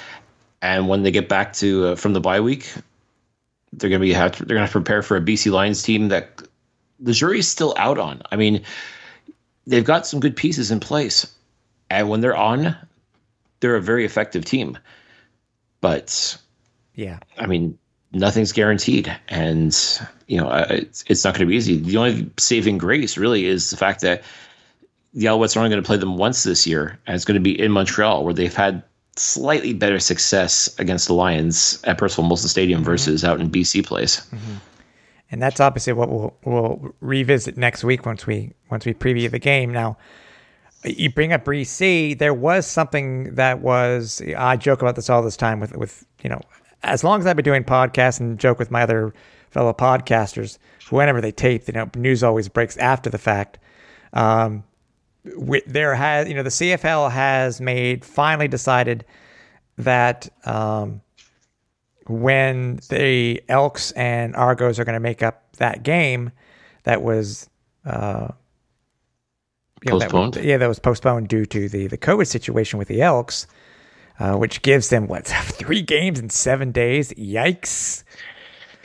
And 0.61 0.87
when 0.87 1.03
they 1.03 1.11
get 1.11 1.29
back 1.29 1.53
to 1.53 1.87
uh, 1.87 1.95
from 1.95 2.13
the 2.13 2.21
bye 2.21 2.39
week, 2.39 2.71
they're 3.73 3.89
going 3.89 3.99
to 3.99 4.05
be 4.05 4.13
have 4.13 4.33
to, 4.33 4.45
they're 4.45 4.55
going 4.55 4.67
to 4.67 4.71
have 4.71 4.73
to 4.73 4.79
prepare 4.79 5.01
for 5.01 5.17
a 5.17 5.21
BC 5.21 5.51
Lions 5.51 5.83
team 5.83 6.07
that 6.09 6.41
the 6.99 7.13
jury's 7.13 7.47
still 7.47 7.73
out 7.77 7.97
on. 7.97 8.21
I 8.31 8.35
mean, 8.35 8.63
they've 9.65 9.83
got 9.83 10.07
some 10.07 10.19
good 10.19 10.35
pieces 10.35 10.71
in 10.71 10.79
place, 10.79 11.31
and 11.89 12.09
when 12.09 12.21
they're 12.21 12.37
on, 12.37 12.75
they're 13.59 13.75
a 13.75 13.81
very 13.81 14.05
effective 14.05 14.45
team. 14.45 14.77
But 15.81 16.37
Yeah. 16.97 17.19
I 17.37 17.45
mean, 17.45 17.77
nothing's 18.11 18.51
guaranteed, 18.51 19.15
and 19.29 19.73
you 20.27 20.41
know, 20.41 20.49
it's, 20.69 21.05
it's 21.07 21.23
not 21.23 21.35
going 21.35 21.45
to 21.45 21.49
be 21.49 21.55
easy. 21.55 21.77
The 21.77 21.95
only 21.95 22.29
saving 22.37 22.79
grace 22.79 23.17
really 23.17 23.45
is 23.45 23.69
the 23.69 23.77
fact 23.77 24.01
that 24.01 24.23
the 25.13 25.25
Alouettes 25.25 25.55
are 25.55 25.59
only 25.59 25.69
going 25.69 25.81
to 25.81 25.85
play 25.85 25.97
them 25.97 26.17
once 26.17 26.43
this 26.43 26.65
year, 26.65 26.99
and 27.05 27.15
it's 27.15 27.23
going 27.23 27.35
to 27.35 27.41
be 27.41 27.57
in 27.57 27.71
Montreal, 27.71 28.25
where 28.25 28.33
they've 28.33 28.53
had 28.53 28.83
slightly 29.15 29.73
better 29.73 29.99
success 29.99 30.73
against 30.79 31.07
the 31.07 31.13
Lions 31.13 31.79
at 31.83 31.99
Percival 31.99 32.23
Molson 32.23 32.47
Stadium 32.47 32.79
mm-hmm. 32.79 32.89
versus 32.89 33.23
out 33.23 33.39
in 33.39 33.49
BC 33.49 33.85
place. 33.85 34.21
Mm-hmm. 34.31 34.55
and 35.31 35.41
that's 35.41 35.59
obviously 35.59 35.93
what 35.93 36.09
we'll 36.09 36.35
we'll 36.45 36.95
revisit 36.99 37.57
next 37.57 37.83
week 37.83 38.07
once 38.07 38.25
we 38.25 38.53
once 38.71 38.87
we 38.87 38.95
preview 38.95 39.29
the 39.29 39.39
game. 39.39 39.71
Now, 39.71 39.97
you 40.83 41.11
bring 41.11 41.31
up 41.31 41.45
BC. 41.45 42.17
There 42.17 42.33
was 42.33 42.65
something 42.65 43.35
that 43.35 43.59
was 43.59 44.19
I 44.35 44.57
joke 44.57 44.81
about 44.81 44.95
this 44.95 45.11
all 45.11 45.21
this 45.21 45.37
time 45.37 45.59
with 45.59 45.77
with 45.77 46.03
you 46.23 46.29
know 46.31 46.41
as 46.83 47.03
long 47.03 47.19
as 47.19 47.25
I've 47.25 47.35
been 47.35 47.43
doing 47.45 47.63
podcasts 47.63 48.19
and 48.19 48.39
joke 48.39 48.59
with 48.59 48.71
my 48.71 48.83
other 48.83 49.13
fellow 49.51 49.73
podcasters. 49.73 50.57
Whenever 50.89 51.19
they 51.19 51.31
tape, 51.33 51.67
you 51.67 51.73
know, 51.73 51.89
news 51.97 52.23
always 52.23 52.47
breaks 52.47 52.77
after 52.77 53.09
the 53.09 53.17
fact. 53.17 53.59
Um, 54.13 54.63
there 55.65 55.93
has 55.95 56.29
you 56.29 56.33
know 56.35 56.43
the 56.43 56.49
CFL 56.49 57.11
has 57.11 57.59
made 57.59 58.05
finally 58.05 58.47
decided 58.47 59.03
that 59.77 60.29
um, 60.45 61.01
when 62.07 62.79
the 62.89 63.43
Elks 63.49 63.91
and 63.91 64.33
Argos 64.37 64.79
are 64.79 64.85
going 64.85 64.93
to 64.93 65.01
make 65.01 65.21
up 65.21 65.57
that 65.57 65.83
game 65.83 66.31
that 66.83 67.01
was 67.01 67.49
uh, 67.85 68.29
you 69.83 69.91
know, 69.91 69.99
that 69.99 70.05
was- 70.05 70.21
Postponed? 70.21 70.35
yeah, 70.45 70.57
that 70.57 70.67
was 70.67 70.79
postponed 70.79 71.27
due 71.27 71.45
to 71.45 71.67
the 71.67 71.87
the 71.87 71.97
COVID 71.97 72.27
situation 72.27 72.79
with 72.79 72.87
the 72.87 73.01
Elks, 73.01 73.45
uh, 74.19 74.35
which 74.35 74.61
gives 74.61 74.89
them 74.89 75.07
what 75.07 75.27
three 75.27 75.81
games 75.81 76.19
in 76.19 76.29
seven 76.29 76.71
days. 76.71 77.13
Yikes! 77.13 78.03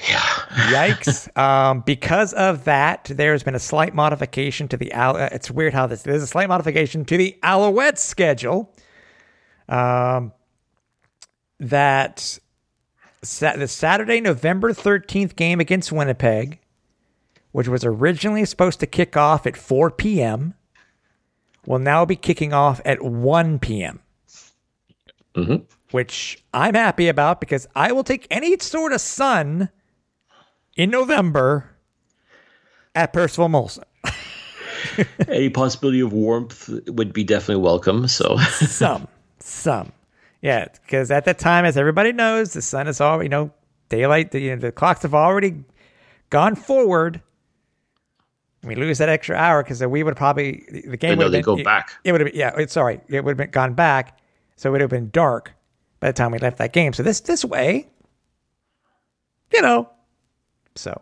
Yeah. 0.08 0.20
Yikes! 0.20 1.36
um, 1.40 1.80
because 1.80 2.32
of 2.32 2.64
that, 2.64 3.04
there's 3.04 3.42
been 3.42 3.54
a 3.54 3.60
slight 3.60 3.94
modification 3.94 4.68
to 4.68 4.76
the. 4.76 4.92
Al- 4.92 5.16
uh, 5.16 5.28
it's 5.32 5.50
weird 5.50 5.74
how 5.74 5.86
this. 5.86 6.02
There's 6.02 6.22
a 6.22 6.26
slight 6.26 6.48
modification 6.48 7.04
to 7.06 7.16
the 7.16 7.38
Alouettes 7.42 7.98
schedule. 7.98 8.74
Um, 9.68 10.32
that 11.60 12.38
sa- 13.22 13.56
the 13.56 13.68
Saturday, 13.68 14.20
November 14.20 14.72
thirteenth 14.72 15.36
game 15.36 15.60
against 15.60 15.92
Winnipeg, 15.92 16.58
which 17.52 17.68
was 17.68 17.84
originally 17.84 18.44
supposed 18.44 18.80
to 18.80 18.86
kick 18.86 19.16
off 19.16 19.46
at 19.46 19.56
four 19.56 19.90
p.m., 19.90 20.54
will 21.64 21.78
now 21.78 22.04
be 22.04 22.16
kicking 22.16 22.52
off 22.52 22.80
at 22.84 23.02
one 23.02 23.58
p.m 23.58 24.01
Mhm. 25.34 25.64
which 25.92 26.42
I'm 26.52 26.74
happy 26.74 27.08
about 27.08 27.40
because 27.40 27.66
I 27.74 27.92
will 27.92 28.04
take 28.04 28.26
any 28.30 28.58
sort 28.58 28.92
of 28.92 29.00
sun 29.00 29.70
in 30.76 30.90
November 30.90 31.70
at 32.94 33.12
Percival 33.12 33.48
Molson. 33.48 33.84
Any 35.28 35.48
possibility 35.48 36.00
of 36.00 36.12
warmth 36.12 36.68
would 36.88 37.12
be 37.12 37.24
definitely 37.24 37.62
welcome. 37.62 38.08
So 38.08 38.36
Some, 38.50 39.06
some, 39.38 39.92
yeah, 40.42 40.66
because 40.82 41.10
at 41.10 41.24
that 41.24 41.38
time, 41.38 41.64
as 41.64 41.76
everybody 41.76 42.12
knows, 42.12 42.52
the 42.52 42.60
sun 42.62 42.88
is 42.88 43.00
all 43.00 43.22
you 43.22 43.28
know, 43.28 43.52
daylight. 43.88 44.32
The, 44.32 44.40
you 44.40 44.50
know, 44.50 44.56
the 44.60 44.72
clocks 44.72 45.02
have 45.02 45.14
already 45.14 45.64
gone 46.30 46.56
forward. 46.56 47.22
We 48.64 48.74
lose 48.74 48.98
that 48.98 49.08
extra 49.08 49.36
hour 49.36 49.62
because 49.62 49.82
we 49.84 50.02
would 50.02 50.16
probably 50.16 50.64
the 50.86 50.96
game 50.96 51.18
no, 51.18 51.26
would 51.26 51.32
they 51.32 51.38
have 51.38 51.44
go 51.46 51.62
back. 51.62 51.92
It 52.04 52.12
would 52.12 52.20
have 52.20 52.30
been 52.30 52.38
yeah. 52.38 52.58
it- 52.58 52.70
Sorry, 52.70 53.00
it 53.08 53.24
would 53.24 53.30
have 53.32 53.36
been 53.38 53.50
gone 53.50 53.74
back, 53.74 54.18
so 54.56 54.68
it 54.68 54.72
would 54.72 54.80
have 54.80 54.90
been 54.90 55.10
dark 55.10 55.52
by 56.00 56.08
the 56.08 56.12
time 56.12 56.32
we 56.32 56.38
left 56.38 56.58
that 56.58 56.72
game. 56.72 56.92
So 56.92 57.02
this 57.02 57.20
this 57.20 57.44
way, 57.44 57.88
you 59.52 59.62
know, 59.62 59.88
so. 60.74 61.00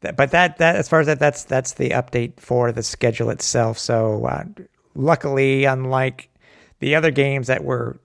But 0.00 0.32
that 0.32 0.58
that 0.58 0.76
as 0.76 0.88
far 0.88 1.00
as 1.00 1.06
that 1.06 1.20
that's 1.20 1.44
that's 1.44 1.74
the 1.74 1.90
update 1.90 2.40
for 2.40 2.72
the 2.72 2.82
schedule 2.82 3.30
itself. 3.30 3.78
So 3.78 4.26
uh, 4.26 4.44
luckily, 4.96 5.64
unlike 5.64 6.28
the 6.80 6.96
other 6.96 7.12
games 7.12 7.46
that 7.46 7.62
were 7.62 8.00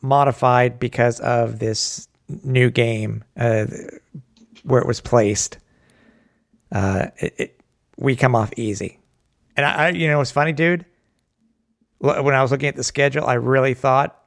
modified 0.00 0.78
because 0.78 1.18
of 1.20 1.58
this 1.58 2.06
new 2.44 2.70
game 2.70 3.24
uh, 3.36 3.66
where 4.62 4.80
it 4.80 4.86
was 4.86 5.00
placed, 5.00 5.58
uh, 6.70 7.06
it, 7.18 7.34
it, 7.38 7.60
we 7.96 8.14
come 8.14 8.36
off 8.36 8.52
easy. 8.56 9.00
And 9.56 9.66
I, 9.66 9.86
I, 9.86 9.88
you 9.90 10.06
know, 10.06 10.20
it's 10.20 10.30
funny, 10.30 10.52
dude. 10.52 10.84
When 11.98 12.34
I 12.34 12.42
was 12.42 12.50
looking 12.50 12.68
at 12.68 12.76
the 12.76 12.84
schedule, 12.84 13.24
I 13.24 13.34
really 13.34 13.74
thought 13.74 14.20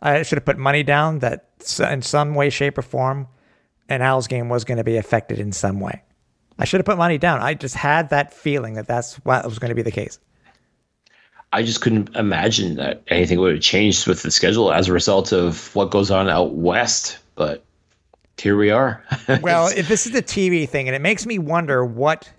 I 0.00 0.22
should 0.24 0.36
have 0.36 0.44
put 0.44 0.58
money 0.58 0.82
down 0.82 1.20
that 1.20 1.46
in 1.78 2.02
some 2.02 2.34
way, 2.34 2.50
shape, 2.50 2.76
or 2.76 2.82
form, 2.82 3.28
an 3.88 4.02
Al's 4.02 4.26
game 4.26 4.48
was 4.48 4.64
going 4.64 4.78
to 4.78 4.84
be 4.84 4.96
affected 4.96 5.38
in 5.38 5.52
some 5.52 5.80
way. 5.80 6.02
I 6.58 6.64
should 6.64 6.78
have 6.78 6.86
put 6.86 6.98
money 6.98 7.18
down. 7.18 7.40
I 7.40 7.54
just 7.54 7.74
had 7.74 8.10
that 8.10 8.34
feeling 8.34 8.74
that 8.74 8.86
that's 8.86 9.16
what 9.24 9.44
was 9.44 9.58
going 9.58 9.70
to 9.70 9.74
be 9.74 9.82
the 9.82 9.92
case. 9.92 10.18
I 11.52 11.62
just 11.62 11.82
couldn't 11.82 12.14
imagine 12.16 12.76
that 12.76 13.02
anything 13.08 13.38
would 13.38 13.52
have 13.52 13.62
changed 13.62 14.06
with 14.06 14.22
the 14.22 14.30
schedule 14.30 14.72
as 14.72 14.88
a 14.88 14.92
result 14.92 15.32
of 15.32 15.74
what 15.74 15.90
goes 15.90 16.10
on 16.10 16.28
out 16.28 16.54
west. 16.54 17.18
But 17.34 17.64
here 18.38 18.56
we 18.56 18.70
are. 18.70 19.04
well, 19.42 19.68
if 19.68 19.88
this 19.88 20.06
is 20.06 20.12
the 20.12 20.22
TV 20.22 20.68
thing, 20.68 20.88
and 20.88 20.96
it 20.96 21.02
makes 21.02 21.26
me 21.26 21.38
wonder 21.38 21.84
what 21.84 22.30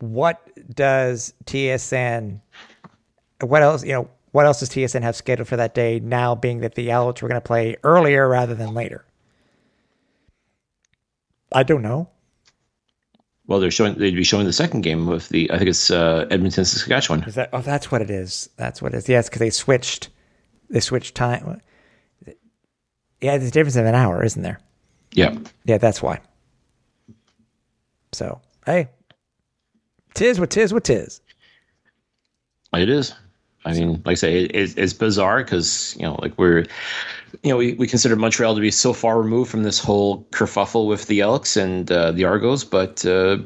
what 0.00 0.50
does 0.70 1.34
TSN, 1.44 2.40
what 3.40 3.62
else, 3.62 3.84
you 3.84 3.92
know, 3.92 4.10
what 4.32 4.46
else 4.46 4.60
does 4.60 4.70
TSN 4.70 5.02
have 5.02 5.14
scheduled 5.16 5.48
for 5.48 5.56
that 5.56 5.74
day? 5.74 6.00
Now, 6.00 6.34
being 6.34 6.60
that 6.60 6.74
the 6.74 6.88
Alouettes 6.88 7.22
were 7.22 7.28
going 7.28 7.40
to 7.40 7.46
play 7.46 7.76
earlier 7.82 8.28
rather 8.28 8.54
than 8.54 8.74
later. 8.74 9.04
I 11.52 11.62
don't 11.62 11.82
know. 11.82 12.08
Well, 13.46 13.60
they're 13.60 13.70
showing. 13.70 13.94
They'd 13.98 14.14
be 14.14 14.24
showing 14.24 14.46
the 14.46 14.52
second 14.52 14.82
game 14.82 15.06
with 15.06 15.28
the. 15.28 15.50
I 15.50 15.58
think 15.58 15.68
it's 15.68 15.90
uh, 15.90 16.26
Edmonton, 16.30 16.64
Saskatchewan. 16.64 17.24
Is 17.24 17.34
that? 17.34 17.50
Oh, 17.52 17.60
that's 17.60 17.90
what 17.90 18.00
it 18.00 18.08
is. 18.08 18.48
That's 18.56 18.80
what 18.80 18.94
it 18.94 18.98
is. 18.98 19.08
Yes, 19.08 19.28
because 19.28 19.40
they 19.40 19.50
switched. 19.50 20.08
They 20.70 20.80
switched 20.80 21.14
time. 21.14 21.60
Yeah, 23.20 23.36
there's 23.36 23.48
a 23.48 23.52
difference 23.52 23.76
of 23.76 23.84
an 23.84 23.94
hour, 23.94 24.24
isn't 24.24 24.42
there? 24.42 24.58
Yeah. 25.12 25.36
Yeah, 25.64 25.78
that's 25.78 26.00
why. 26.00 26.20
So, 28.12 28.40
hey, 28.64 28.88
tis 30.14 30.40
what 30.40 30.50
tis 30.50 30.72
what 30.72 30.84
tis. 30.84 31.20
It 32.74 32.88
is. 32.88 33.14
I 33.64 33.74
mean, 33.74 34.02
like 34.04 34.12
I 34.12 34.14
say, 34.14 34.44
it, 34.44 34.76
it's 34.76 34.92
bizarre 34.92 35.42
because 35.42 35.94
you 35.96 36.02
know, 36.02 36.18
like 36.20 36.36
we're, 36.36 36.66
you 37.42 37.50
know, 37.50 37.56
we, 37.56 37.74
we 37.74 37.86
consider 37.86 38.16
Montreal 38.16 38.54
to 38.54 38.60
be 38.60 38.70
so 38.70 38.92
far 38.92 39.20
removed 39.20 39.50
from 39.50 39.62
this 39.62 39.78
whole 39.78 40.24
kerfuffle 40.30 40.88
with 40.88 41.06
the 41.06 41.20
Elks 41.20 41.56
and 41.56 41.90
uh, 41.92 42.12
the 42.12 42.24
Argos, 42.24 42.64
but 42.64 43.04
uh, 43.06 43.38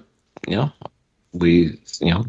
you 0.49 0.57
know, 0.57 0.73
we, 1.33 1.79
you 2.01 2.11
know, 2.11 2.25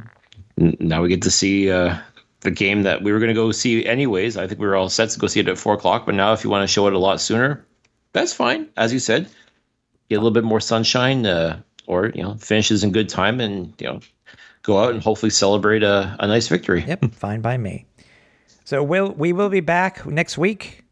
n- 0.60 0.76
now 0.80 1.02
we 1.02 1.10
get 1.10 1.22
to 1.22 1.32
see 1.32 1.72
uh, 1.72 1.98
the 2.42 2.52
game 2.52 2.84
that 2.84 3.04
we 3.04 3.12
were 3.12 3.20
going 3.20 3.30
to 3.30 3.34
go 3.34 3.52
see 3.52 3.86
anyways. 3.86 4.36
I 4.36 4.48
think 4.48 4.60
we 4.60 4.68
were 4.68 4.76
all 4.76 4.90
set 4.90 5.10
to 5.12 5.20
go 5.20 5.28
see 5.28 5.40
it 5.40 5.48
at 5.48 5.58
four 5.58 5.74
o'clock, 5.74 6.06
but 6.06 6.16
now 6.16 6.34
if 6.34 6.44
you 6.44 6.50
want 6.50 6.64
to 6.64 6.74
show 6.74 6.88
it 6.88 6.94
a 6.94 7.00
lot 7.00 7.22
sooner, 7.22 7.66
that's 8.12 8.34
fine. 8.34 8.68
As 8.76 8.92
you 8.92 9.00
said, 9.00 9.30
get 10.10 10.16
a 10.16 10.20
little 10.20 10.32
bit 10.32 10.44
more 10.44 10.60
sunshine, 10.60 11.26
uh, 11.26 11.62
or 11.86 12.08
you 12.08 12.22
know, 12.22 12.36
finishes 12.36 12.84
in 12.84 12.92
good 12.92 13.08
time, 13.08 13.40
and 13.40 13.74
you 13.80 13.88
know, 13.88 14.00
go 14.68 14.78
out 14.78 14.94
and 14.94 15.02
hopefully 15.02 15.30
celebrate 15.30 15.82
a, 15.82 16.16
a 16.20 16.28
nice 16.28 16.50
victory. 16.50 16.84
Yep, 16.86 17.16
fine 17.16 17.42
by 17.42 17.58
me. 17.58 17.86
So 18.66 18.84
we'll 18.84 19.14
we 19.14 19.32
will 19.34 19.50
be 19.50 19.62
back 19.62 20.06
next 20.06 20.38
week. 20.38 20.84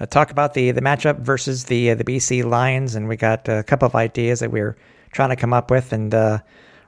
Uh, 0.00 0.06
talk 0.06 0.32
about 0.32 0.54
the 0.54 0.72
the 0.72 0.80
matchup 0.80 1.20
versus 1.20 1.64
the 1.64 1.92
uh, 1.92 1.94
the 1.94 2.04
BC 2.04 2.44
Lions, 2.44 2.96
and 2.96 3.08
we 3.08 3.16
got 3.16 3.48
a 3.48 3.62
couple 3.62 3.86
of 3.86 3.94
ideas 3.94 4.40
that 4.40 4.50
we 4.50 4.60
are 4.60 4.76
trying 5.12 5.30
to 5.30 5.36
come 5.36 5.52
up 5.52 5.70
with, 5.70 5.92
and 5.92 6.12
uh, 6.12 6.38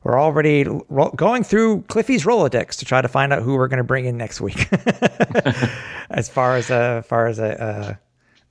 we're 0.03 0.20
already 0.20 0.64
ro- 0.89 1.12
going 1.14 1.45
through 1.45 1.83
Cliffy's 1.83 2.24
Rolodex 2.24 2.77
to 2.79 2.85
try 2.85 3.01
to 3.01 3.09
find 3.09 3.33
out 3.33 3.43
who 3.43 3.55
we're 3.55 3.68
going 3.68 3.79
to 3.79 3.85
bring 3.85 4.05
in 4.05 4.16
next 4.16 4.41
week, 4.41 4.68
as 6.11 6.29
far 6.29 6.57
as 6.57 6.72
uh, 6.72 7.03
far 7.03 7.29
as 7.29 7.39
a, 7.39 7.99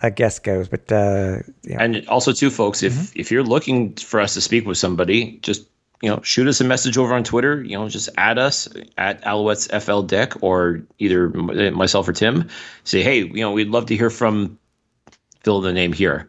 a, 0.02 0.08
a 0.08 0.12
guest 0.12 0.46
goes. 0.46 0.70
But 0.70 0.90
uh, 0.90 1.40
you 1.64 1.76
know. 1.76 1.80
and 1.82 2.08
also 2.08 2.32
too, 2.32 2.50
folks, 2.50 2.84
if 2.84 2.94
mm-hmm. 2.94 3.20
if 3.20 3.32
you're 3.32 3.44
looking 3.44 3.96
for 3.96 4.22
us 4.22 4.36
to 4.36 4.42
speak 4.42 4.66
with 4.66 4.78
somebody, 4.78 5.40
just 5.42 5.68
you 6.02 6.10
know, 6.10 6.22
shoot 6.22 6.48
us 6.48 6.62
a 6.62 6.64
message 6.64 6.98
over 6.98 7.14
on 7.14 7.24
Twitter. 7.24 7.64
You 7.64 7.78
know, 7.78 7.90
just 7.90 8.10
add 8.18 8.38
us 8.38 8.68
at 8.98 9.24
Alouettes 9.24 9.70
FL 9.82 10.02
Deck 10.02 10.34
or 10.42 10.82
either 11.00 11.30
myself 11.30 12.08
or 12.08 12.14
Tim. 12.14 12.50
Say, 12.84 13.02
hey, 13.02 13.20
you 13.20 13.42
know, 13.42 13.52
we'd 13.52 13.70
love 13.70 13.88
to 13.88 13.96
hear 13.96 14.10
from 14.10 14.60
fill 15.44 15.62
the 15.62 15.74
name 15.74 15.94
here. 15.94 16.28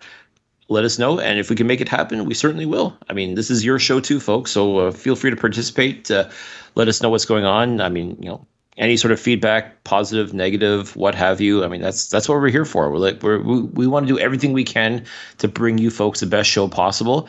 Let 0.68 0.84
us 0.84 0.98
know, 0.98 1.20
and 1.20 1.38
if 1.38 1.48
we 1.48 1.54
can 1.54 1.68
make 1.68 1.80
it 1.80 1.88
happen, 1.88 2.24
we 2.24 2.34
certainly 2.34 2.66
will. 2.66 2.96
I 3.08 3.12
mean, 3.12 3.36
this 3.36 3.50
is 3.50 3.64
your 3.64 3.78
show 3.78 4.00
too, 4.00 4.18
folks. 4.18 4.50
So 4.50 4.78
uh, 4.78 4.90
feel 4.90 5.14
free 5.14 5.30
to 5.30 5.36
participate. 5.36 6.10
Uh, 6.10 6.28
let 6.74 6.88
us 6.88 7.00
know 7.00 7.08
what's 7.08 7.24
going 7.24 7.44
on. 7.44 7.80
I 7.80 7.88
mean, 7.88 8.16
you 8.20 8.28
know, 8.28 8.46
any 8.76 8.96
sort 8.96 9.12
of 9.12 9.20
feedback, 9.20 9.84
positive, 9.84 10.34
negative, 10.34 10.96
what 10.96 11.14
have 11.14 11.40
you. 11.40 11.64
I 11.64 11.68
mean, 11.68 11.80
that's 11.80 12.08
that's 12.08 12.28
what 12.28 12.40
we're 12.40 12.50
here 12.50 12.64
for. 12.64 12.90
We're 12.90 12.98
like 12.98 13.22
we're, 13.22 13.40
we 13.40 13.62
we 13.62 13.86
want 13.86 14.06
to 14.08 14.12
do 14.12 14.18
everything 14.18 14.52
we 14.52 14.64
can 14.64 15.04
to 15.38 15.48
bring 15.48 15.78
you 15.78 15.90
folks 15.90 16.20
the 16.20 16.26
best 16.26 16.50
show 16.50 16.68
possible. 16.68 17.28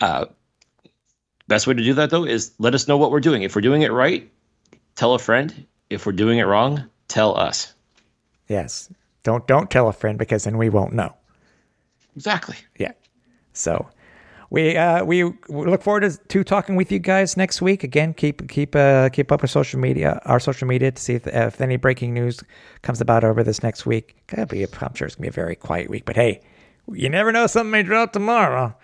Uh, 0.00 0.26
Best 1.48 1.66
way 1.66 1.74
to 1.74 1.82
do 1.82 1.94
that 1.94 2.10
though 2.10 2.24
is 2.24 2.52
let 2.58 2.74
us 2.74 2.86
know 2.86 2.96
what 2.98 3.10
we're 3.10 3.20
doing. 3.20 3.42
If 3.42 3.56
we're 3.56 3.62
doing 3.62 3.82
it 3.82 3.90
right, 3.90 4.30
tell 4.94 5.14
a 5.14 5.18
friend. 5.18 5.66
If 5.90 6.04
we're 6.04 6.12
doing 6.12 6.38
it 6.38 6.44
wrong, 6.44 6.84
tell 7.08 7.36
us. 7.36 7.72
Yes. 8.48 8.90
Don't 9.22 9.46
don't 9.46 9.70
tell 9.70 9.88
a 9.88 9.92
friend 9.92 10.18
because 10.18 10.44
then 10.44 10.58
we 10.58 10.68
won't 10.68 10.92
know. 10.92 11.14
Exactly. 12.14 12.56
Yeah. 12.78 12.92
So 13.54 13.88
we 14.50 14.76
uh, 14.76 15.04
we 15.04 15.24
look 15.48 15.82
forward 15.82 16.00
to, 16.00 16.16
to, 16.16 16.44
talking 16.44 16.76
with 16.76 16.90
you 16.90 16.98
guys 16.98 17.36
next 17.36 17.60
week. 17.60 17.82
Again, 17.82 18.14
keep 18.14 18.48
keep 18.48 18.74
uh, 18.74 19.08
keep 19.10 19.30
up 19.32 19.42
with 19.42 19.50
social 19.50 19.80
media, 19.80 20.20
our 20.24 20.40
social 20.40 20.66
media, 20.68 20.90
to 20.90 21.02
see 21.02 21.14
if, 21.14 21.26
if 21.26 21.60
any 21.60 21.76
breaking 21.76 22.14
news 22.14 22.42
comes 22.82 23.00
about 23.00 23.24
over 23.24 23.42
this 23.42 23.62
next 23.62 23.84
week. 23.86 24.16
Be, 24.48 24.66
I'm 24.80 24.94
sure 24.94 25.06
it's 25.06 25.16
gonna 25.16 25.22
be 25.22 25.28
a 25.28 25.32
very 25.32 25.54
quiet 25.54 25.90
week, 25.90 26.04
but 26.04 26.16
hey, 26.16 26.40
you 26.90 27.08
never 27.10 27.32
know, 27.32 27.46
something 27.46 27.70
may 27.70 27.82
drop 27.82 28.12
tomorrow. 28.12 28.74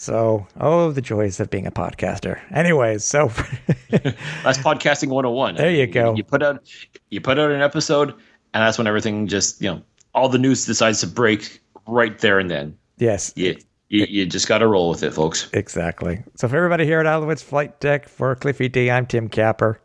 So, 0.00 0.46
oh, 0.58 0.92
the 0.92 1.02
joys 1.02 1.40
of 1.40 1.50
being 1.50 1.66
a 1.66 1.70
podcaster. 1.70 2.40
Anyways, 2.50 3.04
so 3.04 3.26
that's 3.90 4.56
podcasting 4.56 5.08
101. 5.08 5.56
There 5.56 5.70
you 5.70 5.86
go. 5.86 6.14
You 6.14 6.24
put 6.24 6.42
out 6.42 6.66
you 7.10 7.20
put 7.20 7.38
out 7.38 7.50
an 7.50 7.60
episode 7.60 8.08
and 8.54 8.62
that's 8.62 8.78
when 8.78 8.86
everything 8.86 9.26
just, 9.26 9.60
you 9.60 9.68
know, 9.68 9.82
all 10.14 10.30
the 10.30 10.38
news 10.38 10.64
decides 10.64 11.00
to 11.00 11.06
break 11.06 11.60
right 11.86 12.18
there 12.18 12.38
and 12.38 12.50
then. 12.50 12.78
Yes. 12.96 13.34
You, 13.36 13.58
you, 13.90 14.06
you 14.08 14.24
just 14.24 14.48
got 14.48 14.58
to 14.58 14.68
roll 14.68 14.88
with 14.88 15.02
it, 15.02 15.12
folks. 15.12 15.50
Exactly. 15.52 16.24
So, 16.34 16.48
for 16.48 16.56
everybody 16.56 16.86
here 16.86 17.00
at 17.00 17.04
Alouettes 17.04 17.42
Flight 17.42 17.78
Deck, 17.78 18.08
for 18.08 18.34
Cliffy 18.36 18.70
D, 18.70 18.90
I'm 18.90 19.04
Tim 19.04 19.28
Capper. 19.28 19.82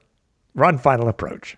Run 0.54 0.78
final 0.78 1.10
approach. 1.10 1.58